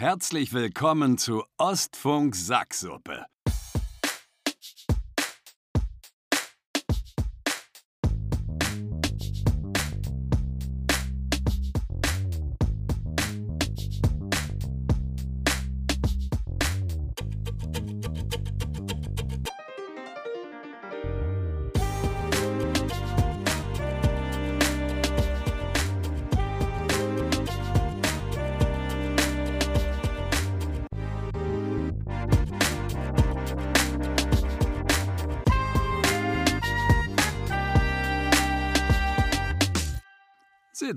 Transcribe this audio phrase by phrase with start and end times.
[0.00, 3.26] Herzlich willkommen zu Ostfunk Sacksuppe.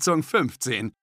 [0.01, 0.93] Sitzung 15.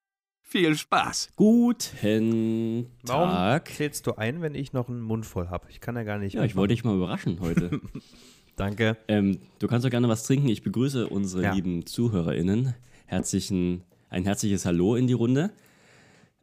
[0.42, 1.28] Viel Spaß.
[1.36, 3.68] Guten Warum Tag.
[3.68, 5.68] zählst du ein, wenn ich noch einen Mund voll habe?
[5.70, 6.32] Ich kann ja gar nicht.
[6.34, 7.80] Ja, ich wollte dich mal überraschen heute.
[8.56, 8.96] Danke.
[9.06, 10.48] ähm, du kannst doch gerne was trinken.
[10.48, 11.52] Ich begrüße unsere Ja.
[11.52, 12.74] lieben ZuhörerInnen.
[13.06, 15.52] Herzlichen, ein herzliches Hallo in die Runde.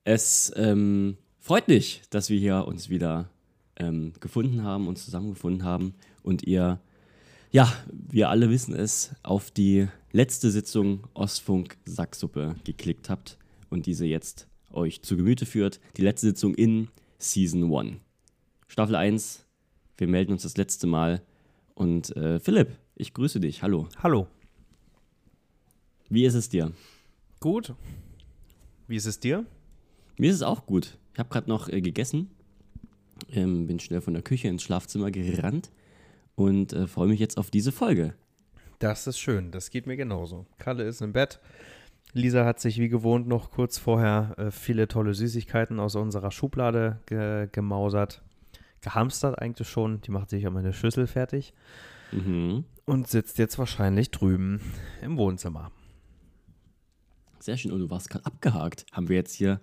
[0.05, 3.29] Es ähm, freut mich, dass wir hier uns wieder
[3.75, 6.79] ähm, gefunden haben, uns zusammengefunden haben und ihr,
[7.55, 13.37] ja, wir alle wissen es, auf die letzte Sitzung Ostfunk Sacksuppe geklickt habt
[13.69, 15.79] und diese jetzt euch zu Gemüte führt.
[15.95, 18.01] Die letzte Sitzung in Season 1.
[18.67, 19.45] Staffel 1,
[19.97, 21.21] wir melden uns das letzte Mal.
[21.75, 23.61] Und äh, Philipp, ich grüße dich.
[23.61, 23.87] Hallo.
[24.03, 24.27] Hallo.
[26.09, 26.73] Wie ist es dir?
[27.39, 27.73] Gut.
[28.89, 29.45] Wie ist es dir?
[30.17, 30.97] Mir ist es auch gut.
[31.13, 32.31] Ich habe gerade noch äh, gegessen,
[33.29, 35.71] ähm, bin schnell von der Küche ins Schlafzimmer gerannt
[36.35, 38.13] und äh, freue mich jetzt auf diese Folge.
[38.79, 39.51] Das ist schön.
[39.51, 40.45] Das geht mir genauso.
[40.57, 41.39] Kalle ist im Bett.
[42.13, 46.99] Lisa hat sich wie gewohnt noch kurz vorher äh, viele tolle Süßigkeiten aus unserer Schublade
[47.05, 48.21] ge gemausert.
[48.81, 50.01] Gehamstert eigentlich schon.
[50.01, 51.53] Die macht sich an meine Schüssel fertig.
[52.11, 52.65] Mhm.
[52.85, 54.61] Und sitzt jetzt wahrscheinlich drüben
[55.01, 55.71] im Wohnzimmer.
[57.39, 57.71] Sehr schön.
[57.71, 58.85] Und du warst gerade abgehakt.
[58.91, 59.59] Haben wir jetzt hier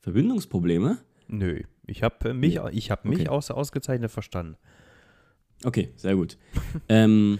[0.00, 0.98] Verbindungsprobleme?
[1.28, 1.62] Nö.
[1.86, 2.70] Ich habe äh, mich, Nee.
[2.72, 3.28] ich hab mich Okay.
[3.28, 4.56] aus, ausgezeichnet verstanden.
[5.64, 6.36] Okay, sehr gut.
[6.88, 7.38] ähm,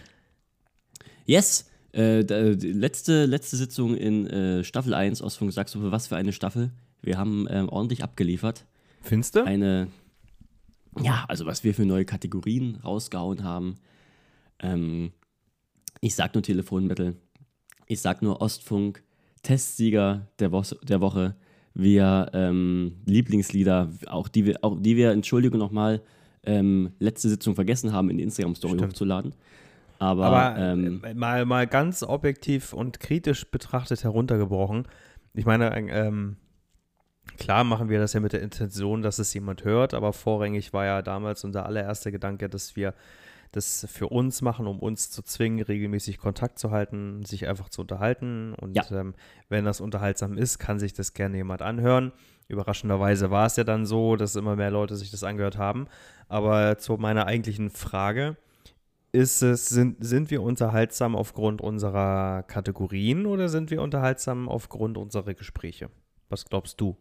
[1.27, 5.92] yes, äh, da- letzte, letzte Sitzung in äh, Staffel 1 Ostfunk Saxophon.
[5.92, 6.70] Was für eine Staffel.
[7.02, 8.64] Wir haben ähm, ordentlich abgeliefert.
[9.02, 9.45] Findest du?
[9.45, 9.89] eine,
[11.02, 13.74] ja, also was wir für neue Kategorien rausgehauen haben.
[14.61, 15.12] Ähm,
[16.01, 17.17] ich sag nur Telefonbattle.
[17.86, 19.02] Ich sag nur Ostfunk,
[19.42, 21.36] Testsieger der, Wo der Woche.
[21.74, 26.01] Wir ähm, Lieblingslieder, auch die wir, auch die wir, Entschuldigung nochmal,
[26.46, 29.34] ähm, letzte Sitzung vergessen haben, in die Instagram-Story hochzuladen.
[29.98, 34.86] Aber, Aber ähm, äh, mal, mal ganz objektiv und kritisch betrachtet heruntergebrochen.
[35.34, 36.36] Ich meine, ein, ähm,
[37.38, 40.84] klar machen wir das ja mit der Intention, dass es jemand hört, aber vorrangig war
[40.84, 42.94] ja damals unser allererster Gedanke, dass wir
[43.52, 47.82] das für uns machen, um uns zu zwingen, regelmäßig Kontakt zu halten, sich einfach zu
[47.82, 48.52] unterhalten.
[48.55, 48.84] Und Ja.
[48.90, 49.14] ähm,
[49.48, 52.12] wenn das unterhaltsam ist, kann sich das gerne jemand anhören.
[52.48, 55.86] Überraschenderweise war es ja dann so, dass immer mehr Leute sich das angehört haben.
[56.28, 58.36] Aber zu meiner eigentlichen Frage,
[59.12, 65.34] ist es, sind, sind wir unterhaltsam aufgrund unserer Kategorien oder sind wir unterhaltsam aufgrund unserer
[65.34, 65.88] Gespräche?
[66.28, 66.96] Was glaubst du?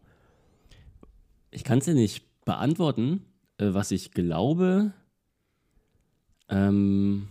[1.49, 3.25] Ich kann es dir nicht beantworten,
[3.57, 4.93] äh, was ich glaube.
[6.49, 7.29] Ähm,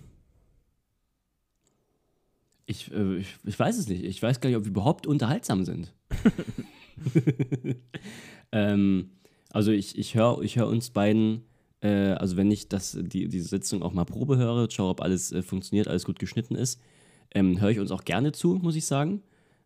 [2.66, 4.04] ich, äh, ich, ich weiß es nicht.
[4.04, 5.94] Ich weiß gar nicht, ob wir überhaupt unterhaltsam sind.
[8.52, 9.10] ähm,
[9.50, 11.42] also ich, ich höre ich hör uns beiden,
[11.80, 15.32] äh, also wenn ich das, die, diese Sitzung auch mal Probe höre, schaue, ob alles
[15.32, 16.80] äh, funktioniert, alles gut geschnitten ist,
[17.34, 19.22] ähm, höre ich uns auch gerne zu, muss ich sagen.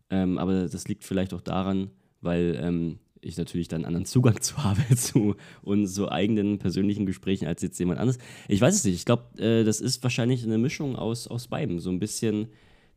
[0.09, 1.89] Ähm, aber das liegt vielleicht auch daran,
[2.21, 7.47] weil ähm, ich natürlich dann anderen Zugang zu habe zu uns so eigenen persönlichen Gesprächen
[7.47, 8.19] als jetzt jemand anderes.
[8.47, 8.95] Ich weiß es nicht.
[8.95, 11.79] Ich glaube, äh, das ist wahrscheinlich eine Mischung aus, aus beidem.
[11.79, 12.47] So ein bisschen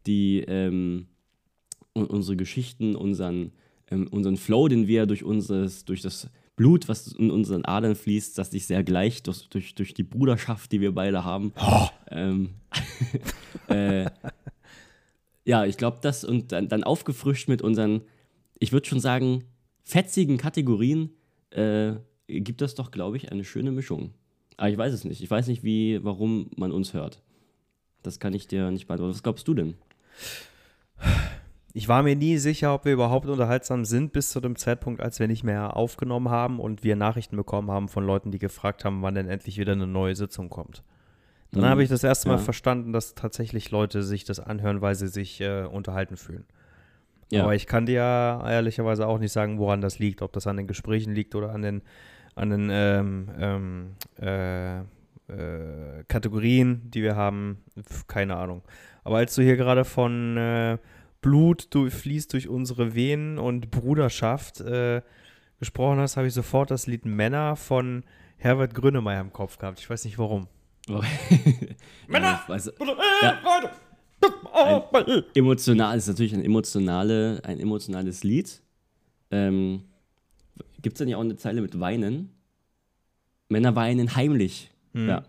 [0.07, 1.09] die ähm,
[1.95, 3.53] un- unsere Geschichten, unseren,
[3.91, 8.37] ähm, unseren Flow, den wir durch unseres, durch das Blut, was in unseren Adern fließt,
[8.37, 11.53] das sich sehr gleicht durch, durch, durch die Bruderschaft, die wir beide haben.
[12.13, 12.51] Ähm,
[13.69, 14.11] äh,
[15.45, 18.03] ja, ich glaube, das und dann, dann aufgefrischt mit unseren,
[18.59, 19.45] ich würde schon sagen,
[19.85, 21.11] fetzigen Kategorien,
[21.51, 21.93] äh,
[22.27, 24.13] gibt das doch, glaube ich, eine schöne Mischung.
[24.57, 25.23] Aber ich weiß es nicht.
[25.23, 27.23] Ich weiß nicht, wie, warum man uns hört.
[28.03, 29.15] Das kann ich dir nicht beantworten.
[29.15, 29.75] Was glaubst du denn?
[31.73, 35.21] Ich war mir nie sicher, ob wir überhaupt unterhaltsam sind, bis zu dem Zeitpunkt, als
[35.21, 39.03] wir nicht mehr aufgenommen haben und wir Nachrichten bekommen haben von Leuten, die gefragt haben,
[39.03, 40.83] wann denn endlich wieder eine neue Sitzung kommt.
[41.53, 41.67] Dann Mhm.
[41.67, 42.43] habe ich das erste Mal Ja.
[42.43, 46.45] verstanden, dass tatsächlich Leute sich das anhören, weil sie sich äh, unterhalten fühlen.
[47.31, 47.45] Ja.
[47.45, 50.23] Aber ich kann dir ehrlicherweise auch nicht sagen, woran das liegt.
[50.23, 51.83] Ob das an den Gesprächen liegt oder an den,
[52.35, 53.91] an den ähm, ähm,
[54.21, 57.59] äh, äh, Kategorien, die wir haben.
[58.09, 58.63] Keine Ahnung.
[59.05, 60.79] Aber als du hier gerade von äh,
[61.21, 65.03] Blut du, fließt durch unsere Venen und Bruderschaft äh,
[65.59, 68.05] gesprochen hast, habe ich sofort das Lied Männer von
[68.39, 69.79] Herbert Grönemeyer im Kopf gehabt.
[69.79, 70.49] Ich weiß nicht warum.
[72.09, 72.41] Männer!
[73.23, 73.39] Ja,
[74.93, 78.63] ein emotional, ist natürlich ein, emotionale, ein emotionales Lied.
[79.31, 79.85] Ähm,
[80.83, 82.35] Gibt es denn ja auch eine Zeile mit Weinen?
[83.49, 84.71] Männer weinen heimlich.
[84.95, 85.09] Hm.
[85.09, 85.23] Ja.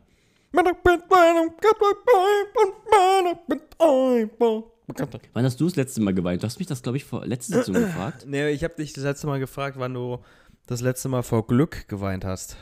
[5.33, 6.43] Wann hast du das letzte Mal geweint?
[6.43, 8.25] Du hast mich das, glaube ich, vor letzter Sitzung gefragt.
[8.27, 10.19] Nee, ich habe dich das letzte Mal gefragt, wann du
[10.67, 12.57] das letzte Mal vor Glück geweint hast.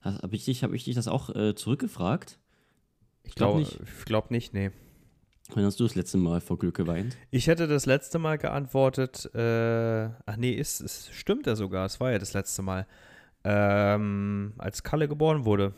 [0.00, 2.38] Habe ich, dich, hab ich dich das auch äh, zurückgefragt?
[3.22, 3.78] Ich glaube nicht.
[3.98, 4.70] Ich glaube nicht, nee.
[5.54, 7.16] Wann hast du das letzte Mal vor Glück geweint?
[7.30, 12.00] Ich hätte das letzte Mal geantwortet, äh, ach nee, ist, es stimmt ja sogar, es
[12.00, 12.86] war ja das letzte Mal,
[13.44, 15.74] ähm, als Kalle geboren wurde.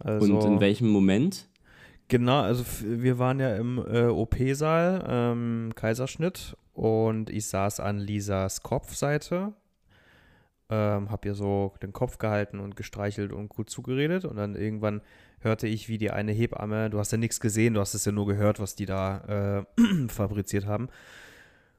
[0.00, 1.46] Also, Und in welchem Moment?
[2.08, 8.62] Genau, also wir waren ja im äh, OP-Saal, ähm, Kaiserschnitt, und ich saß an Lisas
[8.62, 9.52] Kopfseite,
[10.68, 15.00] ähm, hab ihr so den Kopf gehalten und gestreichelt und gut zugeredet und dann irgendwann
[15.40, 18.12] hörte ich, wie die eine Hebamme, du hast ja nichts gesehen, du hast es ja
[18.12, 20.88] nur gehört, was die da äh, fabriziert haben.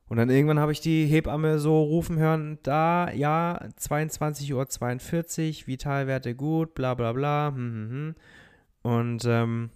[0.08, 6.36] Und dann irgendwann habe ich die Hebamme so rufen hören, da, ja, 22.42 Uhr, Vitalwerte
[6.36, 7.52] gut, bla bla bla.
[7.56, 8.16] Hm, hm, hm.
[8.84, 9.72] Und ähm,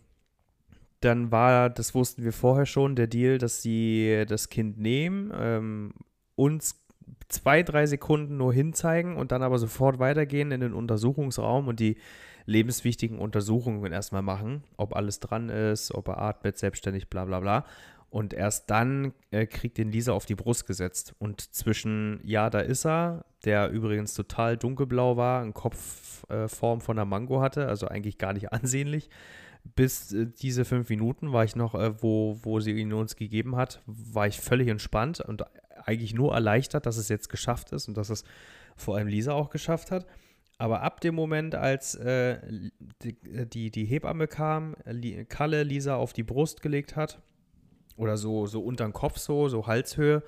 [1.02, 5.94] dann war, das wussten wir vorher schon, der Deal, dass sie das Kind nehmen, ähm,
[6.36, 6.84] uns
[7.28, 11.98] zwei, drei Sekunden nur hinzeigen und dann aber sofort weitergehen in den Untersuchungsraum und die
[12.46, 17.66] lebenswichtigen Untersuchungen erstmal machen, ob alles dran ist, ob er atmet, selbstständig, bla bla bla.
[18.10, 21.14] Und erst dann äh, kriegt den Lisa auf die Brust gesetzt.
[21.20, 26.98] Und zwischen, ja, da ist er, der übrigens total dunkelblau war, eine Kopfform äh, von
[26.98, 29.10] einer Mango hatte, also eigentlich gar nicht ansehnlich.
[29.64, 33.56] Bis äh, diese fünf Minuten war ich noch, äh, wo, wo sie ihn uns gegeben
[33.56, 35.44] hat, war ich völlig entspannt und
[35.86, 38.24] eigentlich nur erleichtert, dass es jetzt geschafft ist und dass es
[38.76, 40.06] vor allem Lisa auch geschafft hat.
[40.58, 42.38] Aber ab dem Moment, als äh,
[43.02, 43.16] die,
[43.48, 44.76] die, die, Hebamme kam,
[45.30, 47.22] Kalle Lisa auf die Brust gelegt hat,
[47.96, 50.24] oder so, so unter den Kopf so, so Halshöhe,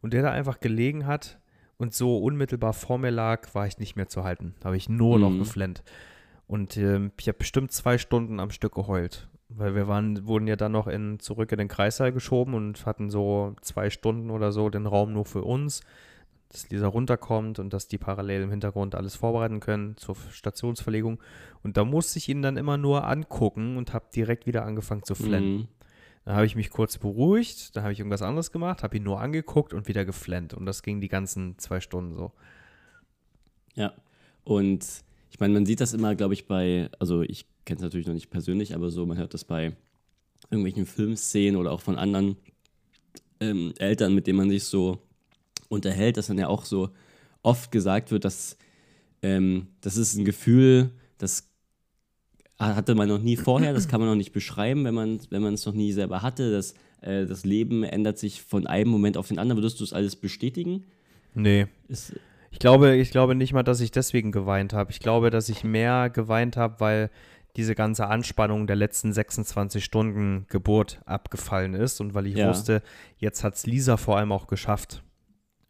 [0.00, 1.38] und der da einfach gelegen hat
[1.76, 4.54] und so unmittelbar vor mir lag, war ich nicht mehr zu halten.
[4.60, 5.22] Da habe ich nur mhm.
[5.22, 5.82] noch geflennt.
[6.46, 9.28] Und äh, ich habe bestimmt zwei Stunden am Stück geheult.
[9.48, 13.10] Weil wir waren, wurden ja dann noch in, zurück in den Kreissaal geschoben und hatten
[13.10, 15.82] so zwei Stunden oder so den Raum nur für uns
[16.48, 21.20] dass Lisa runterkommt und dass die parallel im Hintergrund alles vorbereiten können zur Stationsverlegung.
[21.62, 25.14] Und da musste ich ihn dann immer nur angucken und habe direkt wieder angefangen zu
[25.14, 25.56] flennen.
[25.56, 25.68] Mhm.
[26.24, 29.20] Dann habe ich mich kurz beruhigt, dann habe ich irgendwas anderes gemacht, habe ihn nur
[29.20, 30.54] angeguckt und wieder geflennt.
[30.54, 32.32] Und das ging die ganzen zwei Stunden so.
[33.74, 33.92] Ja,
[34.44, 35.04] und
[35.36, 38.14] ich meine, man sieht das immer, glaube ich, bei, also ich kenne es natürlich noch
[38.14, 39.76] nicht persönlich, aber so, man hört das bei
[40.50, 42.38] irgendwelchen Filmszenen oder auch von anderen
[43.40, 44.98] ähm, Eltern, mit denen man sich so
[45.68, 46.88] unterhält, dass dann ja auch so
[47.42, 48.56] oft gesagt wird, dass
[49.20, 50.88] ähm, das ist ein Gefühl,
[51.18, 51.50] das
[52.58, 55.66] hatte man noch nie vorher, das kann man noch nicht beschreiben, wenn man wenn es
[55.66, 56.50] noch nie selber hatte.
[56.50, 56.72] Das,
[57.02, 59.58] äh, das Leben ändert sich von einem Moment auf den anderen.
[59.58, 60.86] Würdest du es alles bestätigen?
[61.34, 61.66] Nee.
[61.88, 62.14] Ist,
[62.56, 64.90] ich glaube, ich glaube nicht mal, dass ich deswegen geweint habe.
[64.90, 67.10] Ich glaube, dass ich mehr geweint habe, weil
[67.54, 72.48] diese ganze Anspannung der letzten 26 Stunden Geburt abgefallen ist und weil ich ja.
[72.48, 72.80] wusste,
[73.18, 75.02] jetzt hat es Lisa vor allem auch geschafft.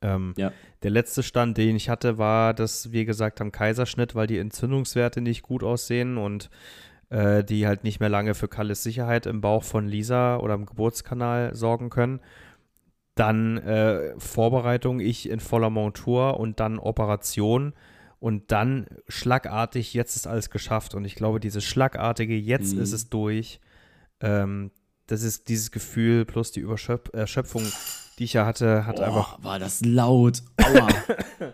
[0.00, 0.52] Ähm, ja.
[0.84, 5.20] Der letzte Stand, den ich hatte, war, dass wir gesagt haben, Kaiserschnitt, weil die Entzündungswerte
[5.20, 6.50] nicht gut aussehen und
[7.10, 10.66] äh, die halt nicht mehr lange für Kalles Sicherheit im Bauch von Lisa oder im
[10.66, 12.20] Geburtskanal sorgen können.
[13.16, 17.74] Dann äh, Vorbereitung, ich in voller Montur und dann Operation
[18.20, 20.94] und dann schlagartig, jetzt ist alles geschafft.
[20.94, 22.82] Und ich glaube, dieses schlagartige, jetzt mhm.
[22.82, 23.60] ist es durch,
[24.20, 24.70] ähm,
[25.08, 27.64] das ist dieses Gefühl plus die Überschöp Erschöpfung
[28.18, 29.42] die ich ja hatte, hat oh, einfach.
[29.42, 30.42] War das laut.
[30.62, 30.88] Aua.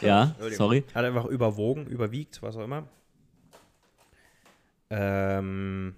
[0.00, 0.84] ja, sorry.
[0.94, 2.88] Hat einfach überwogen, überwiegt, was auch immer.
[4.90, 5.94] Ähm,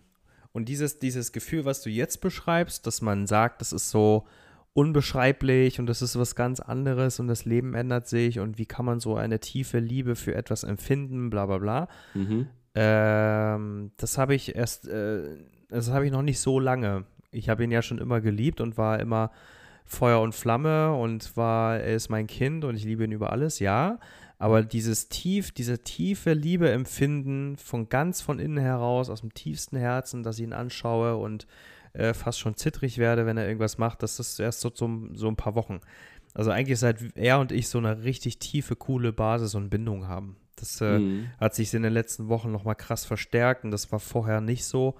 [0.52, 4.26] und dieses, dieses Gefühl, was du jetzt beschreibst, dass man sagt, das ist so
[4.72, 8.84] unbeschreiblich und das ist was ganz anderes und das Leben ändert sich und wie kann
[8.84, 11.88] man so eine tiefe Liebe für etwas empfinden, bla bla bla.
[12.14, 12.46] Mhm.
[12.74, 15.38] Ähm, das habe ich erst, äh,
[15.68, 18.76] das habe ich noch nicht so lange ich habe ihn ja schon immer geliebt und
[18.76, 19.30] war immer
[19.84, 23.58] Feuer und Flamme und war, er ist mein Kind und ich liebe ihn über alles,
[23.58, 23.98] ja.
[24.40, 29.76] Aber dieses tief, diese tiefe Liebe empfinden von ganz von innen heraus, aus dem tiefsten
[29.76, 31.46] Herzen, dass ich ihn anschaue und
[31.92, 35.28] äh, fast schon zittrig werde, wenn er irgendwas macht, das ist erst so, so, so
[35.28, 35.80] ein paar Wochen.
[36.32, 40.36] Also eigentlich seit er und ich so eine richtig tiefe, coole Basis und Bindung haben.
[40.56, 41.26] Das äh, mhm.
[41.38, 44.94] hat sich in den letzten Wochen nochmal krass verstärkt und das war vorher nicht so.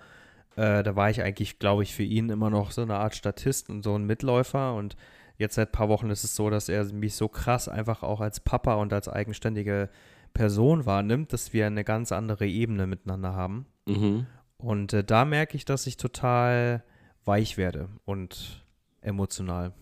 [0.57, 3.71] Äh, da war ich eigentlich, glaube ich, für ihn immer noch so eine Art Statist
[3.71, 4.75] und so ein Mitläufer.
[4.75, 4.97] Und
[5.41, 8.21] Jetzt seit ein paar Wochen ist es so, dass er mich so krass einfach auch
[8.21, 9.89] als Papa und als eigenständige
[10.35, 13.65] Person wahrnimmt, dass wir eine ganz andere Ebene miteinander haben.
[13.87, 14.27] Mhm.
[14.59, 16.85] Und äh, da merke ich, dass ich total
[17.25, 18.67] weich werde und
[19.01, 19.73] emotional.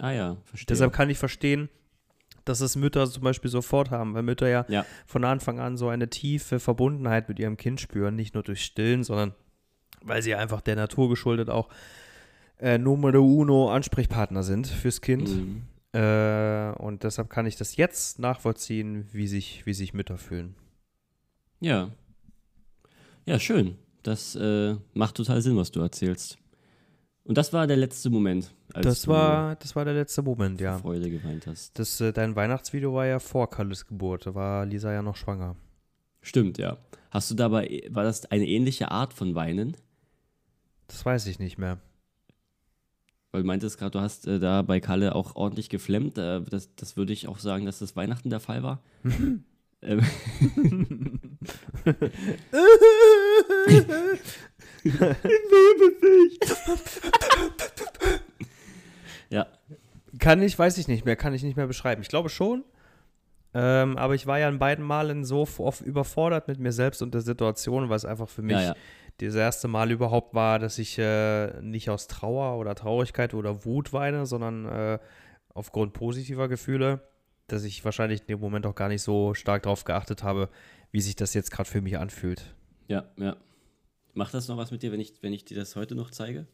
[0.00, 0.66] Ah ja, verstehe.
[0.74, 1.68] Deshalb kann ich verstehen,
[2.44, 4.84] dass es Mütter zum Beispiel sofort haben, weil Mütter ja, Ja.
[5.06, 9.04] von Anfang an so eine tiefe Verbundenheit mit ihrem Kind spüren, nicht nur durch Stillen,
[9.04, 9.32] sondern
[10.02, 11.68] weil sie einfach der Natur geschuldet auch
[12.62, 15.28] äh, Numero uno Ansprechpartner sind fürs Kind.
[15.28, 15.62] Mhm.
[15.92, 20.54] Äh, und deshalb kann ich das jetzt nachvollziehen, wie sich, wie sich Mütter fühlen.
[21.60, 21.90] Ja.
[23.26, 23.76] Ja, schön.
[24.02, 26.38] Das äh, macht total Sinn, was du erzählst.
[27.24, 30.60] Und das war der letzte Moment, als Das du war, das war der letzte Moment,
[30.60, 30.78] ja.
[30.78, 31.78] Freude geweint hast.
[31.78, 34.26] Das, äh, dein Weihnachtsvideo war ja vor Kalles Geburt.
[34.26, 35.56] Da war Lisa ja noch schwanger.
[36.20, 36.78] Stimmt, ja.
[37.10, 39.76] Hast du dabei, war das eine ähnliche Art von Weinen?
[40.88, 41.78] Das weiß ich nicht mehr.
[43.32, 46.18] Weil du meintest gerade, du hast äh, da bei Kalle auch ordentlich geflemmt.
[46.18, 48.82] Äh, das, das würde ich auch sagen, dass das Weihnachten der Fall war.
[49.82, 50.02] ähm,
[59.30, 59.46] ja,
[60.18, 62.02] Kann ich, weiß ich nicht mehr, kann ich nicht mehr beschreiben.
[62.02, 62.64] Ich glaube schon.
[63.54, 67.12] Ähm, aber ich war ja in beiden Malen so oft überfordert mit mir selbst und
[67.14, 68.74] der Situation, weil es einfach für mich ja, ja.
[69.18, 73.92] Das erste Mal überhaupt war, dass ich äh, nicht aus Trauer oder Traurigkeit oder Wut
[73.92, 74.98] weine, sondern äh,
[75.54, 77.00] aufgrund positiver Gefühle,
[77.46, 80.48] dass ich wahrscheinlich in dem Moment auch gar nicht so stark darauf geachtet habe,
[80.90, 82.54] wie sich das jetzt gerade für mich anfühlt.
[82.88, 83.36] Ja, ja.
[84.14, 86.46] Macht das noch was mit dir, wenn ich, wenn ich dir das heute noch zeige?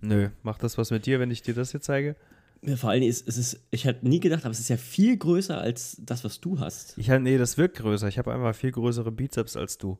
[0.00, 2.16] Nö, macht das was mit dir, wenn ich dir das hier zeige?
[2.64, 5.16] Ja, vor allem ist es ist, ich hätte nie gedacht, aber es ist ja viel
[5.16, 6.96] größer als das, was du hast.
[6.96, 8.06] Ich nee, das wirkt größer.
[8.08, 9.98] Ich habe einfach viel größere Bizeps als du.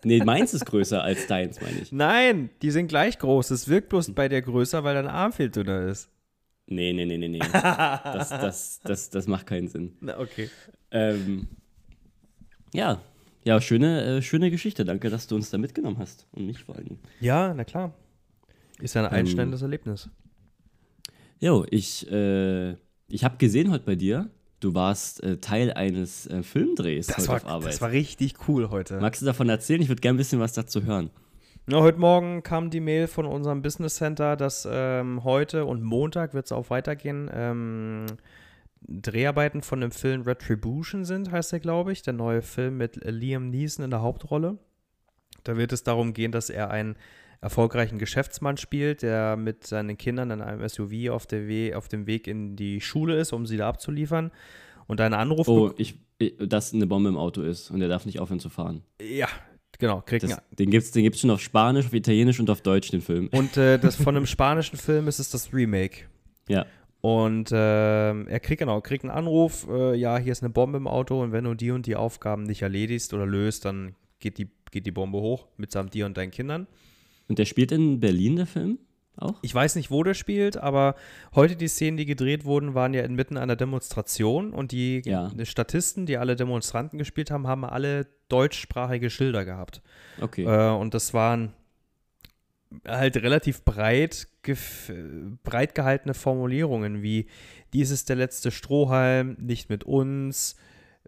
[0.06, 1.90] Nee, meins ist größer als deins, meine ich.
[1.90, 3.50] Nein, die sind gleich groß.
[3.50, 6.08] Es wirkt bloß bei dir größer, weil dein Arm viel dünner ist.
[6.68, 7.40] Nee, nee, nee, nee, nee.
[7.40, 9.96] Das, das, das, das macht keinen Sinn.
[10.00, 10.48] Na, okay.
[10.92, 11.48] Ähm,
[12.72, 13.00] ja,
[13.44, 14.84] ja, schöne, äh, schöne Geschichte.
[14.84, 16.28] Danke, dass du uns da mitgenommen hast.
[16.30, 17.00] Und mich vor allem.
[17.18, 17.92] Ja, na klar.
[18.78, 20.08] Ist ja ein einschneidendes Erlebnis.
[21.40, 22.74] Jo, ich, äh,
[23.08, 27.28] ich habe gesehen heute bei dir, du warst äh, Teil eines äh, Filmdrehs Das heute
[27.28, 27.72] war, auf Arbeit.
[27.72, 28.98] das war richtig cool heute.
[29.00, 29.82] Magst du davon erzählen?
[29.82, 31.10] Ich würde gerne ein bisschen was dazu hören.
[31.68, 36.32] Ja, heute Morgen kam die Mail von unserem Business Center, dass ähm, heute und Montag
[36.32, 37.28] wird es auch weitergehen.
[37.32, 38.06] Ähm,
[38.82, 42.02] Dreharbeiten von dem Film Retribution sind, heißt der, glaube ich.
[42.02, 44.58] Der neue Film mit Liam Neeson in der Hauptrolle.
[45.42, 46.96] Da wird es darum gehen, dass er einen
[47.46, 52.08] erfolgreichen Geschäftsmann spielt, der mit seinen Kindern in einem SUV auf, der We auf dem
[52.08, 54.32] Weg in die Schule ist, um sie da abzuliefern.
[54.88, 58.04] Und einen Anruf Oh, ich, ich, dass eine Bombe im Auto ist und er darf
[58.04, 58.82] nicht aufhören zu fahren.
[59.00, 59.28] Ja,
[59.78, 60.02] genau.
[60.04, 62.90] Kriegt Das, den gibt es den gibt's schon auf Spanisch, auf Italienisch und auf Deutsch,
[62.90, 63.28] den Film.
[63.30, 66.06] Und äh, das von einem spanischen Film ist es das Remake.
[66.48, 66.66] Ja.
[67.00, 70.88] Und ähm, er kriegt genau, kriegt einen Anruf, äh, ja, hier ist eine Bombe im
[70.88, 74.48] Auto und wenn du die und die Aufgaben nicht erledigst oder löst, dann geht die,
[74.72, 76.66] geht die Bombe hoch mitsamt dir und deinen Kindern.
[77.28, 78.78] Und der spielt in Berlin, der Film?
[79.18, 79.34] Auch?
[79.40, 80.94] Ich weiß nicht, wo der spielt, aber
[81.34, 85.32] heute die Szenen, die gedreht wurden, waren ja inmitten einer Demonstration und die Ja.
[85.44, 89.80] Statisten, die alle Demonstranten gespielt haben, haben alle deutschsprachige Schilder gehabt.
[90.20, 90.44] Okay.
[90.44, 91.54] Äh, und das waren
[92.86, 94.28] halt relativ breit,
[95.44, 97.26] breit gehaltene Formulierungen wie
[97.72, 100.56] dies ist der letzte Strohhalm, nicht mit uns,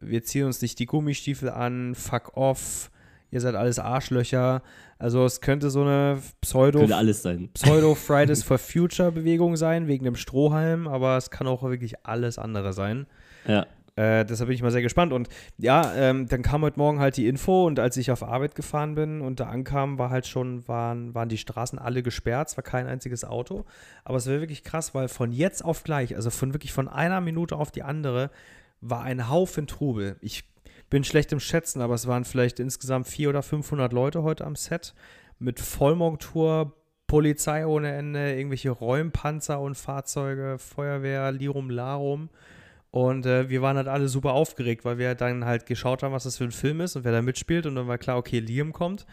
[0.01, 2.91] wir ziehen uns nicht die Gummistiefel an, fuck off,
[3.31, 4.63] ihr seid alles Arschlöcher.
[4.99, 7.51] Also es könnte so eine Pseudo Könnte alles sein.
[7.55, 12.39] Pseudo Fridays for Future Bewegung sein, wegen dem Strohhalm, aber es kann auch wirklich alles
[12.39, 13.07] andere sein.
[13.47, 13.67] Ja.
[13.99, 15.13] Äh, deshalb bin ich mal sehr gespannt.
[15.13, 18.55] Und ja, ähm, dann kam heute Morgen halt die Info und als ich auf Arbeit
[18.55, 22.57] gefahren bin und da ankam, war halt schon, waren, waren die Straßen alle gesperrt, es
[22.57, 23.65] war kein einziges Auto.
[24.05, 27.21] Aber es wäre wirklich krass, weil von jetzt auf gleich, also von wirklich von einer
[27.21, 28.31] Minute auf die andere,
[28.81, 30.17] war ein Haufen Trubel.
[30.21, 30.45] Ich
[30.91, 34.57] bin schlecht im Schätzen, aber es waren vielleicht insgesamt 400 oder 500 Leute heute am
[34.57, 34.95] Set
[35.39, 36.75] mit Vollmontur,
[37.07, 42.29] Polizei ohne Ende, irgendwelche Räumpanzer und Fahrzeuge, Feuerwehr, Lirum Larum.
[42.91, 46.25] Und äh, wir waren halt alle super aufgeregt, weil wir dann halt geschaut haben, was
[46.25, 47.67] das für ein Film ist und wer da mitspielt.
[47.67, 49.07] Und dann war klar, okay, Liam kommt.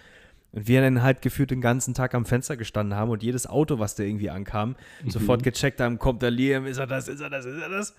[0.51, 3.79] Und wir dann halt gefühlt den ganzen Tag am Fenster gestanden haben und jedes Auto,
[3.79, 4.75] was da irgendwie ankam,
[5.07, 7.95] sofort gecheckt haben, kommt da Liam, ist er das, ist er das, ist er das?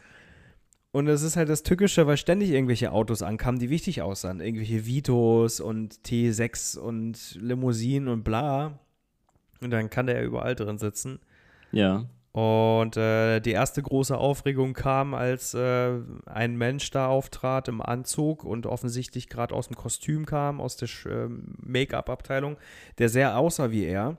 [0.97, 4.41] Und es ist halt das Tückische, weil ständig irgendwelche Autos ankamen, die wichtig aussahen.
[4.41, 8.79] Irgendwelche Vitos und T6 und Limousinen und bla.
[9.61, 11.19] Und dann kann der ja überall drin sitzen.
[11.71, 12.07] Ja.
[12.33, 18.43] Und äh, die erste große Aufregung kam, als äh, ein Mensch da auftrat im Anzug
[18.43, 22.57] und offensichtlich gerade aus dem Kostüm kam, aus der ähm, Make-up-Abteilung,
[22.97, 24.17] der sehr aussah wie er.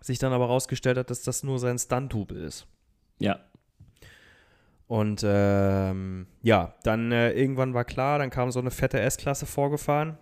[0.00, 2.68] sich dann aber rausgestellt hat, dass das nur sein Stunt-Double ist.
[3.18, 3.40] Ja.
[4.90, 10.18] Und ähm, ja, dann äh, irgendwann war klar, dann kam so eine fette S-Klasse vorgefahren.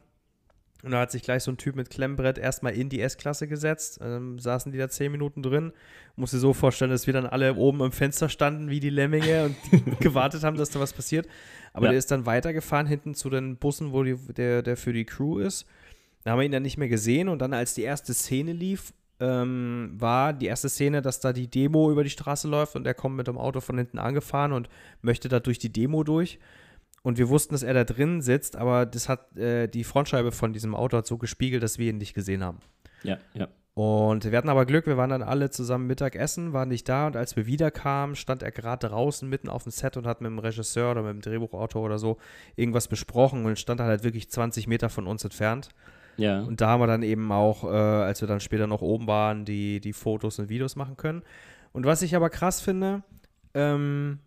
[0.82, 3.98] Und da hat sich gleich so ein Typ mit Klemmbrett erstmal in die S-Klasse gesetzt.
[4.02, 5.72] Ähm, saßen die da zehn Minuten drin.
[6.16, 9.44] Muss dir so vorstellen, dass wir dann alle oben im Fenster standen wie die Lemminge
[9.72, 11.26] und gewartet haben, dass da was passiert.
[11.72, 11.92] Aber Ja.
[11.92, 15.38] der ist dann weitergefahren hinten zu den Bussen, wo die, der, der für die Crew
[15.38, 15.64] ist.
[16.24, 17.30] Da haben wir ihn dann nicht mehr gesehen.
[17.30, 21.48] Und dann, als die erste Szene lief, ähm, war die erste Szene, dass da die
[21.48, 24.68] Demo über die Straße läuft und er kommt mit dem Auto von hinten angefahren und
[25.02, 26.38] möchte da durch die Demo durch.
[27.02, 30.52] Und wir wussten, dass er da drin sitzt, aber das hat äh, die Frontscheibe von
[30.52, 32.58] diesem Auto hat so gespiegelt, dass wir ihn nicht gesehen haben.
[33.02, 33.48] Ja, ja.
[33.74, 37.14] Und wir hatten aber Glück, wir waren dann alle zusammen Mittagessen, waren nicht da und
[37.14, 40.40] als wir wiederkamen, stand er gerade draußen mitten auf dem Set und hat mit dem
[40.40, 42.18] Regisseur oder mit dem Drehbuchautor oder so
[42.56, 45.68] irgendwas besprochen und stand halt wirklich 20 Meter von uns entfernt.
[46.18, 46.40] Ja.
[46.42, 49.44] Und da haben wir dann eben auch, äh, als wir dann später noch oben waren,
[49.44, 51.22] die, die Fotos und Videos machen können.
[51.72, 53.02] Und was ich aber krass finde,
[53.54, 54.18] ähm,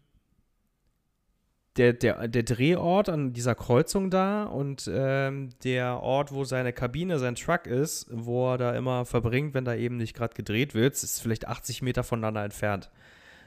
[1.77, 7.19] der, der, der Drehort an dieser Kreuzung da und ähm, der Ort, wo seine Kabine,
[7.19, 10.93] sein Truck ist, wo er da immer verbringt, wenn da eben nicht gerade gedreht wird,
[10.93, 12.89] ist vielleicht 80 Meter voneinander entfernt.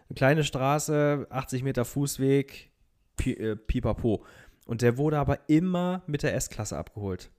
[0.08, 2.70] Eine kleine Straße, 80 Meter Fußweg,
[3.16, 4.24] pi, äh, pipapo.
[4.66, 7.30] Und der wurde aber immer mit der S-Klasse abgeholt.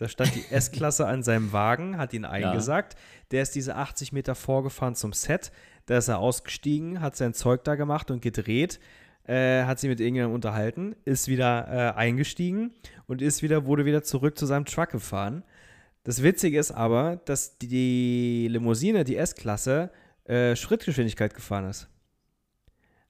[0.00, 2.96] Da stand die S-Klasse an seinem Wagen, hat ihn eingesackt.
[3.32, 5.52] Der ist diese 80 Meter vorgefahren zum Set.
[5.84, 8.80] Da ist er ausgestiegen, hat sein Zeug da gemacht und gedreht.
[9.24, 12.72] Äh, hat sich mit irgendjemandem unterhalten, ist wieder äh, eingestiegen
[13.06, 15.44] und ist wieder, wurde wieder zurück zu seinem Truck gefahren.
[16.02, 19.90] Das Witzige ist aber, dass die Limousine, die S-Klasse,
[20.24, 21.90] äh, Schrittgeschwindigkeit gefahren ist.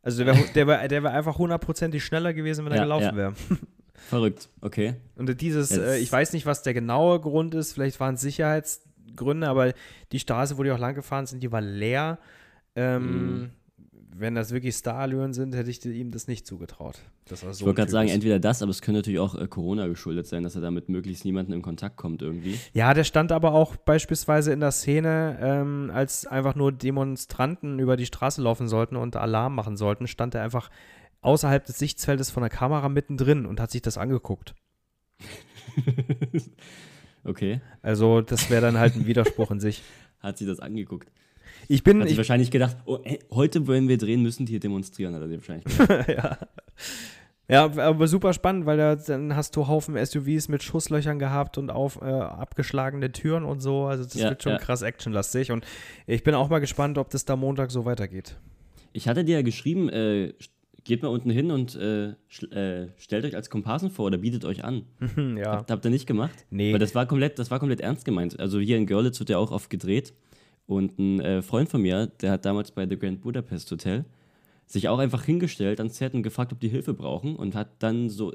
[0.03, 3.05] Also der wäre der wär, der wär einfach hundertprozentig schneller gewesen, wenn er Ja, gelaufen
[3.05, 3.17] ja.
[3.17, 3.35] wäre.
[4.09, 4.49] Verrückt.
[4.61, 4.95] Okay.
[5.17, 9.49] Und dieses, äh, ich weiß nicht, was der genaue Grund ist, vielleicht waren es Sicherheitsgründe,
[9.49, 9.73] aber
[10.13, 12.19] die Straße, wo die auch lang gefahren sind, die war leer.
[12.75, 13.51] Ähm, Mhm.
[14.13, 16.99] Wenn das wirklich Starallüren sind, hätte ich ihm das nicht zugetraut.
[17.27, 19.47] dass er so Ich wollte gerade sagen, entweder das, aber es könnte natürlich auch äh,
[19.47, 22.59] Corona geschuldet sein, dass er da mit möglichst niemandem in Kontakt kommt irgendwie.
[22.75, 27.97] Ja, der stand aber auch beispielsweise in der Szene, ähm, als einfach nur Demonstranten über
[27.97, 30.71] die Straße laufen sollten und Alarm machen sollten, stand er einfach
[31.23, 34.55] außerhalb des Sichtfeldes von der Kamera mittendrin und hat sich das angeguckt.
[37.25, 37.61] Okay.
[37.83, 39.83] Also das wäre dann halt ein Widerspruch in sich.
[40.21, 41.11] Hat sie das angeguckt.
[41.69, 44.53] Ich bin, Hat sie ich, wahrscheinlich gedacht, oh, ey, heute wollen wir drehen, müssen die
[44.53, 46.09] hier demonstrieren, hat er wahrscheinlich gedacht.
[46.09, 46.39] ja.
[47.49, 51.71] Ja, aber super spannend, weil da, dann hast du Haufen SUVs mit Schusslöchern gehabt und
[51.71, 53.87] auf äh, abgeschlagene Türen und so.
[53.87, 54.59] Also das Ja, wird schon ja.
[54.59, 55.51] krass actionlastig.
[55.51, 55.67] Und
[56.07, 58.39] ich bin auch mal gespannt, ob das da Montag so weitergeht.
[58.93, 60.33] Ich hatte dir ja geschrieben, äh,
[60.91, 64.65] geht mal unten hin und äh, äh, stellt euch als Komparsen vor oder bietet euch
[64.65, 64.83] an.
[65.37, 65.53] Ja.
[65.53, 66.47] Habt, habt ihr nicht gemacht?
[66.51, 66.73] Nee.
[66.73, 68.41] Weil das war komplett, das war komplett ernst gemeint.
[68.41, 70.13] Also hier in Görlitz wird ja auch oft gedreht.
[70.67, 74.05] Und ein äh, Freund von mir, der hat damals bei The Grand Budapest Hotel
[74.67, 78.09] sich auch einfach hingestellt ans Set und gefragt, ob die Hilfe brauchen und hat dann
[78.09, 78.33] so,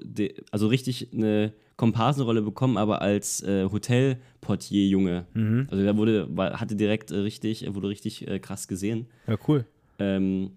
[0.51, 5.25] also richtig eine Komparsenrolle bekommen, aber als äh, Hotelportier-Junge.
[5.33, 5.67] Mhm.
[5.69, 9.07] Also der wurde, war, hatte direkt äh, richtig, wurde richtig äh, krass gesehen.
[9.27, 9.65] Ja, cool.
[9.99, 10.51] Ähm,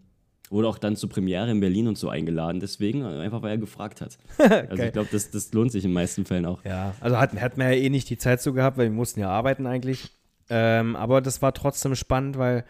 [0.50, 3.58] wurde auch dann zur Premiere in Berlin und so eingeladen, deswegen, äh, einfach weil er
[3.58, 4.18] gefragt hat.
[4.70, 6.64] Also ich glaube, das, das lohnt sich in den meisten Fällen auch.
[6.64, 9.20] Ja, also hatten hat man ja eh nicht die Zeit zu gehabt, weil wir mussten
[9.20, 10.10] ja arbeiten eigentlich.
[10.50, 12.64] Ähm, aber das war trotzdem spannend, weil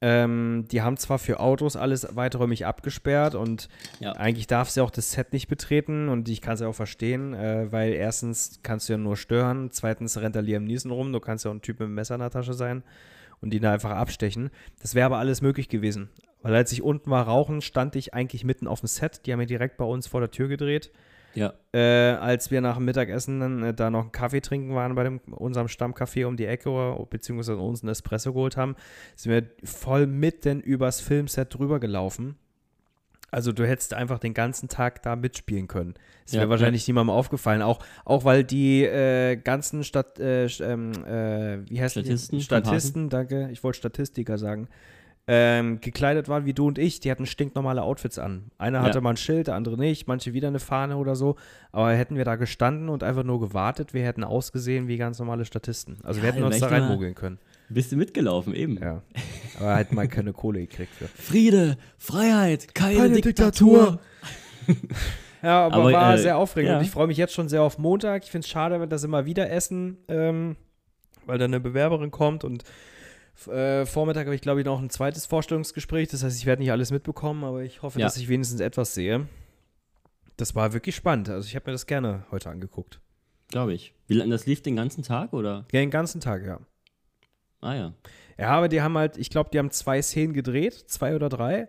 [0.00, 4.12] ähm, die haben zwar für Autos alles weiträumig abgesperrt und Ja.
[4.12, 6.74] eigentlich darfst du ja auch das Set nicht betreten und ich kann es ja auch
[6.74, 11.12] verstehen, äh, weil erstens kannst du ja nur stören, zweitens rennt er Liam Neeson rum,
[11.12, 12.82] du kannst ja auch ein Typ mit einem Messer in der Tasche sein
[13.40, 14.50] und ihn da einfach abstechen.
[14.80, 16.08] Das wäre aber alles möglich gewesen.
[16.42, 19.26] Weil als ich unten war rauchen, stand ich eigentlich mitten auf dem Set.
[19.26, 20.92] Die haben ja direkt bei uns vor der Tür gedreht.
[21.34, 21.54] Ja.
[21.72, 25.04] Äh, als wir nach dem Mittagessen dann, äh, da noch einen Kaffee trinken waren bei
[25.04, 28.76] dem, unserem Stammcafé um die Ecke oder, beziehungsweise uns einen Espresso geholt haben,
[29.14, 32.36] sind wir voll mitten übers Filmset drüber gelaufen.
[33.30, 35.94] Also du hättest einfach den ganzen Tag da mitspielen können.
[36.24, 37.60] Das wäre Ja, wahrscheinlich niemandem aufgefallen.
[37.62, 41.92] Auch, auch weil die äh, ganzen Stat äh, ähm, äh, wie heißt?
[41.92, 43.50] Statisten, Statisten, danke.
[43.52, 44.68] Ich wollte Statistiker sagen.
[45.30, 47.00] Ähm, gekleidet waren wie du und ich.
[47.00, 48.44] Die hatten stinknormale Outfits an.
[48.56, 48.84] Einer Ja.
[48.84, 50.06] hatte mal ein Schild, der andere nicht.
[50.08, 51.36] Manche wieder eine Fahne oder so.
[51.70, 55.44] Aber hätten wir da gestanden und einfach nur gewartet, wir hätten ausgesehen wie ganz normale
[55.44, 55.98] Statisten.
[56.02, 57.38] Also wir Ja, hätten uns da reinmogeln können.
[57.70, 58.78] Bist du mitgelaufen, eben.
[58.78, 59.02] Ja.
[59.58, 61.06] Aber halt mal keine Kohle gekriegt für.
[61.08, 64.00] Friede, Freiheit, keine, Keine Diktatur.
[65.40, 66.70] Ja, aber, Aber, war äh, sehr aufregend.
[66.72, 66.78] ja.
[66.78, 68.24] Und ich freue mich jetzt schon sehr auf Montag.
[68.24, 70.56] Ich finde es schade, dass immer wieder essen, ähm,
[71.26, 72.64] weil da eine Bewerberin kommt und
[73.46, 76.08] äh, Vormittag habe ich, glaube ich, noch ein zweites Vorstellungsgespräch.
[76.08, 78.06] Das heißt, ich werde nicht alles mitbekommen, aber ich hoffe, Ja.
[78.06, 79.28] dass ich wenigstens etwas sehe.
[80.36, 81.28] Das war wirklich spannend.
[81.28, 83.00] Also ich habe mir das gerne heute angeguckt.
[83.50, 83.94] Glaube ich.
[84.08, 85.66] Wie lange das lief den ganzen Tag oder?
[85.70, 86.58] Ja, den ganzen Tag, ja.
[87.60, 87.94] Ah ja.
[88.38, 91.68] Ja, aber die haben halt, ich glaube, die haben zwei Szenen gedreht, zwei oder drei.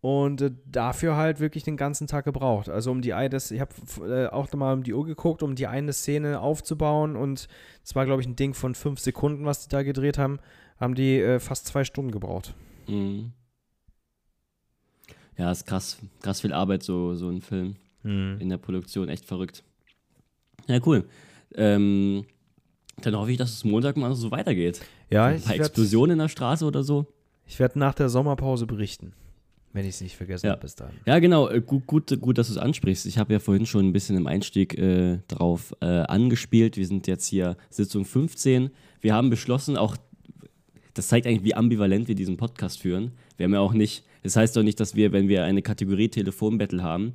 [0.00, 2.68] Und äh, dafür halt wirklich den ganzen Tag gebraucht.
[2.68, 3.72] Also um die eine, ich habe
[4.06, 7.16] äh, auch nochmal um die Uhr geguckt, um die eine Szene aufzubauen.
[7.16, 7.48] Und
[7.82, 10.40] es war, glaube ich, ein Ding von fünf Sekunden, was die da gedreht haben.
[10.78, 12.54] Haben die äh, fast zwei Stunden gebraucht.
[12.86, 13.32] Mhm.
[15.36, 18.36] Ja, ist krass, krass viel Arbeit, so, so ein Film Mhm.
[18.40, 19.08] in der Produktion.
[19.08, 19.64] Echt verrückt.
[20.66, 21.08] Ja, cool.
[21.54, 22.26] Ähm,
[23.02, 24.80] dann hoffe ich, dass es Montag mal so weitergeht.
[25.10, 27.06] Ja, Ein ich paar werde Explosionen in der Straße oder so.
[27.58, 29.12] werd nach der Sommerpause berichten.
[29.72, 30.52] Wenn ich es nicht vergessen Ja.
[30.52, 30.94] habe bis dahin.
[31.04, 31.48] Ja, genau.
[31.48, 33.06] Äh, Gut, gut, gut dass du es ansprichst.
[33.06, 36.76] Ich habe ja vorhin schon ein bisschen im Einstieg äh, drauf äh, angespielt.
[36.76, 38.70] Wir sind jetzt hier Sitzung 15.
[39.00, 39.96] Wir haben beschlossen, auch
[40.94, 43.10] das zeigt eigentlich, wie ambivalent wir diesen Podcast führen.
[43.36, 46.08] Wir haben ja auch nicht, das heißt doch nicht, dass wir, wenn wir eine Kategorie
[46.08, 47.14] Telefonbattle haben,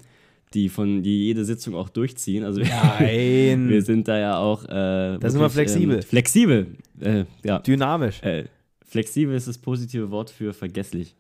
[0.53, 2.43] die von die jede Sitzung auch durchziehen.
[2.43, 3.69] Also Nein.
[3.69, 4.63] wir sind da ja auch.
[4.65, 5.97] Äh, Da sind wir flexibel.
[5.97, 6.67] Ähm, flexibel.
[6.99, 7.59] Äh, ja.
[7.59, 8.21] Dynamisch.
[8.23, 8.45] Äh,
[8.83, 11.15] flexibel ist das positive Wort für vergesslich.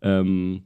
[0.00, 0.62] Ähm,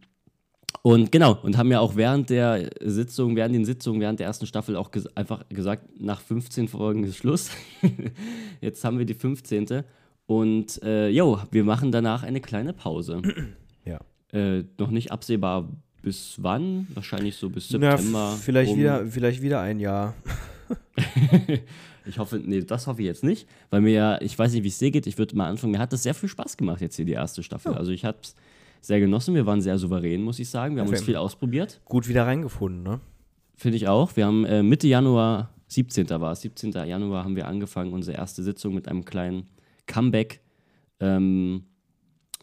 [0.82, 4.46] und genau, und haben ja auch während der Sitzung, während den Sitzungen, während der ersten
[4.46, 7.50] Staffel auch ges einfach gesagt, nach 15 Folgen ist Schluss.
[8.60, 9.82] Jetzt haben wir die 15.
[10.26, 13.22] Und äh, jo, wir machen danach eine kleine Pause.
[13.84, 14.00] Ja.
[14.32, 15.68] Äh, noch nicht absehbar
[16.06, 18.30] bis wann, wahrscheinlich so bis Na, September.
[18.34, 18.78] f- vielleicht, rum.
[18.78, 20.14] wieder, vielleicht wieder ein Jahr.
[22.08, 24.68] Ich hoffe, nee, das hoffe ich jetzt nicht, weil mir ja, ich weiß nicht, wie
[24.68, 26.94] es dir geht, ich würde mal anfangen, mir hat das sehr viel Spaß gemacht jetzt
[26.94, 27.74] hier die erste Staffel.
[27.74, 28.36] Also ich habe es
[28.80, 30.76] sehr genossen, wir waren sehr souverän, muss ich sagen.
[30.76, 31.06] Wir haben uns Perfekt.
[31.06, 33.00] viel ausprobiert, Gut wieder reingefunden, ne?
[33.56, 34.14] finde ich auch.
[34.14, 36.08] Wir haben äh, Mitte Januar, 17.
[36.10, 36.70] war es, 17.
[36.70, 39.48] Januar haben wir angefangen, unsere erste Sitzung mit einem kleinen
[39.88, 40.40] Comeback
[41.00, 41.64] ähm,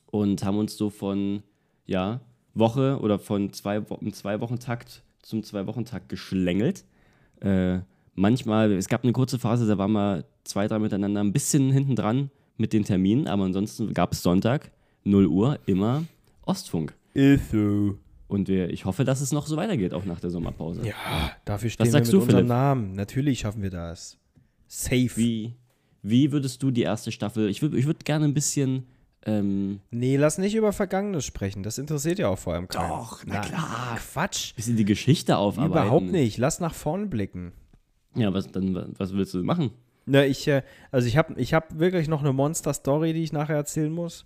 [0.07, 1.41] und haben uns so von,
[1.85, 2.19] ja,
[2.53, 6.85] Woche oder von zwei, Wo im Zwei-Wochen-Takt zum Zwei-Wochen-Takt geschlängelt.
[7.41, 7.79] Äh,
[8.15, 11.95] manchmal, es gab eine kurze Phase, da waren wir zwei, drei miteinander ein bisschen hinten
[11.95, 14.71] dran mit den Terminen, aber ansonsten gab es Sonntag,
[15.03, 16.03] 0 Uhr, immer
[16.45, 16.93] Ostfunk.
[17.13, 17.97] Ist so.
[18.27, 20.85] Und wir, ich hoffe, dass es noch so weitergeht, auch nach der Sommerpause.
[20.85, 22.49] Ja, dafür stehen wir sagst mit du, unserem Philipp?
[22.49, 22.93] Namen.
[22.95, 24.17] Natürlich schaffen wir das.
[24.67, 25.11] Safe.
[25.15, 25.53] Wie,
[26.01, 28.87] wie würdest du die erste Staffel, ich würde ich würd gerne ein bisschen,
[29.25, 31.63] ähm, Nee, lass nicht über Vergangenes sprechen.
[31.63, 32.89] Das interessiert ja auch vor allem keinen.
[32.89, 33.97] Doch, na klar.
[33.97, 34.55] Quatsch.
[34.55, 35.71] bisschen die Geschichte aufarbeiten.
[35.71, 36.37] Überhaupt nicht.
[36.37, 37.53] Lass nach vorne blicken.
[38.15, 39.71] Ja, was, dann, was willst du machen?
[40.05, 43.55] Na, ich, äh, also ich habe ich hab wirklich noch eine Monster-Story, die ich nachher
[43.55, 44.25] erzählen muss.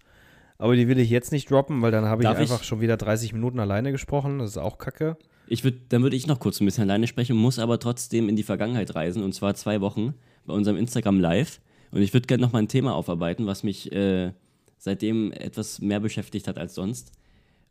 [0.57, 2.51] Aber die will ich jetzt nicht droppen, weil dann habe ich Darf ich?
[2.51, 4.39] einfach schon wieder 30 Minuten alleine gesprochen.
[4.39, 5.17] Das ist auch kacke.
[5.47, 8.35] Ich würd, dann würde ich noch kurz ein bisschen alleine sprechen, muss aber trotzdem in
[8.35, 11.61] die Vergangenheit reisen und zwar zwei Wochen bei unserem Instagram Live.
[11.91, 14.31] Und ich würde gerne noch mal ein Thema aufarbeiten, was mich äh,
[14.77, 17.11] seitdem etwas mehr beschäftigt hat als sonst.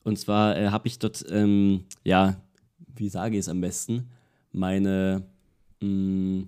[0.05, 2.41] Und zwar äh, habe ich dort, ähm, ja,
[2.95, 4.09] wie sage ich es am besten,
[4.53, 5.25] meine
[5.81, 6.45] mh,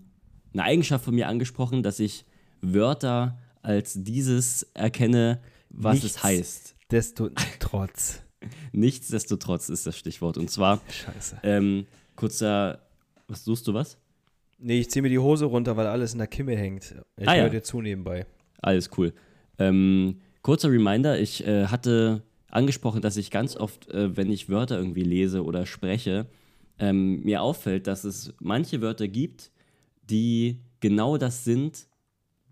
[0.52, 2.24] eine Eigenschaft von mir angesprochen, dass ich
[2.60, 5.40] Wörter als dieses erkenne,
[5.70, 6.16] was Nichts.
[6.16, 6.74] es heißt.
[6.90, 8.22] Desto trotz.
[8.72, 10.38] Nichtsdestotrotz ist das Stichwort.
[10.38, 11.38] Und zwar Scheiße.
[11.42, 12.80] ähm, kurzer,
[13.26, 13.98] was suchst du was?
[14.58, 16.94] Nee, ich ziehe mir die Hose runter, weil alles in der Kimme hängt.
[17.16, 17.42] Ich Ah, ja.
[17.42, 18.26] höre dir zu nebenbei.
[18.60, 19.12] Alles cool.
[19.58, 24.78] Ähm, kurzer Reminder, ich äh, hatte angesprochen, dass ich ganz oft, äh, wenn ich Wörter
[24.78, 26.26] irgendwie lese oder spreche,
[26.78, 29.50] ähm, mir auffällt, dass es manche Wörter gibt,
[30.02, 31.86] die genau das sind,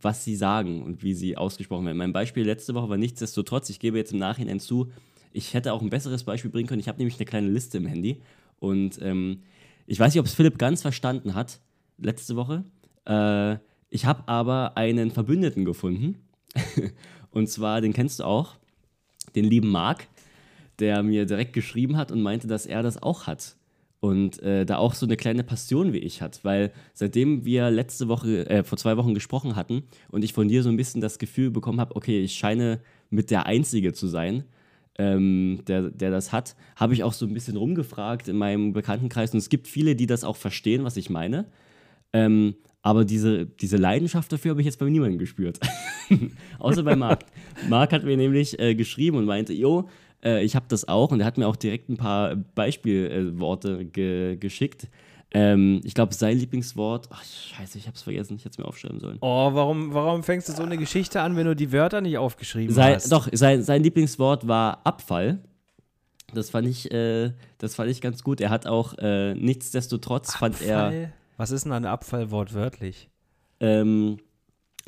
[0.01, 1.97] was sie sagen und wie sie ausgesprochen werden.
[1.97, 4.91] Mein Beispiel letzte Woche war nichtsdestotrotz, ich gebe jetzt im Nachhinein zu,
[5.33, 6.81] ich hätte auch ein besseres Beispiel bringen können.
[6.81, 8.21] Ich habe nämlich eine kleine Liste im Handy
[8.59, 9.43] und ähm,
[9.87, 11.61] ich weiß nicht, ob es Philipp ganz verstanden hat
[11.99, 12.65] letzte Woche.
[13.07, 16.17] Äh, ich habe aber einen Verbündeten gefunden.
[17.37, 18.57] und zwar, den kennst du auch,
[19.35, 20.09] den lieben Marc,
[20.79, 23.57] der mir direkt geschrieben hat und meinte, dass er das auch hat.
[24.01, 28.09] Und äh, da auch so eine kleine Passion wie ich hat, weil seitdem wir letzte
[28.09, 31.19] Woche, äh, vor zwei Wochen gesprochen hatten und ich von dir so ein bisschen das
[31.19, 34.45] Gefühl bekommen habe, okay, ich scheine mit der Einzige zu sein,
[34.99, 39.33] ähm, der, der das hat, habe ich auch so ein bisschen rumgefragt in meinem Bekanntenkreis
[39.33, 41.47] und es gibt viele, die das auch verstehen, was ich meine.
[42.15, 42.55] Ähm,
[42.87, 45.59] aber diese, diese Leidenschaft dafür habe ich jetzt bei niemandem gespürt.
[46.61, 47.25] Außer bei Marc.
[47.69, 49.89] Marc hat mir nämlich äh, geschrieben und meinte, jo,
[50.25, 51.11] äh, ich habe das auch.
[51.11, 54.87] Und er hat mir auch direkt ein paar Beispielworte ge geschickt.
[55.33, 58.67] Ähm, ich glaube, sein Lieblingswort, ach scheiße, ich habe es vergessen, ich hätte es mir
[58.67, 59.19] aufschreiben sollen.
[59.21, 62.73] Oh, warum, warum fängst du so eine Geschichte an, wenn du die Wörter nicht aufgeschrieben
[62.73, 63.11] Sein, hast?
[63.11, 65.41] doch, sein, sein Lieblingswort war Abfall.
[66.33, 68.41] Das fand ich, äh, das fand ich ganz gut.
[68.41, 71.11] Er hat auch äh, nichtsdestotrotz fand er.
[71.37, 73.11] Was ist denn ein Abfall wortwörtlich?
[73.61, 74.19] Ähm,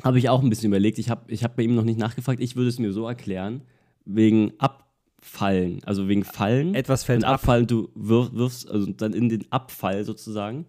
[0.03, 0.97] habe ich auch ein bisschen überlegt.
[0.99, 2.39] Ich habe ich hab bei ihm noch nicht nachgefragt.
[2.39, 3.61] Ich würde es mir so erklären,
[4.05, 6.75] wegen Abfallen, also wegen Fallen.
[6.75, 7.35] Etwas fällt und ab.
[7.35, 10.65] Abfallen, du wirf, wirfst also dann in den Abfall sozusagen.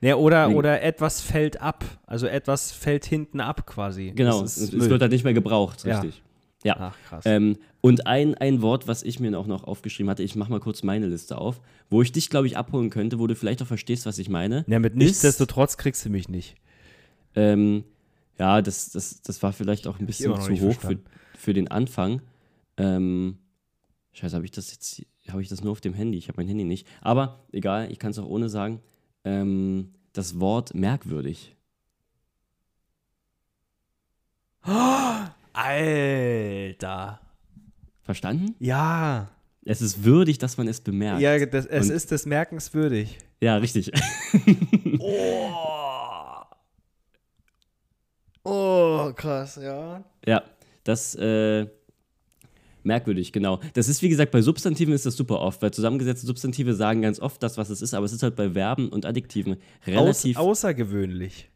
[0.00, 1.84] Nee, oder, Wegen- oder etwas fällt ab.
[2.06, 4.12] Also etwas fällt hinten ab quasi.
[4.14, 6.00] Genau, es, es wird halt nicht mehr gebraucht, Ja.
[6.00, 6.18] richtig.
[6.18, 6.24] Ja.
[6.72, 7.24] Ach, krass.
[7.26, 10.60] Ähm, und ein, ein Wort, was ich mir auch noch aufgeschrieben hatte, ich mache mal
[10.60, 13.66] kurz meine Liste auf, wo ich dich, glaube ich, abholen könnte, wo du vielleicht auch
[13.66, 14.64] verstehst, was ich meine.
[14.66, 16.56] ja, mit nichtsdestotrotz kriegst du mich nicht.
[17.36, 17.84] Ähm,
[18.38, 20.98] ja, das, das, das war vielleicht auch ein bisschen zu hoch für,
[21.36, 22.22] für den Anfang.
[22.78, 23.36] Ähm,
[24.12, 26.16] scheiße, habe ich das jetzt, habe ich das nur auf dem Handy?
[26.16, 26.86] Ich habe mein Handy nicht.
[27.02, 28.80] Aber egal, ich kann es auch ohne sagen.
[29.24, 31.54] Ähm, das Wort merkwürdig.
[35.54, 37.20] Alter.
[38.02, 38.54] Verstanden?
[38.58, 39.30] Ja.
[39.64, 41.20] Es ist würdig, dass man es bemerkt.
[41.22, 43.18] Ja, das, es Und- ist des Merkens würdig.
[43.40, 43.90] Ja, richtig.
[45.00, 45.50] Oh.
[48.44, 50.04] Oh, krass, ja.
[50.26, 50.42] Ja,
[50.84, 51.66] das äh,
[52.82, 53.60] merkwürdig, genau.
[53.74, 57.20] Das ist wie gesagt bei Substantiven ist das super oft, weil zusammengesetzte Substantive sagen ganz
[57.20, 60.36] oft das, was es ist, aber es ist halt bei Verben und Adjektiven Aus, relativ.
[60.36, 61.48] außergewöhnlich.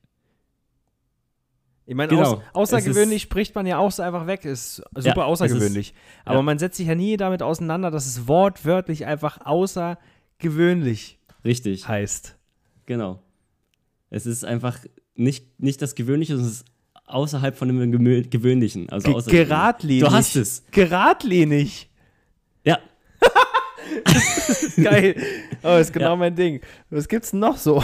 [1.91, 2.35] Ich meine, Genau.
[2.35, 5.93] aus, außergewöhnlich spricht man ja auch so einfach weg, ist super Ja, außergewöhnlich.
[5.93, 5.97] ist-
[6.27, 6.43] Aber ja.
[6.43, 12.37] man setzt sich ja nie damit auseinander, dass es wortwörtlich einfach außergewöhnlich richtig, heißt.
[12.85, 13.23] genau.
[14.11, 14.79] Es ist einfach
[15.15, 16.67] nicht, nicht das Gewöhnliche, sondern es ist
[17.07, 18.91] außerhalb von dem Gemö Gewöhnlichen.
[18.91, 20.05] Also Ge geradlinig.
[20.05, 20.65] Du hast es.
[20.71, 21.89] Geradlinig.
[22.65, 22.79] Ja,
[24.83, 25.17] Geil.
[25.63, 26.17] Oh, ist genau Ja.
[26.17, 26.61] mein Ding.
[26.91, 27.83] Was gibt's denn noch so?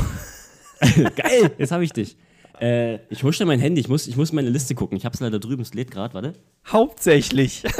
[1.16, 2.16] geil, jetzt habe ich dich.
[2.60, 4.96] Äh, ich hole schnell mein Handy, ich muss, ich muss meine Liste gucken.
[4.96, 6.34] Ich habe es leider drüben, es lädt gerade, warte.
[6.66, 7.64] Hauptsächlich.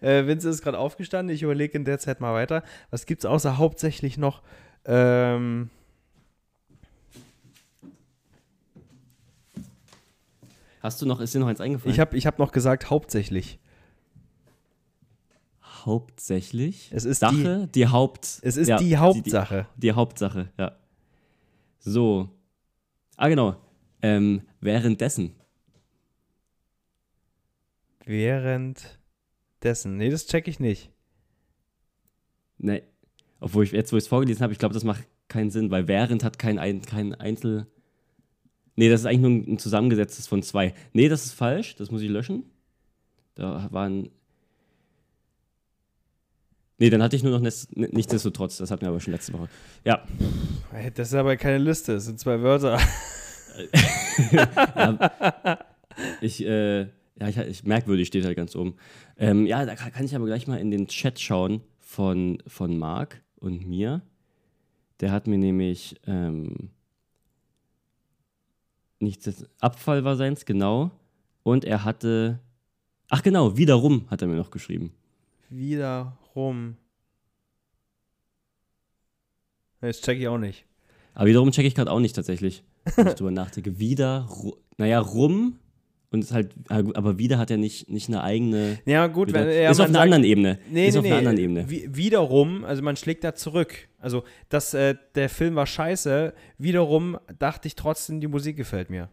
[0.00, 1.34] äh, Vince ist gerade aufgestanden.
[1.34, 2.62] Ich überlege in der Zeit mal weiter.
[2.90, 4.42] Was gibt's außer hauptsächlich noch?
[4.84, 5.70] Ähm,
[10.84, 11.94] Hast du noch, ist dir noch eins eingefallen?
[11.94, 13.58] ich habe ich hab noch gesagt hauptsächlich.
[15.62, 16.90] Hauptsächlich.
[16.92, 18.40] Es ist Sache, die, Haupt.
[18.42, 19.66] Es ist ja, die Hauptsache.
[19.76, 20.76] Die, die Hauptsache, ja.
[21.84, 22.30] So.
[23.16, 23.56] Ah, genau.
[24.00, 25.34] Ähm, währenddessen.
[28.06, 29.96] Währenddessen.
[29.98, 30.90] Nee, das check ich nicht.
[32.58, 32.82] Ne.
[33.38, 35.86] Obwohl ich jetzt, wo ich es vorgelesen habe, ich glaube, das macht keinen Sinn, weil
[35.86, 37.66] während hat kein, ein, kein Einzel.
[38.76, 40.74] Nee, das ist eigentlich nur ein zusammengesetztes von zwei.
[40.94, 41.76] Nee, das ist falsch.
[41.76, 42.44] Das muss ich löschen.
[43.34, 44.10] Da waren.
[46.84, 48.58] Nee, dann hatte ich nur noch nichtsdestotrotz.
[48.58, 49.48] Das hatten wir aber schon letzte Woche.
[49.86, 50.02] Ja.
[50.94, 51.94] Das ist aber keine Liste.
[51.94, 52.78] Das sind zwei Wörter.
[56.20, 58.74] Ich, äh, ja, ich, ich merkwürdig steht halt ganz oben.
[59.16, 62.76] Ähm, ja, da kann, kann ich aber gleich mal in den Chat schauen von, von
[62.76, 64.02] Marc und mir.
[65.00, 66.70] Der hat mir nämlich ähm,
[68.98, 70.90] nichts, Abfall war seins, genau.
[71.44, 72.40] Und er hatte,
[73.08, 74.92] ach genau, wiederum hat er mir noch geschrieben.
[75.48, 76.12] Wiederum.
[79.80, 80.64] Das check ich auch nicht.
[81.14, 82.64] Aber wiederum checke ich gerade auch nicht tatsächlich,
[82.96, 83.78] wenn ich drüber nachdenke.
[83.78, 85.58] Wieder, ru- naja, rum.
[86.10, 88.78] Und es ist halt, aber wieder hat er nicht, nicht eine eigene.
[88.86, 90.60] Ja, gut, Wieder, wenn ja, ist auf einer sagt- anderen Ebene.
[90.70, 91.18] Nee, ist nee, auf einer nee.
[91.18, 91.70] anderen Ebene.
[91.70, 93.88] Wie, wiederum, also man schlägt da zurück.
[93.98, 99.08] Also, dass äh, der Film war scheiße, wiederum dachte ich trotzdem, die Musik gefällt mir.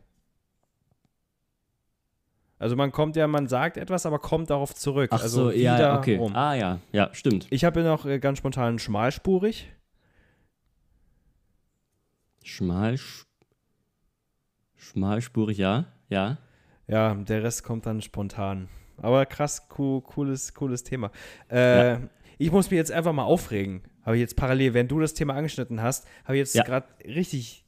[2.61, 5.09] Also man kommt ja, man sagt etwas, aber kommt darauf zurück.
[5.11, 6.13] Ach also so, ja, ja, okay.
[6.13, 6.35] wiederum.
[6.35, 7.47] Ah, ja, ja, stimmt.
[7.49, 9.71] Ich habe noch äh, ganz spontan schmalspurig.
[12.43, 12.99] Schmal,
[14.77, 16.37] schmalspurig, ja, ja.
[16.87, 18.67] Ja, der Rest kommt dann spontan.
[18.97, 21.11] Aber krass, cool, cooles, cooles Thema.
[21.49, 21.97] Äh,
[22.37, 23.83] Ich muss mich jetzt einfach mal aufregen.
[24.03, 26.63] Habe ich jetzt parallel, wenn du das Thema angeschnitten hast, habe ich jetzt Ja.
[26.63, 27.65] gerade richtig.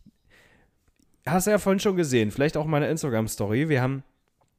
[1.25, 3.69] Hast du ja vorhin schon gesehen, vielleicht auch meine Instagram-Story.
[3.69, 4.03] Wir haben,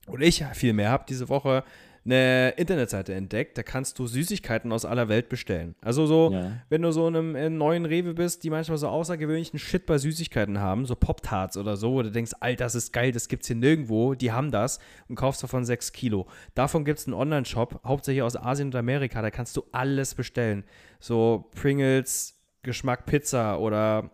[0.09, 1.64] oder ich vielmehr, habe diese Woche
[2.07, 3.57] eine Internetseite entdeckt.
[3.57, 5.75] Da kannst du Süßigkeiten aus aller Welt bestellen.
[5.81, 6.53] Also so, Ja.
[6.69, 9.97] wenn du so in einem, in neuen Rewe bist, die manchmal so außergewöhnlichen Shit bei
[9.97, 13.47] Süßigkeiten haben, so Pop-Tarts oder so, wo du denkst, Alter, das ist geil, das gibt's
[13.47, 16.27] hier nirgendwo, die haben das und kaufst davon 6 Kilo.
[16.55, 20.64] Davon gibt's einen Online-Shop, hauptsächlich aus Asien und Amerika, da kannst du alles bestellen.
[21.01, 24.11] So Pringles, Geschmack Pizza oder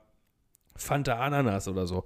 [0.77, 2.05] Fanta Ananas oder so.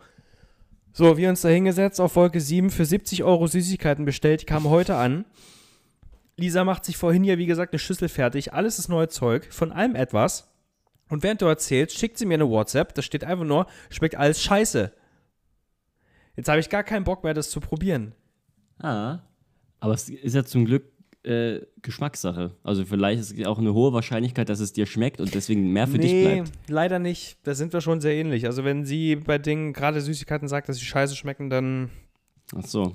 [0.97, 4.95] So, wir uns da hingesetzt auf Wolke 7 für 70 Euro Süßigkeiten bestellt, kamen heute
[4.95, 5.25] an.
[6.37, 8.53] Lisa macht sich vorhin ja, wie gesagt, eine Schüssel fertig.
[8.53, 10.55] Alles ist neues Zeug, von allem etwas.
[11.09, 14.41] Und während du erzählst, schickt sie mir eine WhatsApp, da steht einfach nur, schmeckt alles
[14.41, 14.93] scheiße.
[16.37, 18.15] Jetzt habe ich gar keinen Bock mehr, das zu probieren.
[18.79, 19.19] Ah.
[19.81, 20.93] Aber es ist ja zum Glück
[21.25, 22.53] äh, Geschmackssache.
[22.63, 25.87] Also vielleicht ist es auch eine hohe Wahrscheinlichkeit, dass es dir schmeckt und deswegen mehr
[25.87, 26.53] für dich bleibt.
[26.69, 27.39] leider nicht.
[27.45, 28.47] Da sind wir schon sehr ähnlich.
[28.47, 31.91] Also wenn sie bei Dingen, gerade Süßigkeiten sagt, dass sie scheiße schmecken, dann
[32.57, 32.95] Ach so.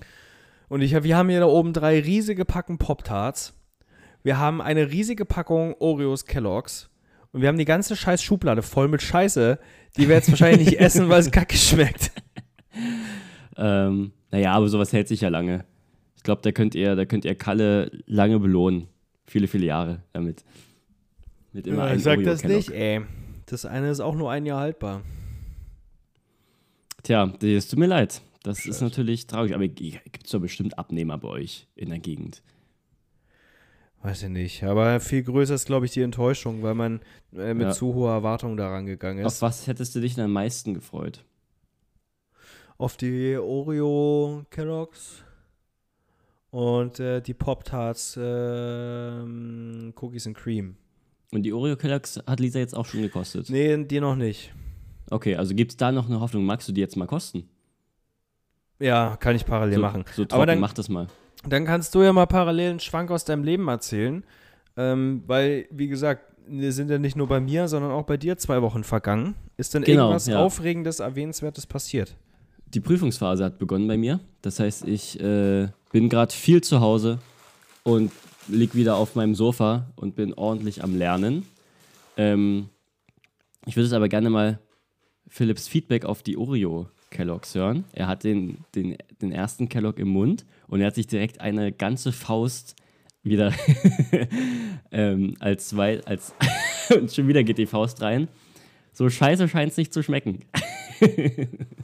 [0.67, 3.53] Und ich, wir haben hier da oben drei riesige Packen Pop-Tarts.
[4.21, 6.89] Wir haben eine riesige Packung Oreos Kellogg's.
[7.31, 9.59] und wir haben die ganze scheiß Schublade voll mit Scheiße,
[9.97, 12.11] die wir jetzt wahrscheinlich nicht essen, weil es kacke schmeckt.
[13.57, 15.65] Ähm, naja, aber sowas hält sich ja lange.
[16.19, 18.87] Ich glaube, da könnt ihr, da könnt ihr Kalle lange belohnen.
[19.25, 20.43] Viele, viele Jahre damit.
[21.53, 23.01] Mit immer Ja, ich sag das nicht, ey.
[23.45, 25.01] Das eine ist auch nur ein Jahr haltbar.
[27.03, 28.21] Tja, es tut mir leid.
[28.43, 32.43] Das ist natürlich traurig, aber gibt es doch bestimmt Abnehmer bei euch in der Gegend.
[34.01, 34.63] Weiß ich nicht.
[34.63, 36.99] Aber viel größer ist, glaube ich, die Enttäuschung, weil man
[37.33, 37.71] äh, mit Ja.
[37.71, 39.41] zu hoher Erwartung daran gegangen Auf ist.
[39.41, 41.23] was hättest du dich denn am meisten gefreut?
[42.77, 45.23] Auf die Oreo Kelloggs
[46.51, 50.75] und äh, die Pop-Tarts ähm, Cookies and Cream.
[51.31, 53.49] Und die Oreo Kelloggs hat Lisa jetzt auch schon gekostet.
[53.49, 54.51] Nee, die noch nicht.
[55.11, 56.43] Okay, also gibt es da noch eine Hoffnung?
[56.45, 57.47] Magst du die jetzt mal kosten?
[58.79, 60.05] Ja, kann ich parallel so, machen.
[60.15, 61.07] So trocken, Aber dann- mach das mal.
[61.47, 64.23] Dann kannst du ja mal parallel einen Schwank aus deinem Leben erzählen.
[64.75, 68.37] Ähm, weil, wie gesagt, wir sind ja nicht nur bei mir, sondern auch bei dir
[68.37, 69.35] zwei Wochen vergangen.
[69.55, 70.39] Ist denn Genau, irgendwas ja.
[70.39, 72.15] Aufregendes, Erwähnenswertes passiert?
[72.73, 74.19] Die Prüfungsphase hat begonnen bei mir.
[74.41, 77.19] Das heißt, ich äh, bin gerade viel zu Hause
[77.83, 78.11] und
[78.47, 81.45] lieg wieder auf meinem Sofa und bin ordentlich am Lernen.
[82.15, 82.69] Ähm,
[83.65, 84.59] ich würde es aber gerne mal
[85.27, 87.85] Philips Feedback auf die Oreo Kelloggs hören.
[87.93, 91.71] Er hat den, den, den ersten Kellogg im Mund und er hat sich direkt eine
[91.71, 92.75] ganze Faust
[93.23, 93.53] wieder
[94.91, 96.33] ähm, als zwei, als
[96.95, 98.27] und schon wieder geht die Faust rein.
[98.93, 100.41] So scheiße scheint es nicht zu schmecken.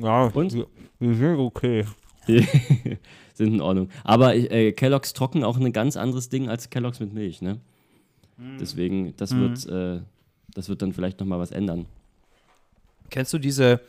[0.00, 0.52] Ja, Und?
[1.00, 1.84] die sind okay.
[3.34, 3.88] sind in Ordnung.
[4.04, 7.60] Aber äh, Kellogg's trocken auch ein ganz anderes Ding als Kellogg's mit Milch, ne?
[8.60, 10.00] Deswegen, das wird, äh,
[10.54, 11.86] das wird dann vielleicht nochmal was ändern.
[13.10, 13.80] Kennst du diese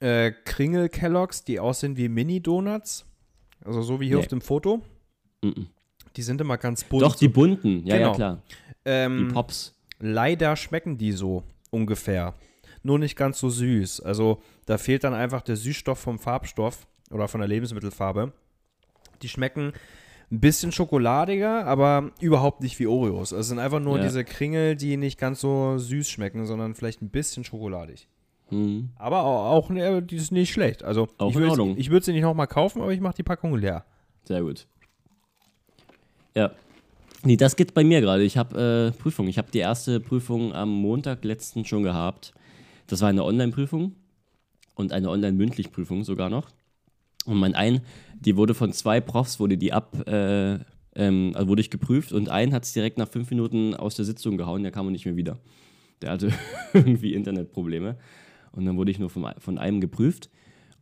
[0.00, 3.04] äh, Kringel-Kelloggs, die aussehen wie Mini-Donuts?
[3.64, 4.22] Also so wie hier Nee.
[4.22, 4.80] auf dem Foto.
[5.42, 5.66] Mhm.
[6.16, 7.02] Die sind immer ganz bunt.
[7.02, 8.14] Doch, die bunten, ja, ja, Genau.
[8.14, 8.42] klar.
[8.48, 8.54] Die
[8.86, 9.74] ähm, Pops.
[10.00, 12.34] Leider schmecken die so ungefähr.
[12.82, 14.00] Nur nicht ganz so süß.
[14.00, 18.34] Also da fehlt dann einfach der Süßstoff vom Farbstoff oder von der Lebensmittelfarbe.
[19.22, 19.72] Die schmecken
[20.30, 23.32] ein bisschen schokoladiger, aber überhaupt nicht wie Oreos.
[23.32, 24.02] Also es sind einfach nur Ja.
[24.02, 28.08] diese Kringel, die nicht ganz so süß schmecken, sondern vielleicht ein bisschen schokoladig.
[28.50, 28.90] Mhm.
[28.96, 30.84] Aber auch, auch ne, die ist nicht schlecht.
[30.84, 33.86] Also Auch ich würde sie nicht nochmal kaufen, aber ich mache die Packung leer.
[34.24, 34.66] Sehr gut.
[36.34, 36.50] Ja.
[37.24, 38.22] Nee, das geht bei mir gerade.
[38.22, 39.28] Ich habe äh, Prüfung.
[39.28, 42.34] Ich habe die erste Prüfung am Montag letzten schon gehabt.
[42.86, 43.94] Das war eine Online-Prüfung
[44.78, 46.48] und eine Online-Mündlich-Prüfung sogar noch.
[47.26, 47.82] Und mein ein,
[48.18, 50.58] die wurde von zwei Profs, wurde die ab, äh,
[50.94, 54.04] ähm, also wurde ich geprüft und ein hat es direkt nach fünf Minuten aus der
[54.04, 55.38] Sitzung gehauen, der kam auch nicht mehr wieder.
[56.00, 56.32] Der hatte
[56.72, 57.96] irgendwie Internetprobleme.
[58.52, 60.30] Und dann wurde ich nur von, von einem geprüft.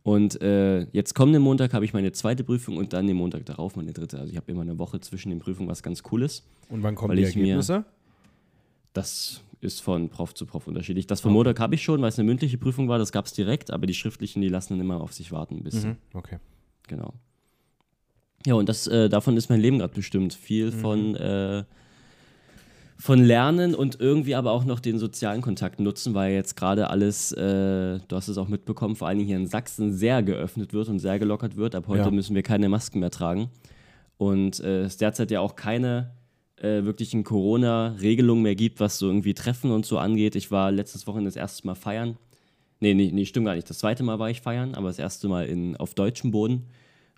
[0.03, 3.75] Und äh, jetzt kommenden Montag habe ich meine zweite Prüfung und dann den Montag darauf
[3.75, 4.19] meine dritte.
[4.19, 6.45] Also ich habe immer eine Woche zwischen den Prüfungen, was ganz cool ist.
[6.69, 7.83] Und wann kommen die Ergebnisse?
[8.93, 11.07] Das ist von Prof zu Prof unterschiedlich.
[11.07, 13.33] Das von Montag habe ich schon, weil es eine mündliche Prüfung war, das gab es
[13.33, 15.91] direkt, aber die schriftlichen, die lassen dann immer auf sich warten ein bisschen.
[15.91, 15.97] Mhm.
[16.13, 16.37] Okay.
[16.87, 17.13] Genau.
[18.45, 20.33] Ja, und das, äh, davon ist mein Leben gerade bestimmt.
[20.33, 21.63] Viel von, äh,
[22.99, 27.31] von Lernen und irgendwie aber auch noch den sozialen Kontakt nutzen, weil jetzt gerade alles,
[27.31, 30.87] äh, du hast es auch mitbekommen, vor allen Dingen hier in Sachsen sehr geöffnet wird
[30.87, 31.75] und sehr gelockert wird.
[31.75, 32.11] Ab heute Ja.
[32.11, 33.49] müssen wir keine Masken mehr tragen.
[34.17, 36.11] Und äh, es derzeit ja auch keine
[36.61, 40.35] äh, wirklichen Corona-Regelungen mehr gibt, was so irgendwie Treffen und so angeht.
[40.35, 42.17] Ich war letztes Wochenende das erste Mal feiern.
[42.79, 43.69] Nee, nee, nee, stimmt gar nicht.
[43.69, 46.67] Das zweite Mal war ich feiern, aber das erste Mal in, auf deutschem Boden.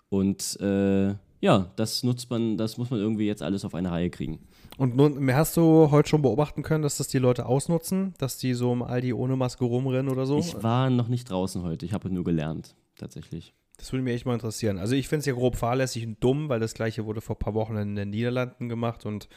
[0.09, 4.09] Und äh, ja, das nutzt man, das muss man irgendwie jetzt alles auf eine Reihe
[4.09, 4.39] kriegen.
[4.77, 8.53] Und nun, hast du heute schon beobachten können, dass das die Leute ausnutzen, dass die
[8.53, 10.39] so im Aldi ohne Maske rumrennen oder so?
[10.39, 13.53] Ich war noch nicht draußen heute, ich habe nur gelernt, tatsächlich.
[13.79, 14.77] Das würde mich echt mal interessieren.
[14.77, 17.39] Also ich finde es ja grob fahrlässig und dumm, weil das gleiche wurde vor ein
[17.39, 19.29] paar Wochen in den Niederlanden gemacht und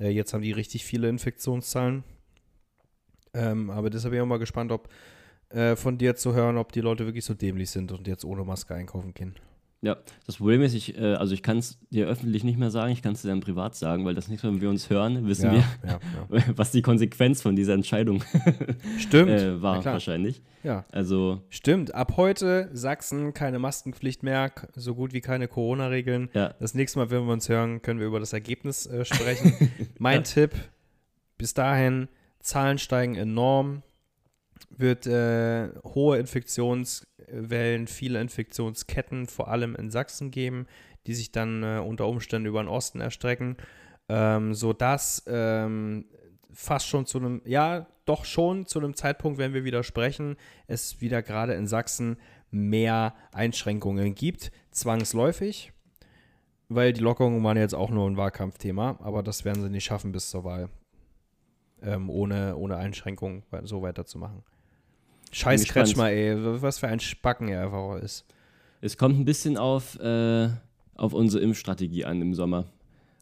[0.00, 2.02] äh, jetzt haben die richtig viele Infektionszahlen.
[3.34, 4.88] Ähm, aber deshalb bin ich auch mal gespannt, ob
[5.50, 8.44] äh, von dir zu hören, ob die Leute wirklich so dämlich sind und jetzt ohne
[8.44, 9.36] Maske einkaufen gehen.
[9.80, 12.92] Ja, das Problem ist, ich, äh, also ich kann es dir öffentlich nicht mehr sagen,
[12.92, 15.28] ich kann es dir dann privat sagen, weil das nächste Mal, wenn wir uns hören,
[15.28, 18.98] wissen ja, ja, wir, was die Konsequenz von dieser Entscheidung ja.
[18.98, 19.30] Stimmt.
[19.30, 20.42] äh, war wahrscheinlich.
[20.64, 20.84] Ja.
[20.90, 21.94] Also, Stimmt.
[21.94, 26.30] Ab heute Sachsen keine Maskenpflicht mehr, so gut wie keine Corona-Regeln.
[26.34, 29.70] ja, Das nächste Mal, wenn wir uns hören, können wir über das Ergebnis äh, sprechen.
[29.98, 30.56] mein Tipp,
[31.36, 32.08] bis dahin,
[32.40, 33.82] Zahlen steigen enorm,
[34.70, 40.66] wird äh, hohe Infektionswellen, viele Infektionsketten, vor allem in Sachsen geben,
[41.06, 43.56] die sich dann äh, unter Umständen über den Osten erstrecken,
[44.08, 46.06] ähm, sodass ähm,
[46.52, 51.00] fast schon zu einem, ja, doch schon zu einem Zeitpunkt, wenn wir wieder sprechen, es
[51.00, 52.16] wieder gerade in Sachsen
[52.50, 55.72] mehr Einschränkungen gibt, zwangsläufig.
[56.68, 60.12] weil die Lockerungen waren jetzt auch nur ein Wahlkampfthema, aber das werden sie nicht schaffen
[60.12, 60.68] bis zur Wahl.
[61.80, 64.42] Ähm, ohne, ohne Einschränkungen so weiterzumachen.
[65.32, 65.86] Scheiß gespannt.
[65.86, 68.24] Kretschmer, ey, was für ein Spacken er einfach ist.
[68.80, 70.48] Es kommt ein bisschen auf, äh,
[70.94, 72.66] auf unsere Impfstrategie an im Sommer.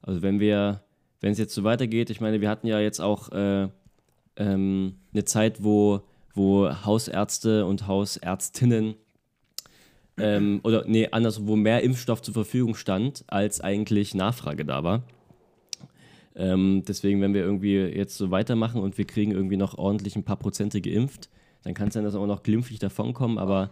[0.02, 0.82] Also wenn wir,
[1.20, 3.68] wenn es jetzt so weitergeht, ich meine, wir hatten ja jetzt auch äh,
[4.36, 6.02] ähm, eine Zeit, wo,
[6.34, 8.96] wo Hausärzte und Hausärztinnen
[10.18, 15.02] ähm, oder nee, andersrum, wo mehr Impfstoff zur Verfügung stand, als eigentlich Nachfrage da war.
[16.34, 20.24] Ähm, deswegen, wenn wir irgendwie jetzt so weitermachen und wir kriegen irgendwie noch ordentlich ein
[20.24, 21.28] paar Prozente geimpft,
[21.66, 23.70] dann kann es sein, dass auch noch glimpflich davonkommen, aber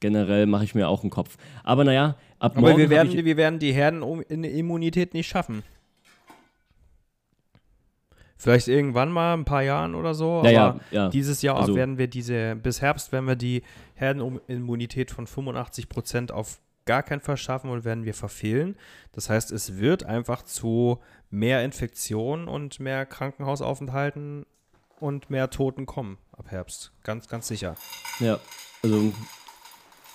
[0.00, 1.36] generell mache ich mir auch einen Kopf.
[1.62, 5.62] Aber naja, ab Aber morgen wir werden, wir werden die Herdenimmunität nicht schaffen.
[8.36, 10.42] Vielleicht irgendwann mal, ein paar Jahren oder so.
[10.44, 11.08] Ja, ja, aber ja.
[11.08, 13.62] dieses Jahr Also- werden wir diese, bis Herbst werden wir die
[13.94, 18.76] Herdenimmunität von 85 Prozent auf gar keinen Fall schaffen und werden wir verfehlen.
[19.12, 20.98] Das heißt, es wird einfach zu
[21.30, 24.46] mehr Infektionen und mehr Krankenhausaufenthalten
[25.00, 26.92] und mehr Toten kommen ab Herbst.
[27.02, 27.76] Ganz, ganz sicher.
[28.20, 28.38] Ja,
[28.82, 29.12] also.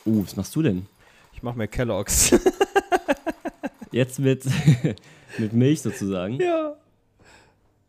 [0.06, 0.88] Uh, was machst du denn?
[1.34, 2.32] Ich mache mir Kellogg's.
[3.92, 4.46] Jetzt mit,
[5.38, 6.40] mit Milch sozusagen.
[6.40, 6.76] ja.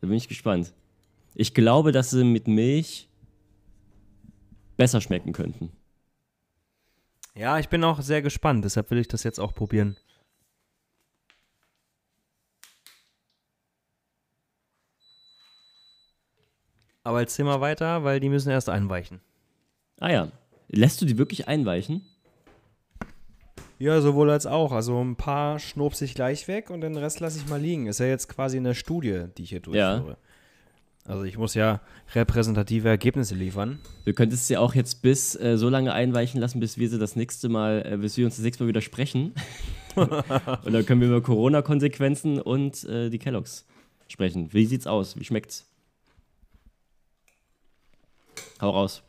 [0.01, 0.73] Da bin ich gespannt.
[1.35, 3.09] Ich glaube, dass sie mit Milch
[4.77, 5.71] besser schmecken könnten.
[7.35, 9.97] Ja, ich bin auch sehr gespannt, deshalb will ich das jetzt auch probieren.
[17.05, 19.21] Aber erzähl mal weiter, weil die müssen erst einweichen.
[20.01, 20.29] Ah ja.
[20.69, 22.03] Lässt du die wirklich einweichen?
[23.79, 24.73] Ja, sowohl als auch.
[24.73, 27.89] Also ein paar schnopse ich gleich weg und den Rest lasse ich mal liegen.
[27.89, 30.17] Ist ja jetzt quasi eine Studie, die ich hier durchführe.
[31.05, 31.81] Also ich muss ja
[32.15, 33.81] repräsentative Ergebnisse liefern.
[34.05, 37.17] Du könntest sie auch jetzt bis äh, so lange einweichen lassen, bis wir sie das
[37.17, 39.35] nächste Mal, äh, bis wir uns das nächste Mal wieder sprechen.
[39.97, 43.67] und dann können wir über Corona-Konsequenzen und äh, die Kelloggs
[44.07, 44.53] sprechen.
[44.53, 45.19] Wie sieht's aus?
[45.19, 45.72] Wie schmeckt's?
[48.63, 49.03] Hau raus.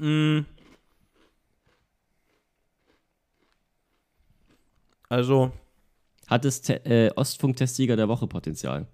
[0.00, 0.44] Mm.
[5.08, 5.52] Also,
[6.26, 8.86] Hat es Te äh, Ostfunk-Testsieger der Woche Potenzial?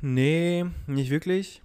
[0.00, 1.60] nee, nicht wirklich.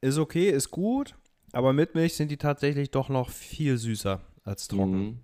[0.00, 1.14] Ist okay, ist gut.
[1.52, 4.98] Aber mit Milch sind die tatsächlich doch noch viel süßer als trocken.
[5.00, 5.18] Mhm.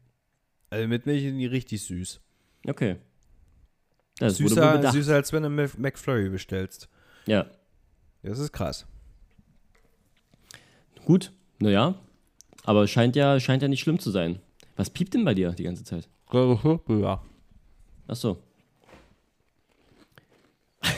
[0.70, 2.20] Also mit Milch sind die richtig süß.
[2.66, 2.96] Okay.
[4.18, 6.88] Das Süßer, süßer, als wenn du Mc- McFlurry bestellst.
[7.26, 7.46] Ja.
[8.22, 8.86] Das ist krass.
[11.04, 11.94] Gut, naja.
[12.64, 14.38] Aber scheint ja, scheint ja nicht schlimm zu sein.
[14.76, 16.08] Was piept denn bei dir die ganze Zeit?
[16.88, 17.22] Ja.
[18.08, 18.42] Ach so.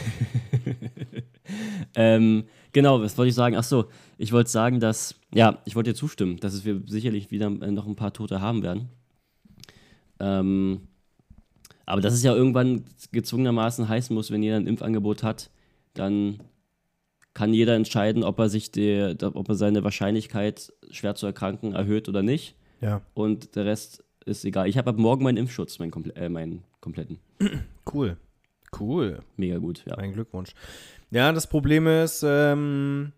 [1.95, 3.57] ähm, genau, was wollte ich sagen?
[3.57, 3.87] Ach so,
[4.19, 7.87] ich wollte sagen, dass, ja, ich wollte dir zustimmen, dass wir sicherlich wieder äh, noch
[7.87, 8.89] ein paar Tote haben werden.
[10.19, 10.89] Ähm,
[11.85, 15.51] aber dass es ja irgendwann gezwungenermaßen heißen muss, wenn jeder ein Impfangebot hat,
[15.99, 16.41] dann
[17.35, 22.09] kann jeder entscheiden, ob er sich die, ob er seine Wahrscheinlichkeit, schwer zu erkranken, erhöht
[22.09, 22.57] oder nicht.
[22.81, 24.69] Ja, Und der Rest ist egal.
[24.69, 27.19] Ich habe ab morgen meinen Impfschutz, meinen, komple äh, meinen kompletten.
[27.93, 28.17] cool.
[28.79, 29.21] Cool.
[29.37, 29.97] Mega gut, ja.
[29.97, 30.53] Mein Glückwunsch.
[31.11, 33.13] Ja, das Problem ist, ähm,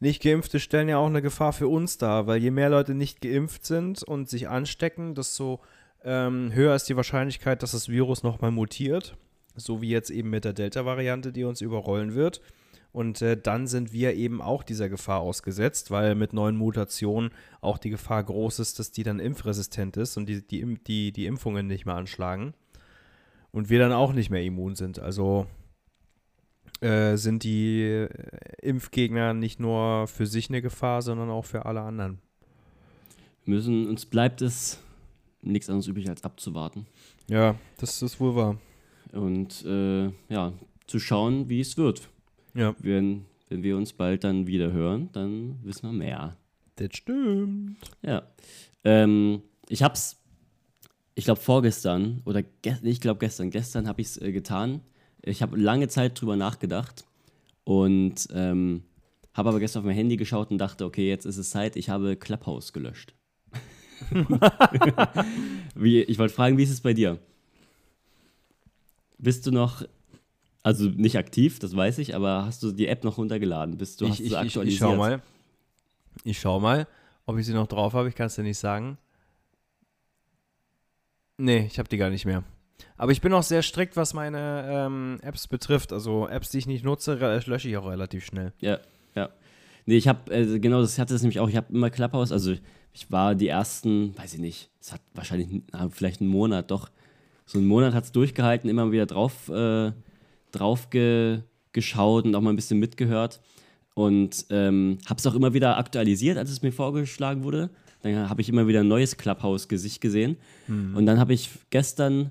[0.00, 3.20] nicht Geimpfte stellen ja auch eine Gefahr für uns dar, weil je mehr Leute nicht
[3.20, 5.60] geimpft sind und sich anstecken, desto
[6.02, 9.16] ähm, höher ist die Wahrscheinlichkeit, dass das Virus nochmal mutiert.
[9.56, 12.40] So wie jetzt eben mit der Delta-Variante, die uns überrollen wird.
[12.92, 17.30] Und äh, dann sind wir eben auch dieser Gefahr ausgesetzt, weil mit neuen Mutationen
[17.60, 21.26] auch die Gefahr groß ist, dass die dann impfresistent ist und die, die, die, die
[21.26, 22.54] Impfungen nicht mehr anschlagen.
[23.52, 24.98] Und wir dann auch nicht mehr immun sind.
[24.98, 25.46] Also
[26.80, 28.08] äh, sind die äh,
[28.62, 32.18] Impfgegner nicht nur für sich eine Gefahr, sondern auch für alle anderen.
[33.44, 34.80] Wir müssen, uns bleibt es
[35.42, 36.86] nichts anderes übrig, als abzuwarten.
[37.28, 38.56] Ja, das ist wohl wahr.
[39.12, 40.52] Und äh, ja,
[40.86, 42.08] zu schauen, wie es wird.
[42.54, 46.36] Ja, Wenn, wenn wir uns bald dann wieder hören, dann wissen wir mehr.
[46.76, 47.76] das stimmt.
[48.02, 48.22] Ja.
[48.84, 50.20] Ähm, ich hab's,
[51.14, 54.80] ich glaube vorgestern oder ge ich glaube gestern, gestern habe ich es äh, getan.
[55.22, 57.04] Ich habe lange Zeit drüber nachgedacht
[57.64, 58.82] und ähm,
[59.34, 61.88] habe aber gestern auf mein Handy geschaut und dachte, okay, jetzt ist es Zeit, ich
[61.88, 63.14] habe Clubhouse gelöscht.
[65.74, 67.18] wie, ich wollte fragen, wie ist es bei dir?
[69.22, 69.82] Bist du noch,
[70.62, 73.76] also nicht aktiv, das weiß ich, aber hast du die App noch runtergeladen?
[73.76, 74.72] Bist du, hast ich, du ich, ich, aktualisiert?
[74.72, 75.22] ich schau mal.
[76.24, 76.86] Ich schau mal,
[77.26, 78.08] ob ich sie noch drauf habe.
[78.08, 78.98] Ich kann es dir nicht sagen.
[81.38, 82.44] Nee, ich habe die gar nicht mehr.
[82.96, 85.92] Aber ich bin auch sehr strikt, was meine ähm, Apps betrifft.
[85.92, 87.14] Also Apps, die ich nicht nutze,
[87.46, 88.52] lösche ich auch relativ schnell.
[88.60, 88.78] Ja,
[89.14, 89.30] ja.
[89.86, 91.48] Nee, ich habe, äh, genau, das hatte es nämlich auch.
[91.48, 92.54] Ich habe immer Clubhouse, also
[92.92, 96.90] ich war die ersten, weiß ich nicht, es hat wahrscheinlich na, vielleicht einen Monat, doch.
[97.50, 99.90] So einen Monat hat es durchgehalten, immer wieder drauf, äh,
[100.52, 101.40] drauf ge,
[101.72, 103.40] geschaut und auch mal ein bisschen mitgehört.
[103.94, 107.70] Und ähm, habe es auch immer wieder aktualisiert, als es mir vorgeschlagen wurde.
[108.02, 110.36] Dann habe ich immer wieder ein neues Clubhouse-Gesicht gesehen.
[110.68, 110.96] Mhm.
[110.96, 112.30] Und dann habe ich gestern,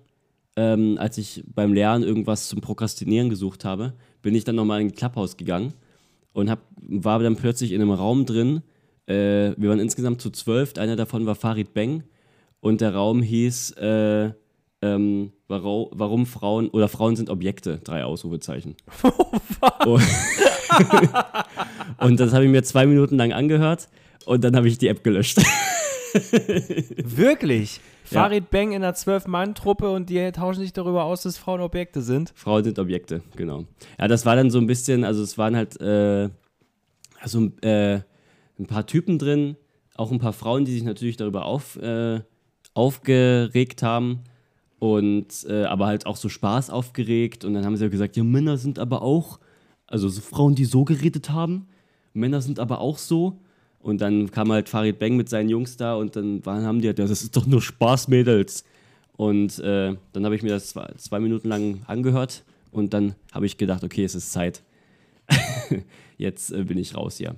[0.55, 3.91] ähm, als ich beim Lernen irgendwas zum Prokrastinieren gesucht habe,
[4.21, 5.73] bin ich dann nochmal in Clubhouse gegangen
[6.31, 8.61] und hab, war dann plötzlich in einem Raum drin.
[9.05, 10.77] Äh, wir waren insgesamt zu zwölf.
[10.77, 12.03] Einer davon war Farid Beng.
[12.61, 14.31] Und der Raum hieß äh,
[14.81, 18.75] ähm, warum, warum, Frauen oder Frauen sind Objekte, drei Ausrufezeichen.
[19.85, 20.03] und,
[21.99, 23.89] und das habe ich mir zwei Minuten lang angehört
[24.25, 25.37] und dann habe ich die App gelöscht.
[27.03, 27.81] Wirklich?
[28.09, 28.23] Ja.
[28.23, 32.31] Farid Bang in einer Zwölf-Mann-Truppe und die tauschen sich darüber aus, dass Frauen Objekte sind?
[32.35, 33.65] Frauen sind Objekte, genau.
[33.99, 36.29] Ja, das war dann so ein bisschen, also es waren halt äh,
[37.19, 37.99] also, äh,
[38.57, 39.55] ein paar Typen drin,
[39.95, 42.21] auch ein paar Frauen, die sich natürlich darüber auf, äh,
[42.73, 44.23] aufgeregt haben
[44.79, 48.23] und äh, aber halt auch so Spaß aufgeregt und dann haben sie ja gesagt, ja,
[48.23, 49.39] Männer sind aber auch,
[49.87, 51.67] also so Frauen, die so geredet haben,
[52.13, 53.39] Männer sind aber auch so
[53.79, 56.87] und dann kam halt Farid Bang mit seinen Jungs da und dann waren, haben die
[56.87, 58.63] halt, ja, das ist doch nur Spaß, Mädels.
[59.13, 63.45] Und äh, dann habe ich mir das zwei, zwei, Minuten lang angehört und dann habe
[63.45, 64.63] ich gedacht, okay, es ist Zeit.
[66.17, 67.35] Jetzt äh, bin ich raus hier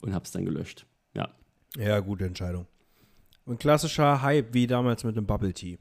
[0.00, 0.86] und habe es dann gelöscht.
[1.14, 1.28] Ja.
[1.76, 2.66] Ja, gute Entscheidung.
[3.46, 5.78] Ein klassischer Hype wie damals mit dem Bubble Tea.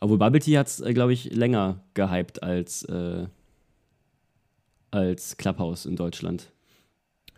[0.00, 3.26] Obwohl Bubble Tea hat es, äh, glaube ich, länger gehypt als, äh,
[4.90, 6.50] als Clubhouse in Deutschland.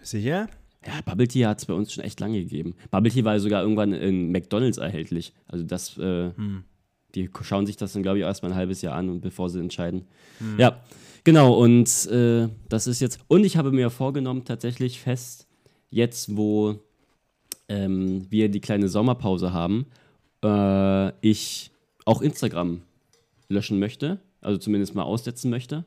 [0.03, 0.49] Sicher?
[0.87, 2.75] Ja, Bubble Tea hat es bei uns schon echt lange gegeben.
[2.91, 5.33] Bubble Tea war sogar irgendwann in McDonalds erhältlich.
[5.49, 6.65] Also das, äh, hm.
[7.15, 10.07] die schauen sich das dann, glaube ich, erstmal ein halbes Jahr an, bevor sie entscheiden.
[10.39, 10.59] Hm.
[10.59, 10.81] Ja,
[11.25, 11.55] genau.
[11.55, 13.19] Und äh, das ist jetzt.
[13.27, 15.49] Und ich habe mir vorgenommen, tatsächlich fest,
[15.91, 16.77] jetzt wo
[17.69, 19.87] ähm, wir die kleine Sommerpause haben,
[20.45, 21.73] äh, ich
[22.07, 22.81] auch Instagram
[23.49, 25.85] löschen möchte, also zumindest mal aussetzen möchte,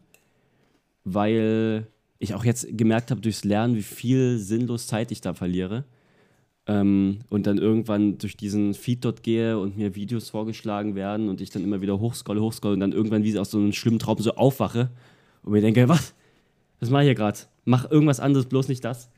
[1.04, 1.88] weil
[2.20, 5.86] ich auch jetzt gemerkt habe durchs Lernen, wie viel sinnlos Zeit ich da verliere.
[6.68, 11.42] Ähm, und dann irgendwann durch diesen Feed dort gehe und mir Videos vorgeschlagen werden und
[11.42, 14.20] ich dann immer wieder hochscrolle, hochscrolle und dann irgendwann wie aus so einem schlimmen Traum
[14.20, 14.92] so aufwache
[15.42, 16.14] und mir denke, was?
[16.80, 17.40] Was mache ich hier gerade?
[17.66, 19.10] Mach irgendwas anderes, bloß nicht das.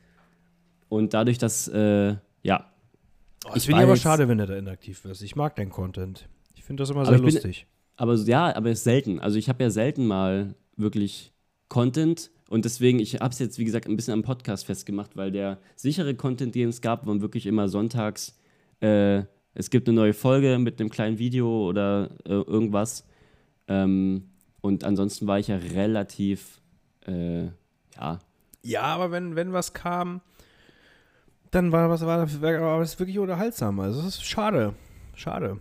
[0.88, 2.72] Und dadurch, dass, äh, ja.
[3.44, 5.22] Oh, ich finde aber schade, wenn du da inaktiv wirst.
[5.22, 6.28] Ich mag deinen Content.
[6.72, 7.66] Finde das immer sehr lustig.
[7.66, 9.20] Bin, aber ja, aber es ist selten.
[9.20, 11.34] Also ich habe ja selten mal wirklich
[11.68, 15.30] Content und deswegen, ich habe es jetzt, wie gesagt, ein bisschen am Podcast festgemacht, weil
[15.30, 18.38] der sichere Content, den es gab, waren wirklich immer sonntags.
[18.80, 23.06] Äh, es gibt eine neue Folge mit einem kleinen Video oder äh, irgendwas.
[23.68, 24.30] Ähm,
[24.62, 26.62] und ansonsten war ich ja relativ,
[27.06, 27.48] äh,
[27.96, 28.18] ja.
[28.62, 30.22] Ja, aber wenn, wenn was kam,
[31.50, 33.78] dann war, was, war, war das wirklich unterhaltsam.
[33.78, 34.72] Also, das ist schade.
[35.14, 35.60] Schade.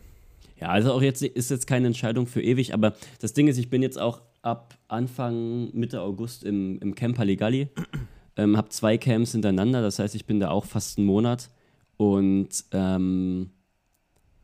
[0.61, 3.69] Ja, also auch jetzt ist jetzt keine Entscheidung für ewig, aber das Ding ist, ich
[3.69, 7.69] bin jetzt auch ab Anfang, Mitte August im, im Camp Halligalli.
[8.37, 11.49] Ähm, habe zwei Camps hintereinander, das heißt, ich bin da auch fast einen Monat
[11.97, 13.49] und ähm,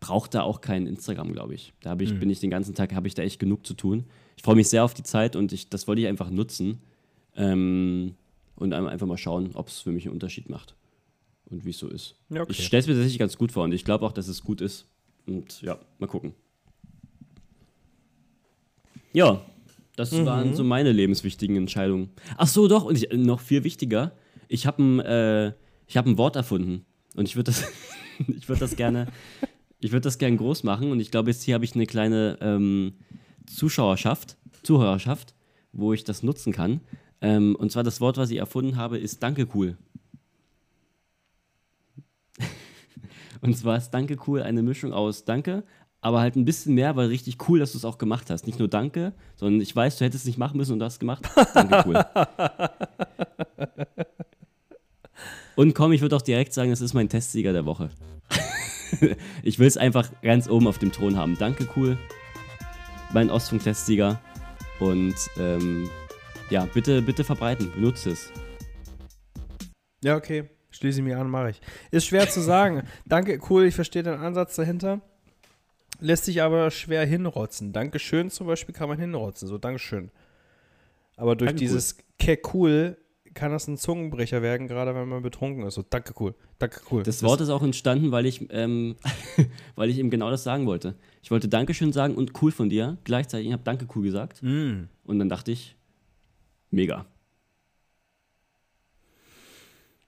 [0.02, 1.74] brauche da auch kein Instagram, glaube ich.
[1.80, 2.20] Da ich, mhm.
[2.20, 4.04] bin ich den ganzen Tag, habe ich da echt genug zu tun.
[4.36, 6.82] Ich freue mich sehr auf die Zeit und ich, das wollte ich einfach nutzen
[7.38, 8.16] ähm,
[8.58, 10.76] und einfach mal schauen, ob es für mich einen Unterschied macht
[11.46, 12.16] und wie es so ist.
[12.30, 12.52] Ja, okay.
[12.52, 14.60] Ich stelle es mir tatsächlich ganz gut vor und ich glaube auch, dass es gut
[14.60, 14.86] ist.
[15.28, 16.34] Und ja, mal gucken.
[19.14, 19.42] Ja,
[19.96, 20.26] das mhm.
[20.26, 22.10] waren so meine lebenswichtigen Entscheidungen.
[22.38, 24.14] Ach so, doch, und ich, noch viel wichtiger,
[24.48, 25.54] ich habe ein, äh,
[25.96, 26.86] hab ein Wort erfunden.
[27.16, 27.66] Und ich würde das,
[28.28, 29.08] ich würd das gerne,
[29.80, 30.92] ich würde das gerne groß machen.
[30.92, 32.94] Und ich glaube, jetzt hier habe ich eine kleine ähm,
[33.48, 35.34] Zuschauerschaft, Zuhörerschaft,
[35.74, 36.82] wo ich das nutzen kann.
[37.20, 39.78] Ähm, und zwar das Wort, was ich erfunden habe, ist Danke cool.
[43.42, 45.64] Und zwar ist Danke cool eine Mischung aus Danke,
[46.02, 48.46] aber halt ein bisschen mehr, weil richtig cool, dass du es auch gemacht hast.
[48.46, 50.94] Nicht nur danke, sondern ich weiß, du hättest es nicht machen müssen und du hast
[50.94, 51.28] es gemacht.
[51.54, 52.06] Danke, cool.
[55.56, 57.90] und komm, ich würde auch direkt sagen, das ist mein Testsieger der Woche.
[59.44, 61.38] ich will es einfach ganz oben auf dem Thron haben.
[61.38, 61.98] Danke, cool.
[63.14, 64.20] Mein Ostfunk-Testsieger.
[64.80, 65.90] Und ähm,
[66.50, 68.32] ja, bitte, bitte verbreiten, benutze es.
[70.04, 70.50] Ja, okay.
[70.78, 71.62] Schließe ich mich an, mache ich.
[71.90, 72.84] Ist schwer zu sagen.
[73.06, 75.02] Danke, cool, ich verstehe den Ansatz dahinter.
[76.00, 77.74] Lässt sich aber schwer hinrotzen.
[77.74, 80.12] Dankeschön zum Beispiel kann man hinrotzen, so Dankeschön.
[81.16, 82.38] Aber durch danke dieses cool.
[82.54, 82.98] cool
[83.34, 85.74] kann das ein Zungenbrecher werden, gerade wenn man betrunken ist.
[85.74, 87.02] So, danke cool, danke cool.
[87.02, 88.98] Das, das Wort ist auch entstanden, weil ich, ähm,
[89.76, 90.94] weil ich ihm genau das sagen wollte.
[91.24, 92.98] Ich wollte Dankeschön sagen und cool von dir.
[93.04, 94.44] Gleichzeitig, ich habe Danke cool gesagt.
[94.44, 94.90] Mm.
[95.06, 95.76] Und dann dachte ich,
[96.70, 97.08] mega.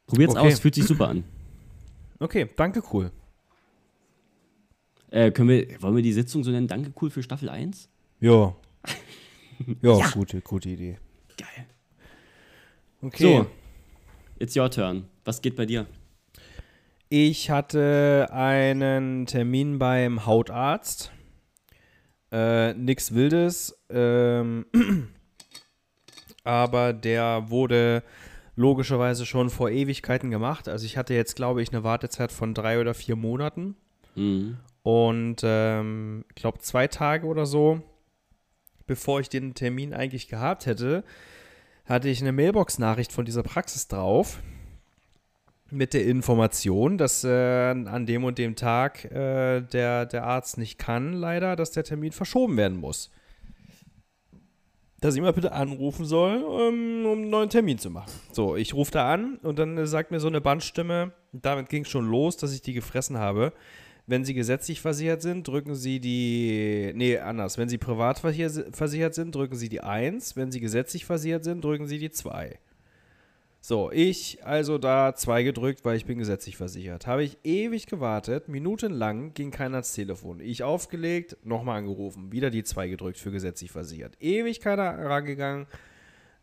[0.10, 0.48] Probiert's Okay.
[0.52, 1.24] aus, fühlt sich super an.
[2.20, 3.12] Okay, danke, cool.
[5.12, 6.68] Äh, können wir, wollen wir die Sitzung so nennen?
[6.68, 7.88] Danke cool für Staffel 1?
[8.20, 8.56] Ja.
[9.82, 10.98] Ja, Gute, gute Idee.
[11.38, 11.66] Geil.
[13.02, 13.24] Okay.
[13.40, 13.46] So,
[14.40, 15.04] it's your turn.
[15.26, 15.86] Was geht bei dir?
[17.10, 21.12] Ich hatte einen Termin beim Hautarzt.
[22.32, 23.78] Äh, nix Wildes.
[23.90, 24.66] Ähm,
[26.46, 28.02] aber der wurde
[28.60, 30.68] logischerweise schon vor Ewigkeiten gemacht.
[30.68, 33.78] Also ich hatte jetzt, glaube ich, eine Wartezeit von drei oder vier Monaten.
[34.16, 34.58] Mhm.
[34.84, 37.82] Und ähm, ich glaube, zwei Tage oder so,
[38.86, 41.06] bevor ich den Termin eigentlich gehabt hätte,
[41.86, 44.42] hatte ich eine Mailbox-Nachricht von dieser Praxis drauf.
[45.72, 50.78] Mit der Information, dass äh, an dem und dem Tag äh, der, der Arzt nicht
[50.78, 53.10] kann, leider, dass der Termin verschoben werden muss.
[55.02, 58.12] Dass ich mal bitte anrufen soll, ähm, um einen neuen Termin zu machen.
[58.34, 61.84] So, ich rufe da an und dann äh, sagt mir so eine Bandstimme, damit ging
[61.84, 63.54] es schon los, dass ich die gefressen habe.
[64.08, 66.92] Wenn Sie gesetzlich versichert sind, drücken Sie die.
[66.96, 67.58] Nee, anders.
[67.60, 70.36] Wenn Sie privat versicher- versichert sind, drücken Sie die 1.
[70.36, 72.58] Wenn Sie gesetzlich versichert sind, drücken Sie die 2.
[73.62, 77.08] So, ich also da 2 gedrückt, weil ich bin gesetzlich versichert.
[77.08, 80.40] Habe ich ewig gewartet, minutenlang ging keiner ans Telefon.
[80.40, 84.16] Ich aufgelegt, nochmal angerufen, wieder die 2 gedrückt für gesetzlich versichert.
[84.22, 85.68] Ewig keiner rangegangen.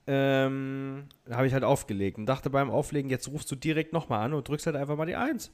[0.06, 4.34] Ähm, habe ich halt aufgelegt und dachte beim Auflegen, jetzt rufst du direkt nochmal an
[4.34, 5.50] und drückst halt einfach mal die 1.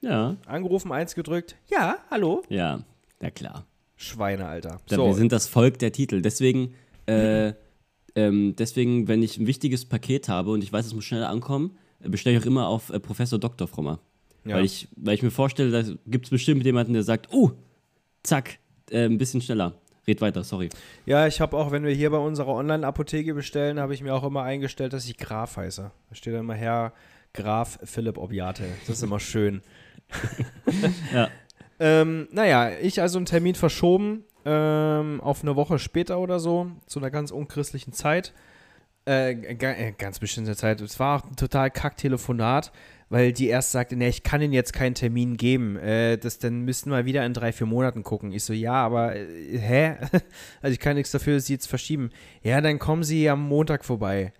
[0.00, 0.36] Ja.
[0.46, 1.56] Angerufen, 1 gedrückt.
[1.70, 2.42] Ja, hallo?
[2.48, 2.80] Ja,
[3.20, 3.66] na klar.
[3.96, 4.80] Schweine, Alter.
[4.86, 6.22] So, Wir sind das Volk der Titel.
[6.22, 6.74] Deswegen,
[7.06, 7.54] äh,
[8.14, 11.76] ähm, deswegen, wenn ich ein wichtiges Paket habe und ich weiß, es muss schnell ankommen,
[12.00, 13.68] äh, bestelle ich auch immer auf äh, Professor Dr.
[13.68, 14.00] Frommer.
[14.44, 14.56] ja.
[14.56, 17.52] Weil, ich, weil ich mir vorstelle, da gibt es bestimmt jemanden, der sagt, oh,
[18.22, 18.58] zack,
[18.90, 19.74] äh, ein bisschen schneller.
[20.06, 20.70] Red weiter, sorry.
[21.04, 24.24] ja, ich habe auch, wenn wir hier bei unserer Online-Apotheke bestellen, habe ich mir auch
[24.24, 25.90] immer eingestellt, dass ich Graf heiße.
[26.08, 26.94] Da steht dann immer Herr
[27.34, 28.64] Graf Philipp Obiate.
[28.86, 29.62] Das ist immer schön.
[31.12, 31.28] Ja.
[31.80, 36.98] Ähm, naja, ich also einen Termin verschoben ähm, auf eine Woche später oder so, zu
[36.98, 38.32] einer ganz unchristlichen Zeit.
[39.06, 40.80] Äh, äh, ganz bestimmte Zeit.
[40.80, 42.72] Es war auch ein total kack Telefonat,
[43.08, 45.76] weil die erst sagte, ne, ich kann Ihnen jetzt keinen Termin geben.
[45.76, 48.32] Äh, das dann müssten wir wieder in drei, vier Monaten gucken.
[48.32, 49.96] Ich so, ja, aber äh, hä?
[50.62, 52.10] also ich kann nichts dafür, dass Sie jetzt verschieben.
[52.42, 54.32] Ja, dann kommen Sie am Montag vorbei.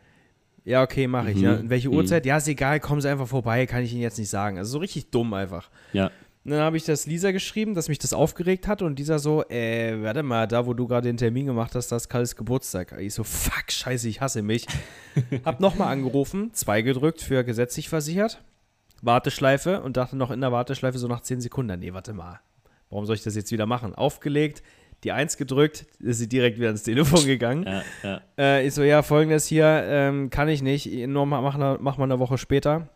[0.65, 1.39] Ja, okay, mache ich.
[1.39, 1.45] Mhm.
[1.45, 1.55] Ja.
[1.55, 1.95] In welche Mhm.
[1.97, 2.27] Uhrzeit?
[2.27, 4.59] Ja, ist egal, kommen Sie einfach vorbei, kann ich Ihnen jetzt nicht sagen.
[4.59, 5.71] Also so richtig dumm einfach.
[5.95, 6.11] Ja.
[6.45, 9.45] Und dann habe ich das Lisa geschrieben, dass mich das aufgeregt hat und dieser so,
[9.49, 12.95] äh, warte mal, da wo du gerade den Termin gemacht hast, das ist Kalles Geburtstag.
[13.01, 14.67] Ich so, fuck, scheiße, ich hasse mich.
[15.45, 18.43] hab nochmal angerufen, zwei gedrückt für gesetzlich versichert,
[19.03, 22.41] Warteschleife und dachte noch in der Warteschleife so nach 10 Sekunden, nee, warte mal,
[22.89, 23.95] warum soll ich das jetzt wieder machen?
[23.95, 24.63] Aufgelegt,
[25.05, 27.65] die Eins gedrückt, ist sie direkt wieder ins Telefon gegangen.
[27.65, 28.21] Ja, ja.
[28.39, 32.05] Äh, ich so, ja, folgendes hier, ähm, kann ich nicht, nur mach, ne- mach mal
[32.05, 32.89] eine Woche später.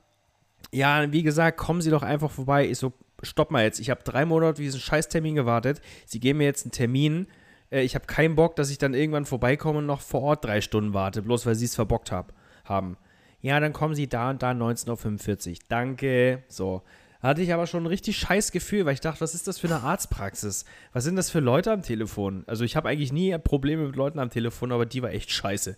[0.73, 2.67] Ja, wie gesagt, kommen Sie doch einfach vorbei.
[2.69, 5.81] Ich so, stopp mal jetzt, ich habe drei Monate auf diesen Scheißtermin gewartet.
[6.07, 7.27] Sie geben mir jetzt einen Termin.
[7.71, 10.61] Äh, ich habe keinen Bock, dass ich dann irgendwann vorbeikomme und noch vor Ort drei
[10.61, 12.33] Stunden warte, bloß weil Sie es verbockt hab,
[12.65, 12.97] haben.
[13.41, 15.57] Ja, dann kommen Sie da und da 19.45 Uhr.
[15.69, 16.43] Danke.
[16.49, 16.83] So.
[17.21, 19.69] Hatte ich aber schon ein richtig scheiß Gefühl, weil ich dachte, was ist das für
[19.69, 20.65] eine Arztpraxis?
[20.93, 22.43] Was sind das für Leute am Telefon?
[22.49, 25.77] Also ich habe eigentlich nie Probleme mit Leuten am Telefon, aber die war echt scheiße.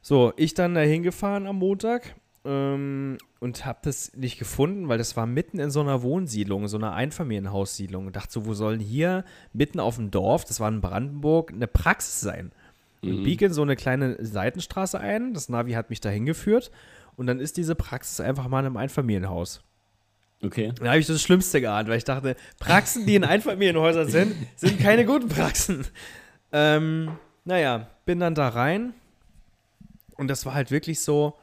[0.00, 2.14] So, ich dann da hingefahren am Montag
[2.48, 6.78] ähm, und habe das nicht gefunden, weil das war mitten in so einer Wohnsiedlung, so
[6.78, 8.06] einer Einfamilienhaussiedlung.
[8.06, 11.52] Und dachte so, wo soll denn hier mitten auf dem Dorf, das war in Brandenburg,
[11.52, 12.52] eine Praxis sein?
[13.00, 15.32] Und biege in so eine kleine Seitenstraße ein.
[15.32, 16.72] Das Navi hat mich da hingeführt.
[17.16, 19.62] Und dann ist diese Praxis einfach mal in einem Einfamilienhaus.
[20.42, 20.72] Okay.
[20.80, 24.80] Da habe ich das Schlimmste geahnt, weil ich dachte, Praxen, die in Einfamilienhäusern sind, sind
[24.80, 25.86] keine guten Praxen.
[26.50, 27.12] Ähm,
[27.44, 28.94] naja, bin dann da rein
[30.16, 31.36] und das war halt wirklich so,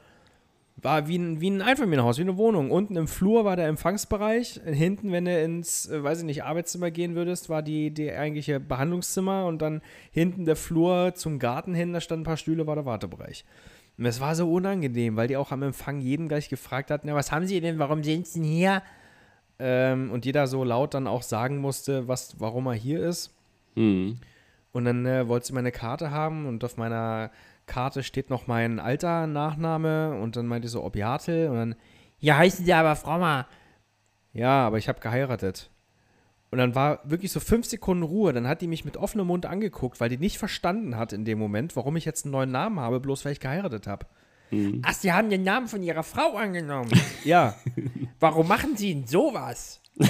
[0.86, 2.71] war wie ein, wie ein Einfamilienhaus, wie eine Wohnung.
[2.71, 6.91] Unten im Flur war der Empfangsbereich, hinten, wenn du ins, äh, weiß ich nicht, Arbeitszimmer
[6.91, 9.81] gehen würdest, war die, die eigentliche Behandlungszimmer und dann
[10.11, 13.43] hinten der Flur zum Garten hin, da standen ein paar Stühle, war der Wartebereich.
[13.97, 17.15] Und es war so unangenehm, weil die auch am Empfang jeden gleich gefragt hatten, ja,
[17.15, 18.83] was haben Sie denn, warum sind Sie denn hier?
[19.57, 23.33] Ähm, und jeder so laut dann auch sagen musste, was, warum er hier ist.
[23.75, 24.19] Mhm.
[24.71, 27.31] Und dann äh, wollte sie meine Karte haben und auf meiner
[27.66, 31.76] Karte steht noch mein alter Nachname und dann meinte ich so Obiatel und dann,
[32.20, 33.47] ja, heißen Sie aber Frommer.
[34.34, 35.70] Ja, aber ich habe geheiratet.
[36.51, 38.32] Und dann war wirklich so fünf Sekunden Ruhe.
[38.32, 41.39] Dann hat die mich mit offenem Mund angeguckt, weil die nicht verstanden hat in dem
[41.39, 44.05] Moment, warum ich jetzt einen neuen Namen habe, bloß weil ich geheiratet habe.
[44.84, 46.91] Ach, Sie haben den Namen von Ihrer Frau angenommen.
[47.26, 47.55] Ja,
[48.20, 49.82] Warum machen Sie denn sowas?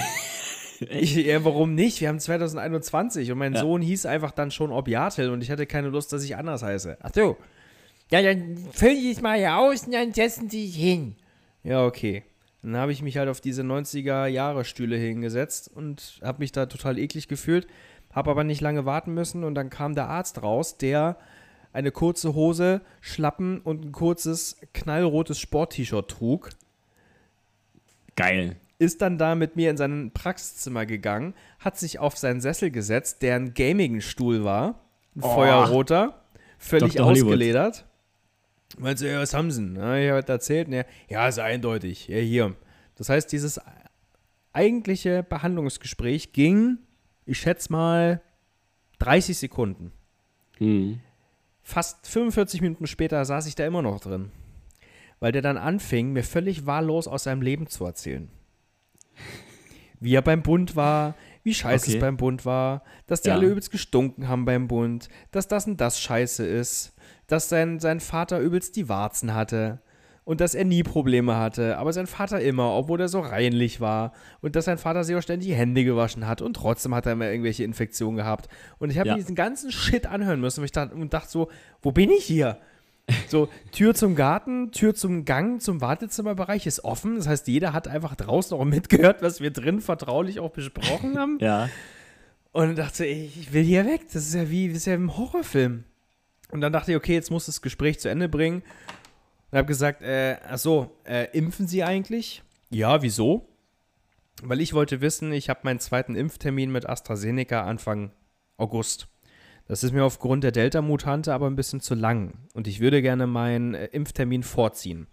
[0.80, 2.00] ich, ja, warum nicht?
[2.00, 3.60] Wir haben 2021 und mein Ja.
[3.60, 6.98] Sohn hieß einfach dann schon Obiatel und ich hatte keine Lust, dass ich anders heiße.
[7.00, 7.36] Ach so.
[8.10, 11.16] Ja, dann füllen Sie es mal hier aus und dann setzen Sie sich hin.
[11.64, 12.22] Ja, okay.
[12.62, 17.28] Dann habe ich mich halt auf diese 90er-Jahre-Stühle hingesetzt und habe mich da total eklig
[17.28, 17.66] gefühlt,
[18.12, 21.16] habe aber nicht lange warten müssen und dann kam der Arzt raus, der
[21.72, 26.50] eine kurze Hose, Schlappen und ein kurzes knallrotes Sport-T-Shirt trug,
[28.16, 28.56] Geil.
[28.78, 33.22] Ist dann da mit mir in sein Praxiszimmer gegangen, hat sich auf seinen Sessel gesetzt,
[33.22, 34.80] der ein Gaming-Stuhl war,
[35.14, 35.34] ein Oh.
[35.34, 36.22] Feuerroter,
[36.58, 37.06] völlig Dr.
[37.06, 37.28] Hollywood.
[37.32, 37.86] ausgeledert.
[38.78, 39.76] Meinst du, ja, was haben sie denn?
[39.76, 40.84] Ja, ich habe erzählt, ne?
[41.08, 42.54] ja, ist eindeutig, ja, hier.
[42.96, 43.60] Das heißt, dieses
[44.52, 46.78] eigentliche Behandlungsgespräch ging,
[47.24, 48.20] ich schätze mal,
[48.98, 49.92] 30 Sekunden.
[50.58, 51.00] Mhm.
[51.62, 54.30] Fast 45 Minuten später saß ich da immer noch drin.
[55.20, 58.28] Weil der dann anfing, mir völlig wahllos aus seinem Leben zu erzählen.
[60.00, 61.94] Wie er beim Bund war, wie scheiße Okay.
[61.96, 63.34] es beim Bund war, dass die Ja.
[63.36, 66.92] alle übelst gestunken haben beim Bund, dass das und das scheiße ist,
[67.28, 69.80] dass sein, sein Vater übelst die Warzen hatte
[70.24, 74.12] und dass er nie Probleme hatte, aber sein Vater immer, obwohl er so reinlich war
[74.42, 77.12] und dass sein Vater sich auch ständig die Hände gewaschen hat und trotzdem hat er
[77.12, 78.48] immer irgendwelche Infektionen gehabt.
[78.78, 79.14] Und ich habe Ja.
[79.14, 81.48] mir diesen ganzen Shit anhören müssen und ich dachte, und dachte so,
[81.80, 82.58] wo bin ich hier?
[83.28, 87.16] So, Tür zum Garten, Tür zum Gang, zum Wartezimmerbereich ist offen.
[87.16, 91.38] Das heißt, jeder hat einfach draußen auch mitgehört, was wir drin vertraulich auch besprochen haben.
[91.40, 91.68] Ja.
[92.52, 94.02] Und dachte ich, ich will hier weg.
[94.12, 95.84] Das ist ja wie, das ist ja im Horrorfilm.
[96.50, 98.62] Und dann dachte ich, okay, jetzt muss das Gespräch zu Ende bringen.
[99.50, 102.42] Und habe gesagt, äh, ach so, äh, impfen Sie eigentlich?
[102.70, 103.48] Ja, wieso?
[104.42, 108.10] Weil ich wollte wissen, ich habe meinen zweiten Impftermin mit AstraZeneca Anfang
[108.56, 109.08] August.
[109.68, 112.34] Das ist mir aufgrund der Delta-Mutante aber ein bisschen zu lang.
[112.54, 115.06] Und ich würde gerne meinen äh, Impftermin vorziehen.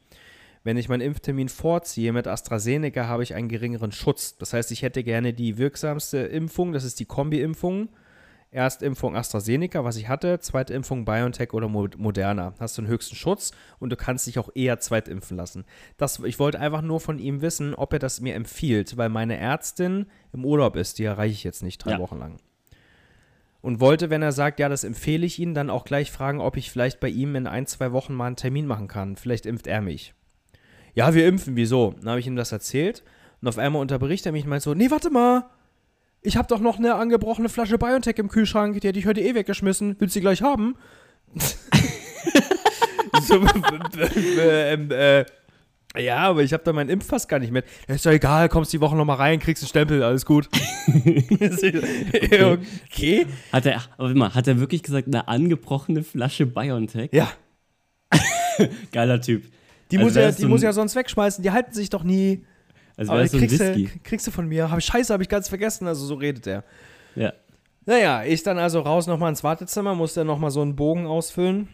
[0.64, 4.38] Wenn ich meinen Impftermin vorziehe mit AstraZeneca, habe ich einen geringeren Schutz.
[4.38, 7.90] Das heißt, ich hätte gerne die wirksamste Impfung, das ist die Kombi-Impfung.
[8.52, 12.54] Erstimpfung AstraZeneca, was ich hatte, zweite Impfung BioNTech oder Mo- Moderna.
[12.60, 15.66] Hast du den höchsten Schutz und du kannst dich auch eher zweitimpfen lassen.
[15.98, 19.38] Das, ich wollte einfach nur von ihm wissen, ob er das mir empfiehlt, weil meine
[19.38, 22.00] Ärztin im Urlaub ist, die erreiche ich jetzt nicht drei Ja.
[22.00, 22.38] Wochen lang.
[23.64, 26.58] Und wollte, wenn er sagt, ja, das empfehle ich Ihnen, dann auch gleich fragen, ob
[26.58, 29.16] ich vielleicht bei ihm in ein, zwei Wochen mal einen Termin machen kann.
[29.16, 30.14] Vielleicht impft er mich.
[30.96, 31.96] Ja, wir impfen, wieso?
[31.98, 33.04] Dann habe ich ihm das erzählt
[33.42, 35.46] und auf einmal unterbricht er mich und meint so, nee, warte mal,
[36.22, 39.34] ich habe doch noch eine angebrochene Flasche BioNTech im Kühlschrank, die hätte ich heute eh
[39.34, 39.96] weggeschmissen.
[39.98, 40.76] Willst du die gleich haben?
[43.22, 45.24] so, äh, ähm, äh,
[45.98, 47.66] ja, aber ich habe da meinen Impfpass gar nicht mit.
[47.88, 50.50] Ja, ist doch egal, kommst die Woche noch mal rein, kriegst einen Stempel, alles gut.
[52.92, 53.26] okay.
[53.52, 57.12] Hat er, aber mal, hat er wirklich gesagt, eine angebrochene Flasche BioNTech?
[57.14, 57.32] Ja,
[58.92, 59.44] Geiler Typ.
[59.92, 62.46] die, Als muss, ja, die so muss ja sonst wegschmeißen, die halten sich doch nie.
[62.96, 63.86] Als Aber so kriegst, Whisky.
[63.86, 64.70] du, kriegst du von mir.
[64.70, 65.88] Hab, scheiße, habe ich ganz vergessen.
[65.88, 66.64] Also so redet er.
[67.16, 67.34] Ja.
[67.86, 71.68] Naja, ich dann also raus nochmal ins Wartezimmer, musste nochmal so einen Bogen ausfüllen.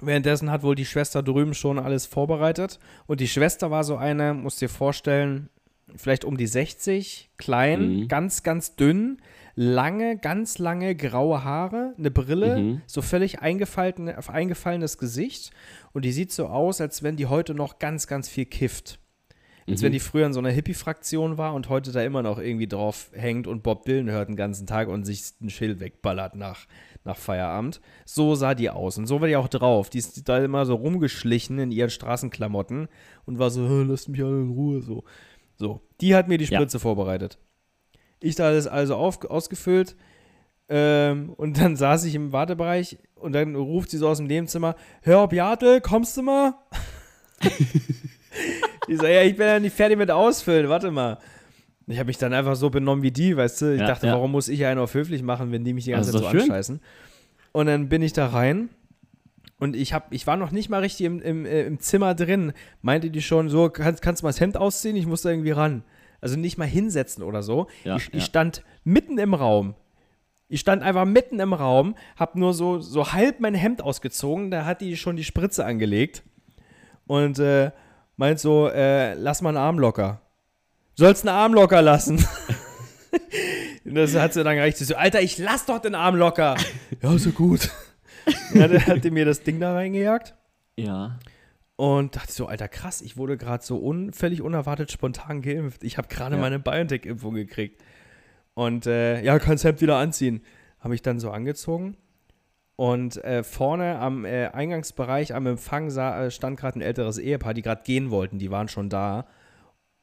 [0.00, 2.78] Währenddessen hat wohl die Schwester drüben schon alles vorbereitet.
[3.06, 5.48] Und die Schwester war so eine, musst dir vorstellen,
[5.96, 8.08] vielleicht um die 60, klein, Mhm.
[8.08, 9.18] ganz, ganz dünn,
[9.54, 12.82] lange, ganz lange graue Haare, eine Brille, Mhm.
[12.86, 15.50] so völlig eingefallen, eingefallenes Gesicht.
[15.92, 18.98] Und die sieht so aus, als wenn die heute noch ganz, ganz viel kifft.
[19.66, 19.86] Als Mhm.
[19.86, 23.10] wenn die früher in so einer Hippie-Fraktion war und heute da immer noch irgendwie drauf
[23.12, 26.66] hängt und Bob Dylan hört den ganzen Tag und sich ein Schild wegballert nach,
[27.08, 27.80] nach Feierabend.
[28.04, 29.90] So sah die aus und so war die auch drauf.
[29.90, 32.88] Die ist da immer so rumgeschlichen in ihren Straßenklamotten
[33.26, 35.02] und war so, "Hä, lasst mich alle in Ruhe, so.
[35.56, 36.58] So, die hat mir die Ja.
[36.58, 37.38] Spritze vorbereitet.
[38.20, 39.96] Ich da alles also auf, ausgefüllt
[40.68, 44.76] ähm, und dann saß ich im Wartebereich und dann ruft sie so aus dem Nebenzimmer,
[45.02, 46.54] hör, Beate, kommst du mal?
[48.88, 51.18] ich so, ja, ich bin ja nicht fertig mit Ausfüllen, warte mal.
[51.90, 53.74] Ich habe mich dann einfach so benommen wie die, weißt du?
[53.74, 54.12] Ich Ja, dachte, ja.
[54.12, 56.38] warum muss ich einen auf höflich machen, wenn die mich die ganze Also Zeit so
[56.38, 56.42] schön.
[56.42, 56.80] anscheißen?
[57.52, 58.68] Und dann bin ich da rein
[59.58, 62.52] und ich, hab, ich war noch nicht mal richtig im, im, äh, im Zimmer drin.
[62.82, 64.96] Meinte die schon so, kannst, kannst du mal das Hemd ausziehen?
[64.96, 65.82] Ich muss da irgendwie ran.
[66.20, 67.68] Also nicht mal hinsetzen oder so.
[67.84, 69.74] Ja, ich, ich stand mitten im Raum.
[70.50, 74.64] Ich stand einfach mitten im Raum, hab nur so, so halb mein Hemd ausgezogen, da
[74.64, 76.22] hat die schon die Spritze angelegt
[77.06, 77.70] und äh,
[78.16, 80.22] meint so, äh, lass mal einen Arm locker.
[80.98, 82.16] Sollst einen Arm locker lassen.
[83.84, 84.78] und das hat sie dann gereicht.
[84.78, 86.56] Sie so, Alter, ich lass doch den Arm locker.
[87.02, 87.70] ja, so gut.
[88.52, 90.34] ja, dann hat die mir das Ding da reingejagt.
[90.76, 91.20] Ja.
[91.76, 95.84] Und dachte so, Alter, krass, ich wurde gerade so un völlig unerwartet spontan geimpft.
[95.84, 96.40] Ich habe gerade Ja.
[96.40, 97.80] meine BioNTech-Impfung gekriegt.
[98.54, 100.42] Und äh, ja, kannst Hemd wieder anziehen.
[100.80, 101.96] Habe ich dann so angezogen.
[102.74, 107.54] Und äh, vorne am äh, Eingangsbereich, am Empfang, sah, äh, stand gerade ein älteres Ehepaar,
[107.54, 108.40] die gerade gehen wollten.
[108.40, 109.28] Die waren schon da.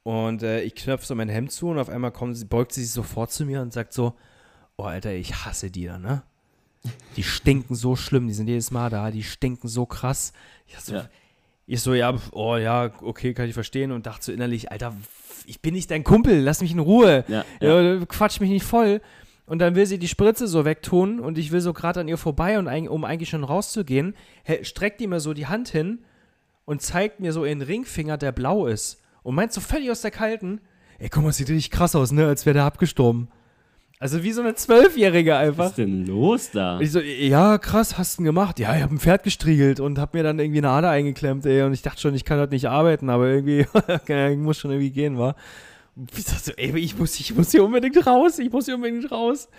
[0.06, 2.84] Und äh, ich knöpfe so mein Hemd zu und auf einmal kommt, sie- beugt sie
[2.84, 4.14] sich sofort zu mir und sagt so:
[4.78, 6.22] Oh, Alter, ich hasse die da, ne?
[7.18, 10.32] Die stinken so schlimm, die sind jedes Mal da, die stinken so krass.
[10.68, 11.10] Ich so, Ja.
[11.66, 13.92] Ich so, ja, oh ja, okay, kann ich verstehen.
[13.92, 14.96] Und dachte so innerlich, Alter,
[15.48, 17.26] ich bin nicht dein Kumpel, lass mich in Ruhe.
[17.28, 18.06] Ja, ja.
[18.06, 19.02] Quatsch mich nicht voll.
[19.48, 22.18] Und dann will sie die Spritze so wegtun und ich will so gerade an ihr
[22.20, 24.16] vorbei und um eigentlich schon rauszugehen,
[24.62, 26.06] streckt die mir so die Hand hin
[26.66, 29.02] und zeigt mir so ihren Ringfinger, der blau ist.
[29.26, 30.62] Und meint so völlig aus der Kalten,
[31.00, 33.28] ey, guck mal, sieht richtig krass aus, ne, als wäre der abgestorben.
[33.98, 35.66] Also wie so eine Zwölfjährige Was einfach.
[35.70, 36.80] ist denn los da?
[36.80, 38.60] Ich so, ja, krass, hast du denn gemacht?
[38.60, 41.64] Ja, ich habe ein Pferd gestriegelt und hab mir dann irgendwie eine Ader eingeklemmt, ey.
[41.64, 43.66] Und ich dachte schon, ich kann heute nicht arbeiten, aber irgendwie,
[44.08, 45.36] ich muss schon irgendwie gehen, war.
[46.16, 49.12] Ich dachte so, ey, ich muss, ich muss hier unbedingt raus, ich muss hier unbedingt
[49.12, 49.50] raus.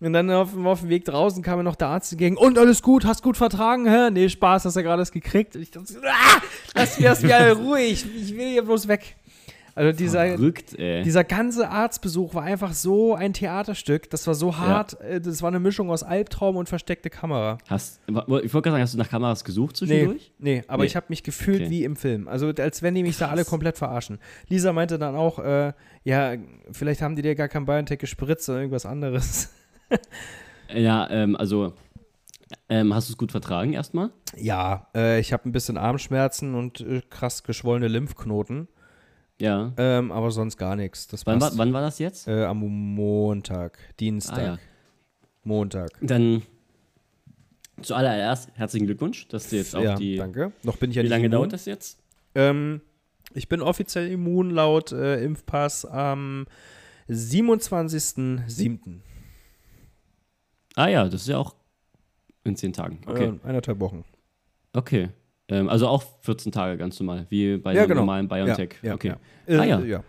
[0.00, 2.36] Und dann auf, auf dem Weg draußen kam mir noch der Arzt entgegen.
[2.36, 4.10] Und alles gut, hast gut vertragen, hä?
[4.10, 5.56] Nee, Spaß, hast du ja gerade das gekriegt.
[5.56, 6.42] Und ich dachte ah,
[6.74, 9.16] lass mir das alle ruhig, ich will hier bloß weg.
[9.76, 14.08] Also dieser, Verrückt, dieser ganze Arztbesuch war einfach so ein Theaterstück.
[14.10, 15.00] Das war so hart.
[15.00, 17.58] äh, Das war eine Mischung aus Albtraum und versteckte Kamera.
[17.68, 20.30] Hast, ich wollte gerade sagen, hast du nach Kameras gesucht zwischendurch?
[20.38, 20.86] Nee, aber Nee.
[20.86, 21.70] ich habe mich gefühlt Okay.
[21.70, 22.28] wie im Film.
[22.28, 23.32] Also als wenn die mich da Krass.
[23.32, 24.18] alle komplett verarschen.
[24.48, 25.72] Lisa meinte dann auch, äh,
[26.04, 26.34] ja,
[26.70, 29.48] vielleicht haben die dir gar kein BioNTech gespritzt oder irgendwas anderes.
[30.72, 31.72] Ja, ähm, also,
[32.68, 34.10] ähm, hast du es gut vertragen erstmal?
[34.36, 38.68] Ja, äh, ich habe ein bisschen Armschmerzen und äh, krass geschwollene Lymphknoten,
[39.38, 39.72] Ja.
[39.76, 41.06] ähm, aber sonst gar nichts.
[41.06, 42.26] Das Wann war, wann war das jetzt?
[42.28, 44.58] Äh, am Montag, Dienstag, Ah, ja.
[45.44, 45.90] Montag.
[46.00, 46.42] Dann
[47.82, 50.16] zuallererst herzlichen Glückwunsch, dass du jetzt auch ja, die.
[50.16, 50.52] danke.
[50.62, 51.38] Noch bin ich ja Wie lange immun.
[51.40, 51.98] dauert das jetzt?
[52.34, 52.80] Ähm,
[53.34, 56.46] ich bin offiziell immun laut äh, Impfpass am
[57.08, 59.00] 27.07.
[60.76, 61.54] Ah ja, das ist ja auch
[62.44, 62.98] in zehn Tagen.
[63.06, 63.24] Okay.
[63.42, 64.04] Äh, eineinhalb Wochen.
[64.72, 65.08] Okay.
[65.48, 68.00] Ähm, also auch 14 Tage ganz normal, wie bei Ja, der genau.
[68.00, 68.76] normalen BioNTech.
[68.82, 69.08] Ja, ja, okay.
[69.46, 69.54] ja.
[69.54, 69.80] Äh, Ah, ja.
[69.80, 70.04] ja.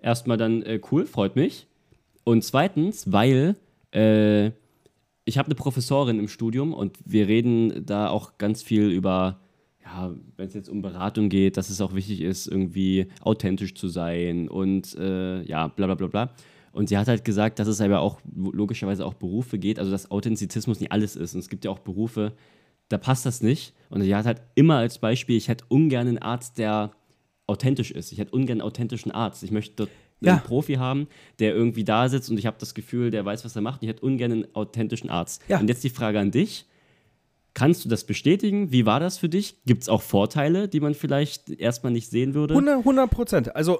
[0.00, 1.66] Erstmal dann äh, cool, freut mich.
[2.24, 3.56] Und zweitens, weil
[3.92, 4.46] äh,
[5.24, 9.40] ich habe eine Professorin im Studium und wir reden da auch ganz viel über,
[9.82, 13.88] ja, wenn es jetzt um Beratung geht, dass es auch wichtig ist, irgendwie authentisch zu
[13.88, 16.30] sein und äh, ja, bla bla bla bla.
[16.74, 20.10] Und sie hat halt gesagt, dass es aber auch logischerweise auch Berufe geht, also dass
[20.10, 21.34] Authentizismus nicht alles ist.
[21.34, 22.32] Und es gibt ja auch Berufe,
[22.88, 23.72] da passt das nicht.
[23.90, 26.90] Und sie hat halt immer als Beispiel, ich hätte ungern einen Arzt, der
[27.46, 28.12] authentisch ist.
[28.12, 29.42] Ich hätte ungern einen authentischen Arzt.
[29.44, 30.42] Ich möchte dort einen Ja.
[30.44, 31.06] Profi haben,
[31.38, 33.80] der irgendwie da sitzt und ich habe das Gefühl, der weiß, was er macht.
[33.82, 35.42] Und ich hätte ungern einen authentischen Arzt.
[35.48, 35.60] Ja.
[35.60, 36.66] Und jetzt die Frage an dich.
[37.52, 38.72] Kannst du das bestätigen?
[38.72, 39.62] Wie war das für dich?
[39.64, 42.54] Gibt es auch Vorteile, die man vielleicht erstmal nicht sehen würde?
[42.56, 43.54] 100 Prozent.
[43.54, 43.78] Also,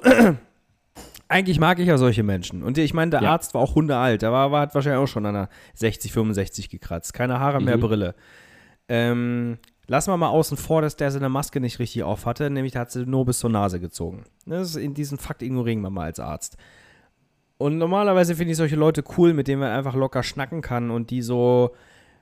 [1.28, 2.62] eigentlich mag ich ja solche Menschen.
[2.62, 3.32] Und ich meine, der Ja.
[3.32, 4.22] Arzt war auch hundealt.
[4.22, 7.14] Der war, war, hat wahrscheinlich auch schon an der 60, 65 gekratzt.
[7.14, 7.80] Keine Haare mehr, Mhm.
[7.80, 8.14] Brille.
[8.88, 12.50] Ähm, lassen wir mal außen vor, dass der seine Maske nicht richtig auf hatte.
[12.50, 14.24] Nämlich, der hat sie nur bis zur Nase gezogen.
[14.46, 16.56] Das ist, in diesen Fakt ignorieren wir mal als Arzt.
[17.56, 21.10] Und normalerweise finde ich solche Leute cool, mit denen man einfach locker schnacken kann und
[21.10, 21.70] die so,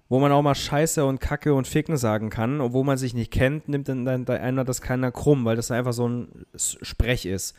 [0.09, 3.33] wo man auch mal Scheiße und Kacke und Ficken sagen kann, obwohl man sich nicht
[3.33, 7.25] kennt, nimmt dann, dann, dann einer das keiner krumm, weil das einfach so ein Sprech
[7.27, 7.57] ist.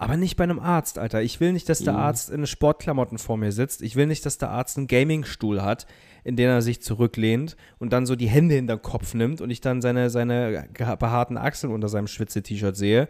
[0.00, 1.20] Aber nicht bei einem Arzt, Alter.
[1.22, 1.98] Ich will nicht, dass der Mhm.
[1.98, 3.82] Arzt in Sportklamotten vor mir sitzt.
[3.82, 5.86] Ich will nicht, dass der Arzt einen Gamingstuhl hat,
[6.24, 9.50] in den er sich zurücklehnt und dann so die Hände hinter den Kopf nimmt und
[9.50, 13.08] ich dann seine, seine behaarten Achseln unter seinem Schwitze-T-Shirt sehe.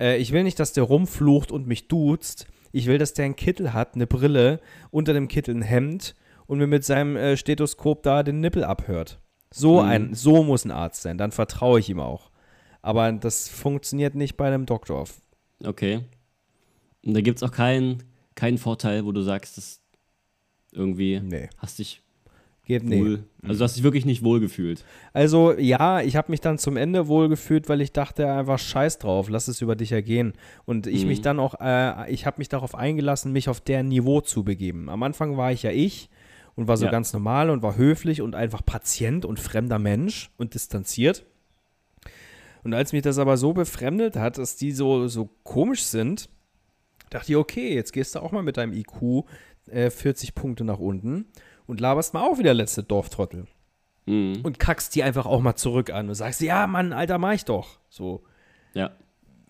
[0.00, 2.46] Äh, ich will nicht, dass der rumflucht und mich duzt.
[2.70, 4.60] Ich will, dass der einen Kittel hat, eine Brille,
[4.92, 6.14] unter dem Kittel ein Hemd
[6.46, 9.18] und mir mit seinem äh, Stethoskop da den Nippel abhört.
[9.52, 9.88] So Mhm.
[9.88, 11.18] ein, so muss ein Arzt sein.
[11.18, 12.30] Dann vertraue ich ihm auch.
[12.82, 15.04] Aber das funktioniert nicht bei einem Doktor.
[15.64, 16.02] Okay.
[17.04, 18.02] Und da gibt es auch keinen
[18.34, 19.80] keinen Vorteil, wo du sagst, dass
[20.72, 21.48] irgendwie Nee.
[21.58, 22.02] hast dich
[22.66, 23.00] Geht nee.
[23.00, 24.84] wohl, also du hast dich wirklich nicht wohl gefühlt.
[25.12, 28.98] Also ja, ich habe mich dann zum Ende wohl gefühlt, weil ich dachte einfach scheiß
[28.98, 30.34] drauf, lass es über dich ergehen.
[30.66, 31.08] Und ich Mhm.
[31.08, 34.88] mich dann auch, äh, ich habe mich darauf eingelassen, mich auf deren Niveau zu begeben.
[34.88, 36.10] Am Anfang war ich ja ich
[36.54, 36.92] und war so Ja.
[36.92, 41.24] ganz normal und war höflich und einfach Patient und fremder Mensch und distanziert.
[42.62, 46.28] Und als mich das aber so befremdet hat, dass die so, so komisch sind,
[47.10, 49.24] dachte ich, okay, jetzt gehst du auch mal mit deinem IQ
[49.70, 51.26] äh, 40 Punkte nach unten
[51.66, 53.46] und laberst mal auch wieder letzte Dorftrottel
[54.06, 54.40] Mhm.
[54.42, 57.44] und kackst die einfach auch mal zurück an und sagst, ja, Mann, Alter, mach ich
[57.44, 57.78] doch.
[57.90, 58.24] So,
[58.72, 58.92] Ja.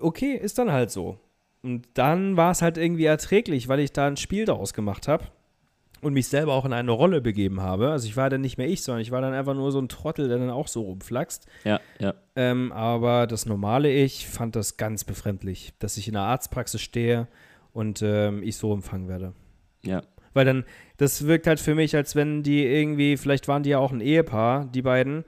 [0.00, 1.18] okay, ist dann halt so.
[1.62, 5.24] Und dann war es halt irgendwie erträglich, weil ich da ein Spiel daraus gemacht habe
[6.02, 7.90] und mich selber auch in eine Rolle begeben habe.
[7.90, 9.88] Also ich war dann nicht mehr ich, sondern ich war dann einfach nur so ein
[9.88, 11.46] Trottel, der dann auch so rumflaxt.
[11.64, 12.14] Ja, ja.
[12.34, 17.28] Ähm, aber das normale Ich fand das ganz befremdlich, dass ich in der Arztpraxis stehe
[17.73, 19.33] und ähm, ich so empfangen werde.
[19.85, 20.03] Ja.
[20.33, 20.64] Weil dann,
[20.97, 24.01] das wirkt halt für mich, als wenn die irgendwie, vielleicht waren die ja auch ein
[24.01, 25.25] Ehepaar, die beiden,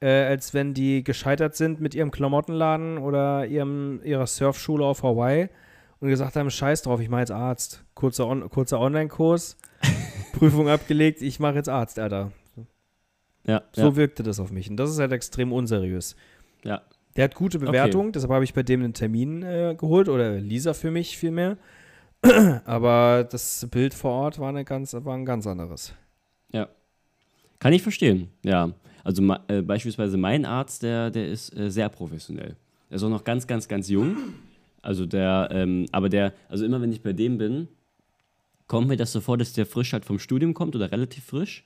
[0.00, 5.48] äh, als wenn die gescheitert sind mit ihrem Klamottenladen oder ihrem, ihrer Surfschule auf Hawaii
[6.00, 7.84] und gesagt haben, scheiß drauf, ich mache jetzt Arzt.
[7.94, 9.56] Kurzer, On kurzer Online-Kurs,
[10.32, 12.32] Prüfung abgelegt, ich mache jetzt Arzt, Alter.
[13.46, 16.16] Ja, So wirkte das auf mich und das ist halt extrem unseriös.
[16.64, 16.82] ja.
[17.16, 20.74] Der hat gute Bewertungen, deshalb habe ich bei dem einen Termin äh, geholt oder Lisa
[20.74, 21.56] für mich vielmehr.
[22.64, 25.92] Aber das Bild vor Ort war, eine ganz, war ein ganz anderes.
[26.52, 26.68] Ja.
[27.58, 28.72] Kann ich verstehen, ja.
[29.04, 32.56] Also äh, beispielsweise mein Arzt, der, der ist äh, sehr professionell.
[32.90, 34.16] Der ist auch noch ganz, ganz, ganz jung.
[34.82, 37.68] Also der, ähm, aber der, also immer wenn ich bei dem bin,
[38.66, 41.64] kommt mir das so vor, dass der frisch halt vom Studium kommt oder relativ frisch,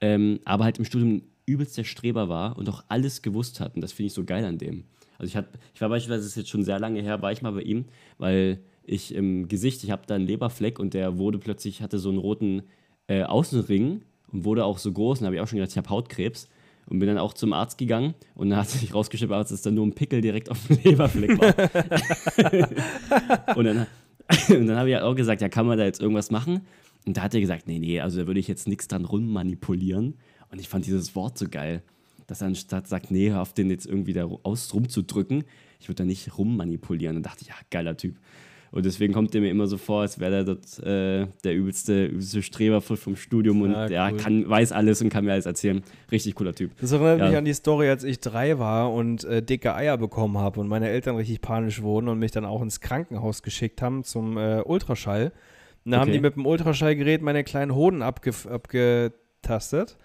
[0.00, 3.74] ähm, aber halt im Studium übelst der Streber war und auch alles gewusst hat.
[3.74, 4.84] Und das finde ich so geil an dem.
[5.18, 7.42] Also ich, hat, ich war beispielsweise, das ist jetzt schon sehr lange her, war ich
[7.42, 7.84] mal bei ihm,
[8.18, 8.60] weil
[8.92, 12.18] ich im Gesicht, ich habe da einen Leberfleck und der wurde plötzlich, hatte so einen
[12.18, 12.62] roten
[13.06, 15.18] äh, Außenring und wurde auch so groß.
[15.18, 16.48] Und da habe ich auch schon gedacht, ich habe Hautkrebs.
[16.86, 19.86] Und bin dann auch zum Arzt gegangen und dann hat sich rausgestellt, dass da nur
[19.86, 21.54] ein Pickel direkt auf dem Leberfleck war.
[23.56, 23.86] und dann,
[24.48, 26.62] und dann habe ich halt auch gesagt, ja, kann man da jetzt irgendwas machen?
[27.06, 30.14] Und da hat er gesagt, nee, nee, also da würde ich jetzt nichts dran rummanipulieren.
[30.50, 31.82] Und ich fand dieses Wort so geil,
[32.26, 35.44] dass er anstatt sagt, nee, hör auf den jetzt irgendwie da aus rumzudrücken,
[35.80, 37.16] ich würde da nicht rummanipulieren.
[37.16, 38.16] Und dachte ich, ja, geiler Typ.
[38.72, 42.06] Und deswegen kommt der mir immer so vor, als wäre der dort äh, der übelste,
[42.06, 44.16] übelste Streber vom Studium und Ja, der cool.
[44.16, 45.82] kann, weiß alles und kann mir alles erzählen.
[46.10, 46.70] Richtig cooler Typ.
[46.80, 47.28] Das erinnert Ja.
[47.28, 50.68] mich an die Story, als ich drei war und äh, dicke Eier bekommen habe und
[50.68, 54.62] meine Eltern richtig panisch wurden und mich dann auch ins Krankenhaus geschickt haben zum äh,
[54.64, 55.32] Ultraschall.
[55.84, 56.12] Und da haben Okay.
[56.12, 59.98] die mit dem Ultraschallgerät meine kleinen Hoden abgef abgetastet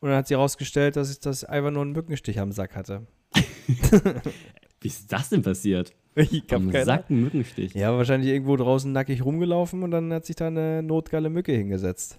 [0.00, 3.06] und dann hat sie herausgestellt, dass ich das einfach nur einen Mückenstich am Sack hatte.
[4.80, 5.92] Wie ist das denn passiert?
[6.16, 7.74] Ich hab Am keine Sack einen Mückenstich.
[7.74, 12.18] Ja, wahrscheinlich irgendwo draußen nackig rumgelaufen und dann hat sich da eine notgeile Mücke hingesetzt.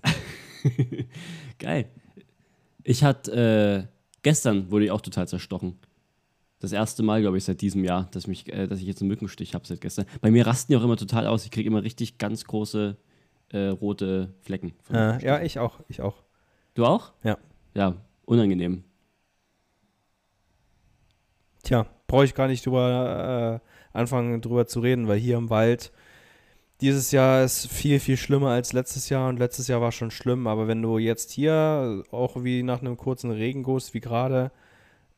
[1.59, 1.85] Geil.
[2.83, 3.87] Ich hatte, äh,
[4.23, 5.77] gestern wurde ich auch total zerstochen.
[6.59, 9.09] Das erste Mal, glaube ich, seit diesem Jahr, dass, mich, äh, dass ich jetzt einen
[9.09, 10.05] Mückenstich habe seit gestern.
[10.21, 11.45] Bei mir rasten die auch immer total aus.
[11.45, 12.97] Ich kriege immer richtig ganz große
[13.49, 14.73] äh, rote Flecken.
[14.91, 16.23] Äh, ja, ich auch, ich auch.
[16.73, 17.13] Du auch?
[17.23, 17.37] Ja.
[17.75, 18.83] Ja, unangenehm.
[21.63, 25.91] Tja, brauche ich gar nicht drüber äh, anfangen, drüber zu reden, weil hier im Wald
[26.81, 30.47] dieses Jahr ist viel, viel schlimmer als letztes Jahr und letztes Jahr war schon schlimm,
[30.47, 34.51] aber wenn du jetzt hier auch wie nach einem kurzen Regenguss, wie gerade,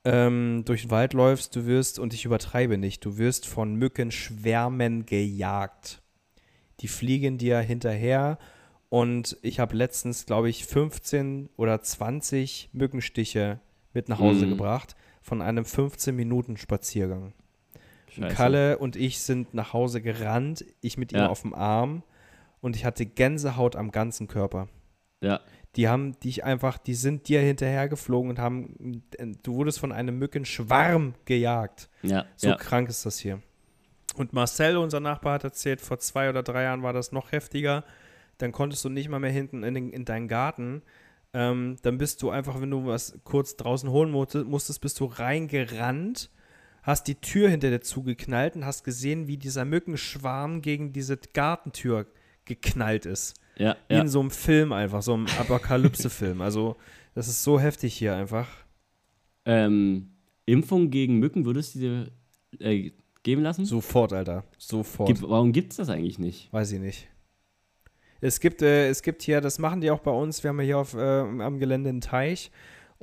[0.03, 5.05] ähm, durch den Wald läufst, du wirst, und ich übertreibe nicht, du wirst von Mückenschwärmen
[5.07, 6.03] gejagt.
[6.81, 8.37] Die fliegen dir hinterher
[8.89, 13.59] und ich habe letztens, glaube ich, 15 oder 20 Mückenstiche
[13.93, 14.51] mit nach Hause Mhm.
[14.51, 17.33] gebracht von einem 15-Minuten-Spaziergang.
[18.23, 18.35] Scheiße.
[18.35, 21.27] Kalle und ich sind nach Hause gerannt, ich mit ihm Ja.
[21.29, 22.03] auf dem Arm
[22.61, 24.67] und ich hatte Gänsehaut am ganzen Körper.
[25.21, 25.39] Ja,
[25.75, 29.03] Die haben dich einfach, die sind dir hinterhergeflogen und haben,
[29.43, 31.89] du wurdest von einem Mückenschwarm gejagt.
[32.01, 32.55] ja, So ja.
[32.55, 33.41] krank ist das hier.
[34.15, 37.83] Und Marcel, unser Nachbar, hat erzählt, vor zwei oder drei Jahren war das noch heftiger.
[38.37, 40.81] Dann konntest du nicht mal mehr hinten in, den, in deinen Garten.
[41.33, 45.05] Ähm, dann bist du einfach, wenn du was kurz draußen holen musste- musstest, bist du
[45.05, 46.29] reingerannt,
[46.85, 52.05] hast die Tür hinter dir zugeknallt und hast gesehen, wie dieser Mückenschwarm gegen diese Gartentür
[52.45, 53.33] geknallt ist.
[53.57, 54.01] ja, Wie ja.
[54.01, 56.41] in so einem Film einfach, so einem Apokalypse-Film.
[56.41, 56.77] Also,
[57.15, 58.47] das ist so heftig hier einfach.
[59.45, 60.11] Ähm,
[60.45, 62.11] Impfung gegen Mücken würdest du dir
[62.59, 62.91] äh,
[63.23, 63.65] geben lassen?
[63.65, 64.43] Sofort, Alter.
[64.59, 65.07] Sofort.
[65.07, 66.53] Gibt, warum gibt es das eigentlich nicht?
[66.53, 67.07] Weiß ich nicht.
[68.21, 70.43] Es gibt, äh, es gibt hier, das machen die auch bei uns.
[70.43, 72.51] Wir haben ja hier auf, äh, am Gelände einen Teich.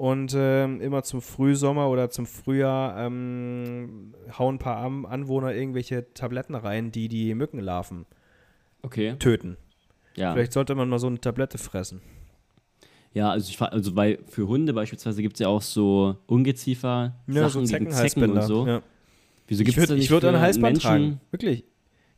[0.03, 6.57] Und ähm, immer zum Frühsommer oder zum Frühjahr ähm, hauen ein paar Anwohner irgendwelche Tabletten
[6.57, 8.07] rein, die die Mückenlarven
[8.82, 9.14] Okay.
[9.20, 9.57] töten.
[10.16, 10.32] Ja.
[10.32, 12.00] Vielleicht sollte man mal so eine Tablette fressen.
[13.14, 17.64] Ja, also ich also bei für Hunde beispielsweise gibt es ja auch so Ungeziefer Sachen
[17.64, 18.66] gegen Zecken und so.
[18.66, 18.82] Ja.
[19.46, 20.80] Wieso Ich gibt es würde ich würd ein Halsband Menschen?
[20.88, 21.20] tragen.
[21.30, 21.62] Wirklich.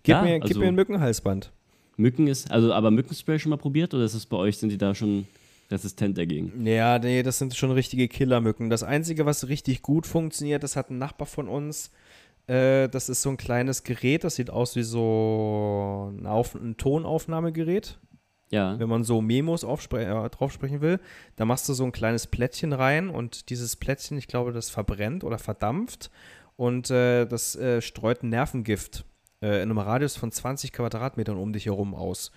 [0.05, 1.53] Gib, Ja, mir, gib also- mir ein Mückenhalsband.
[1.99, 4.79] Mücken ist, also aber Mückenspray schon mal probiert oder ist es bei euch, sind die
[4.79, 5.27] da schon
[5.75, 6.65] resistent dagegen?
[6.67, 8.71] Ja, nee, das sind schon richtige Killermücken.
[8.71, 11.91] Das Einzige, was richtig gut funktioniert, das hat ein Nachbar von uns.
[12.47, 16.77] Äh, das ist so ein kleines Gerät, das sieht aus wie so ein, Auf ein
[16.77, 17.99] Tonaufnahmegerät.
[18.51, 18.79] Ja.
[18.79, 21.01] Wenn man so Memos äh, draufsprechen will,
[21.37, 25.25] da machst du so ein kleines Plättchen rein und dieses Plättchen, ich glaube, das verbrennt
[25.25, 26.11] oder verdampft
[26.57, 29.05] und äh, das äh, streut ein Nervengift
[29.43, 32.31] äh, in einem Radius von 20 Quadratmetern um dich herum aus.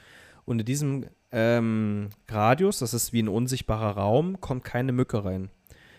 [0.47, 5.49] Und in diesem ähm, Radius, das ist wie ein unsichtbarer Raum, kommt keine Mücke rein,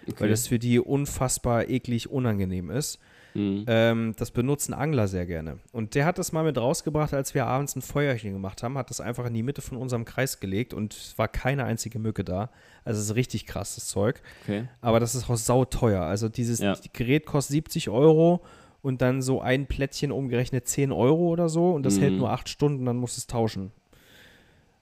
[0.06, 0.28] weil Okay.
[0.30, 2.98] das für die unfassbar eklig unangenehm ist.
[3.34, 3.64] Mhm.
[3.68, 5.58] Ähm, das benutzen Angler sehr gerne.
[5.72, 8.88] Und der hat das mal mit rausgebracht, als wir abends ein Feuerchen gemacht haben, hat
[8.88, 12.24] das einfach in die Mitte von unserem Kreis gelegt und es war keine einzige Mücke
[12.24, 12.48] da.
[12.86, 14.22] Also es ist richtig krass, das Zeug.
[14.44, 14.66] okay.
[14.80, 16.02] Aber das ist auch sauteuer.
[16.04, 16.74] Also dieses Ja.
[16.94, 18.42] Gerät kostet 70 Euro
[18.80, 22.00] und dann so ein Plättchen umgerechnet 10 Euro oder so und das Mhm.
[22.00, 23.72] hält nur 8 Stunden, dann musst du es tauschen.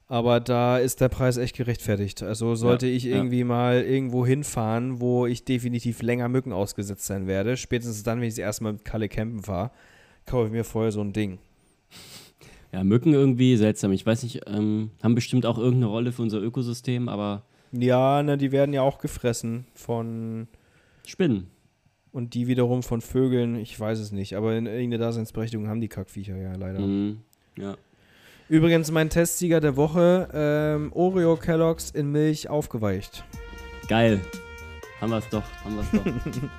[0.09, 2.23] Aber da ist der Preis echt gerechtfertigt.
[2.23, 3.17] Also sollte ich ja.
[3.17, 8.29] irgendwie mal irgendwo hinfahren, wo ich definitiv länger Mücken ausgesetzt sein werde, spätestens dann, wenn
[8.29, 9.73] ich das erste Mal mit Kalle campen fahre,
[10.25, 11.39] kaufe ich mir vorher so ein Ding.
[12.73, 13.91] Ja, Mücken irgendwie seltsam.
[13.93, 18.37] Ich weiß nicht, ähm, haben bestimmt auch irgendeine Rolle für unser Ökosystem, aber Ja, ne,
[18.37, 20.47] die werden ja auch gefressen von
[21.05, 21.49] Spinnen.
[22.13, 25.89] und die wiederum von Vögeln, ich weiß es nicht, aber in irgendeine Daseinsberechtigung haben die
[25.89, 26.81] Kackviecher ja leider.
[26.81, 27.23] Mhm.
[27.57, 27.77] Ja.
[28.49, 33.25] Übrigens mein Testsieger der Woche, ähm, Oreo Kelloggs in Milch aufgeweicht.
[33.89, 34.21] Geil.
[35.01, 36.43] Haben wir es doch, haben wir es doch.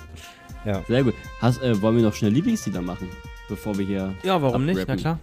[0.65, 0.83] Ja.
[0.85, 1.13] Sehr gut.
[1.39, 3.07] Hast, äh, wollen wir noch schnell Lieblingslieder machen,
[3.47, 4.13] bevor wir hier.
[4.23, 4.75] Ja, warum nicht?
[4.75, 4.99] Na Abrappen.
[4.99, 5.19] klar.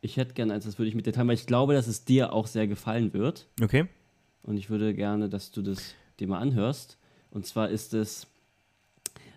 [0.00, 2.04] Ich hätte gerne eins, das würde ich mit dir teilen, weil ich glaube, dass es
[2.04, 3.46] dir auch sehr gefallen wird.
[3.62, 3.86] Okay.
[4.46, 6.98] Und ich würde gerne, dass du das dir mal anhörst.
[7.30, 8.26] Und zwar ist es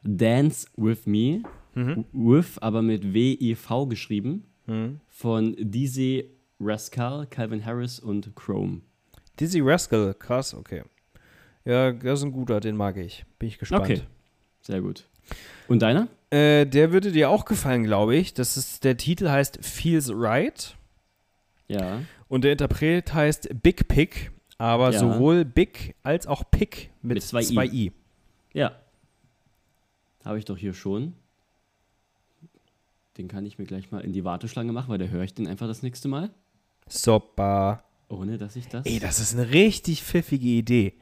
[0.03, 1.43] Dance with Me,
[1.75, 2.05] Mhm.
[2.13, 4.99] with, aber mit W-I-V geschrieben, Mhm.
[5.07, 6.23] von DJ
[6.59, 8.81] Rascal, Calvin Harris und Chrome.
[9.39, 10.83] Dizzy Rascal, krass, okay.
[11.65, 13.25] Ja, das ist ein guter, den mag ich.
[13.37, 13.83] Bin ich gespannt.
[13.83, 14.01] Okay.
[14.61, 15.05] Sehr gut.
[15.67, 16.07] Und deiner?
[16.31, 18.33] Äh, der würde dir auch gefallen, glaube ich.
[18.33, 20.75] Das ist, der Titel heißt Feels Right
[21.67, 22.01] Ja.
[22.27, 24.99] und der Interpret heißt Big Pick, aber Ja.
[24.99, 27.45] sowohl Big als auch Pick mit, Mit zwei I.
[27.45, 27.91] zwei I.
[28.53, 28.73] Ja.
[30.23, 31.13] Habe ich doch hier schon.
[33.17, 35.47] Den kann ich mir gleich mal in die Warteschlange machen, weil da höre ich den
[35.47, 36.29] einfach das nächste Mal.
[36.87, 37.83] Super.
[38.09, 38.85] Ohne dass ich das.
[38.85, 40.93] Ey, das ist eine richtig pfiffige Idee.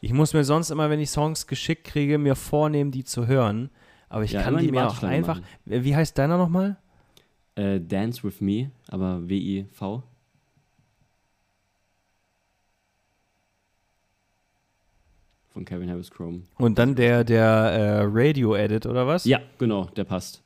[0.00, 3.70] Ich muss mir sonst immer, wenn ich Songs geschickt kriege, mir vornehmen, die zu hören.
[4.08, 5.40] Aber ich Ja, kann die die mir auch einfach.
[5.40, 5.44] machen.
[5.66, 6.76] Wie heißt deiner nochmal?
[7.56, 10.02] Äh, Dance with Me, aber W-I-V.
[15.52, 16.42] Von Kevin Harris Chrome.
[16.58, 19.24] Und dann der, der äh, Radio-Edit oder was?
[19.24, 20.42] Ja, genau, der passt.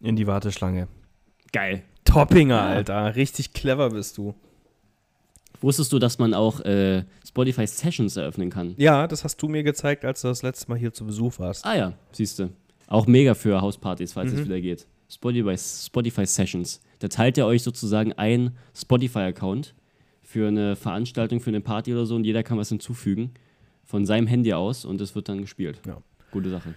[0.00, 0.88] In die Warteschlange.
[1.52, 1.82] Geil.
[2.04, 2.66] Toppinger, Ja.
[2.66, 3.14] Alter.
[3.16, 4.34] Richtig clever bist du.
[5.60, 8.74] Wusstest du, dass man auch äh, Spotify Sessions eröffnen kann?
[8.78, 11.66] Ja, das hast du mir gezeigt, als du das letzte Mal hier zu Besuch warst.
[11.66, 12.48] Ah ja, siehst du.
[12.86, 14.38] Auch mega für Hauspartys, falls Mhm.
[14.38, 14.86] es wieder geht.
[15.10, 16.80] Spotify, Spotify Sessions.
[17.00, 19.74] Da teilt ihr euch sozusagen ein Spotify-Account
[20.22, 23.32] für eine Veranstaltung, für eine Party oder so und jeder kann was hinzufügen
[23.90, 25.80] von seinem Handy aus und es wird dann gespielt.
[25.86, 25.98] Ja.
[26.30, 26.74] Gute Sache.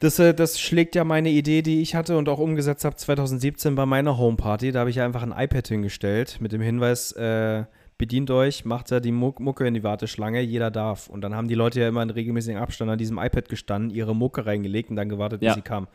[0.00, 3.74] Das, äh, das schlägt ja meine Idee, die ich hatte und auch umgesetzt habe 2017
[3.74, 4.72] bei meiner Homeparty.
[4.72, 7.64] Da habe ich ja einfach ein iPad hingestellt mit dem Hinweis, äh,
[7.96, 11.08] bedient euch, macht ja die Muck Mucke in die Warteschlange, jeder darf.
[11.08, 14.16] Und dann haben die Leute ja immer in regelmäßigen Abstand an diesem iPad gestanden, ihre
[14.16, 15.54] Mucke reingelegt und dann gewartet, bis Ja.
[15.54, 15.86] sie kam.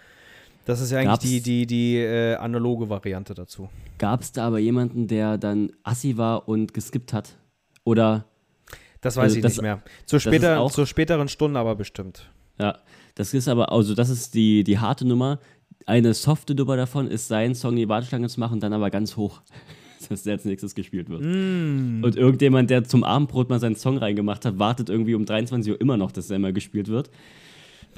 [0.65, 3.69] Das ist ja eigentlich Gab's- die, die, die äh, analoge Variante dazu.
[3.97, 7.35] Gab es da aber jemanden, der dann assi war und geskippt hat?
[7.83, 8.25] Oder,
[9.01, 9.81] Das weiß Also ich das- nicht mehr.
[10.05, 12.29] Zur, ist später, auch- zur späteren Stunde aber bestimmt.
[12.59, 12.77] ja,
[13.15, 15.39] das ist aber, also das ist die, die harte Nummer.
[15.85, 19.15] Eine softe Nummer davon ist, seinen Song in die Warteschlange zu machen, dann aber ganz
[19.17, 19.41] hoch,
[20.09, 21.21] dass der als nächstes gespielt wird.
[21.21, 22.03] Mm.
[22.03, 25.81] Und irgendjemand, der zum Abendbrot mal seinen Song reingemacht hat, wartet irgendwie um 23 Uhr
[25.81, 27.09] immer noch, dass der mal gespielt wird.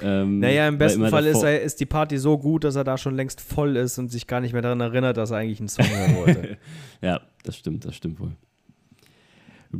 [0.00, 2.84] Ähm, Naja, im besten immer Fall ist, er, ist die Party so gut, dass er
[2.84, 5.60] da schon längst voll ist und sich gar nicht mehr daran erinnert, dass er eigentlich
[5.60, 6.56] einen Song hören wollte.
[7.02, 8.32] Ja, das stimmt, das stimmt wohl.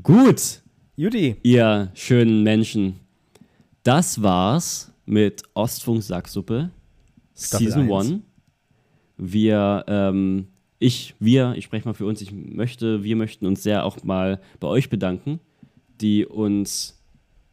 [0.03, 0.63] Gut,
[0.95, 3.01] Judy, ihr schönen Menschen.
[3.83, 6.69] Das war's mit Ostfunk Sacksuppe
[7.35, 8.11] Staffel Season eins.
[8.11, 8.21] 1.
[9.17, 13.87] Wir, ähm, ich, wir, ich spreche mal für uns, ich möchte, wir möchten uns sehr
[13.87, 15.41] auch mal bei euch bedanken,
[16.03, 17.03] die uns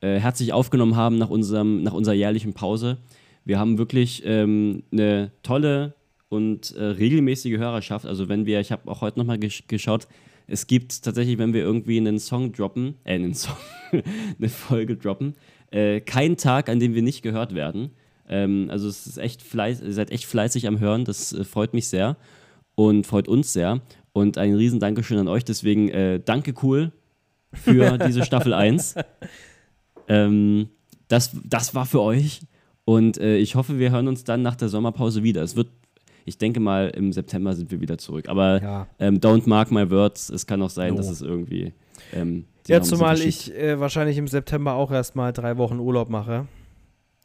[0.02, 2.98] äh, herzlich aufgenommen haben nach, unserem, nach unserer jährlichen Pause.
[3.46, 5.94] Wir haben wirklich ähm, eine tolle
[6.28, 8.06] und äh, regelmäßige Hörerschaft.
[8.06, 10.10] Also wenn wir, ich habe auch heute nochmal gesch geschaut,
[10.50, 13.58] es gibt tatsächlich, wenn wir irgendwie einen Song droppen, äh, einen Song,
[13.92, 15.36] eine Folge droppen,
[15.72, 17.92] äh, keinen Tag, an dem wir nicht gehört werden.
[18.28, 21.74] Ähm, also es ist echt fleiß, ihr seid echt fleißig am Hören, das äh, freut
[21.74, 22.18] mich sehr
[22.76, 23.82] und freut uns sehr.
[24.12, 25.46] Und ein riesen Dankeschön an euch.
[25.46, 26.92] Deswegen äh, danke cool
[27.54, 28.96] für diese Staffel 1.
[30.08, 30.70] Ähm,
[31.08, 32.42] das, das war für euch.
[32.86, 35.44] Und äh, ich hoffe, wir hören uns dann nach der Sommerpause wieder.
[35.44, 35.70] Es wird,
[36.26, 38.30] ich denke mal, im September sind wir wieder zurück.
[38.30, 38.88] Aber Ja.
[39.00, 40.30] ähm, don't mark my words.
[40.30, 40.98] Es kann auch sein, No.
[40.98, 41.74] dass es irgendwie.
[42.14, 46.48] Ähm, Ja, zumal ich äh, wahrscheinlich im September auch erstmal drei Wochen Urlaub mache.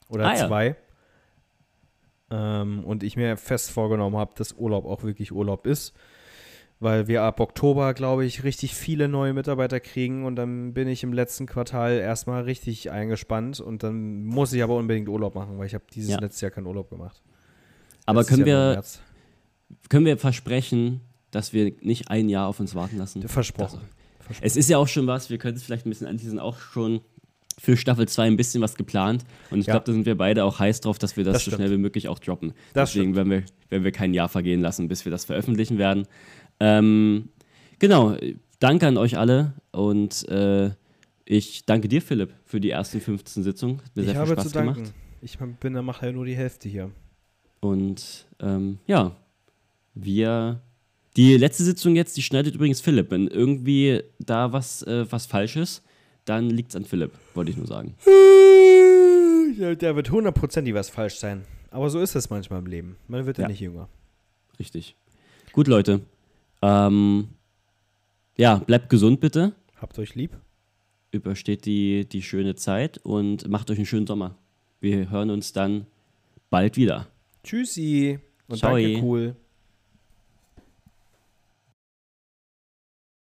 [0.08, 0.46] Oder Ah, ja.
[0.48, 0.76] zwei.
[2.30, 5.92] Ähm, und ich mir fest vorgenommen habe, dass Urlaub auch wirklich Urlaub ist.
[6.80, 11.02] Weil wir ab Oktober, glaube ich, richtig viele neue Mitarbeiter kriegen und dann bin ich
[11.04, 15.66] im letzten Quartal erstmal richtig eingespannt und dann muss ich aber unbedingt Urlaub machen, weil
[15.66, 16.20] ich habe dieses Ja.
[16.20, 17.22] letztes Jahr keinen Urlaub gemacht.
[18.06, 18.82] Aber können wir,
[19.88, 21.00] können wir versprechen,
[21.30, 23.26] dass wir nicht ein Jahr auf uns warten lassen?
[23.28, 23.80] Versprochen.
[24.40, 27.00] Es ist ja auch schon was, wir können es vielleicht ein bisschen anteasen, auch schon
[27.58, 29.24] für Staffel 2 ein bisschen was geplant.
[29.50, 29.74] Und ich Ja.
[29.74, 31.60] glaube, da sind wir beide auch heiß drauf, dass wir das, Das so stimmt.
[31.66, 32.52] schnell wie möglich auch droppen.
[32.72, 36.06] Das Deswegen werden wir, werden wir kein Jahr vergehen lassen, bis wir das veröffentlichen werden.
[36.58, 37.28] Ähm,
[37.78, 38.16] genau,
[38.60, 40.70] danke an euch alle und äh,
[41.26, 43.78] ich danke dir, Philipp, für die ersten 15 Sitzungen.
[43.78, 44.92] Hat mir Ich sehr viel habe Spaß gemacht.
[45.20, 46.90] Ich bin ja nur die Hälfte hier.
[47.64, 49.16] Und ähm, ja,
[49.94, 50.60] wir.
[51.16, 53.10] Die letzte Sitzung jetzt, die schneidet übrigens Philipp.
[53.10, 55.82] Wenn irgendwie da was, äh, was falsch ist,
[56.24, 57.94] dann liegt es an Philipp, wollte ich nur sagen.
[59.78, 61.44] Da wird hundertprozentig was falsch sein.
[61.70, 62.96] Aber so ist es manchmal im Leben.
[63.06, 63.48] Man wird ja, Ja.
[63.48, 63.88] nicht jünger.
[64.58, 64.96] Richtig.
[65.52, 66.00] Gut, Leute.
[66.60, 67.28] Ähm,
[68.36, 69.52] ja, bleibt gesund bitte.
[69.80, 70.36] Habt euch lieb.
[71.12, 74.34] Übersteht die, die schöne Zeit und macht euch einen schönen Sommer.
[74.80, 75.86] Wir hören uns dann
[76.50, 77.06] bald wieder.
[77.44, 78.18] Tschüssi.
[78.48, 78.72] Und Ciao.
[78.72, 79.36] danke, cool.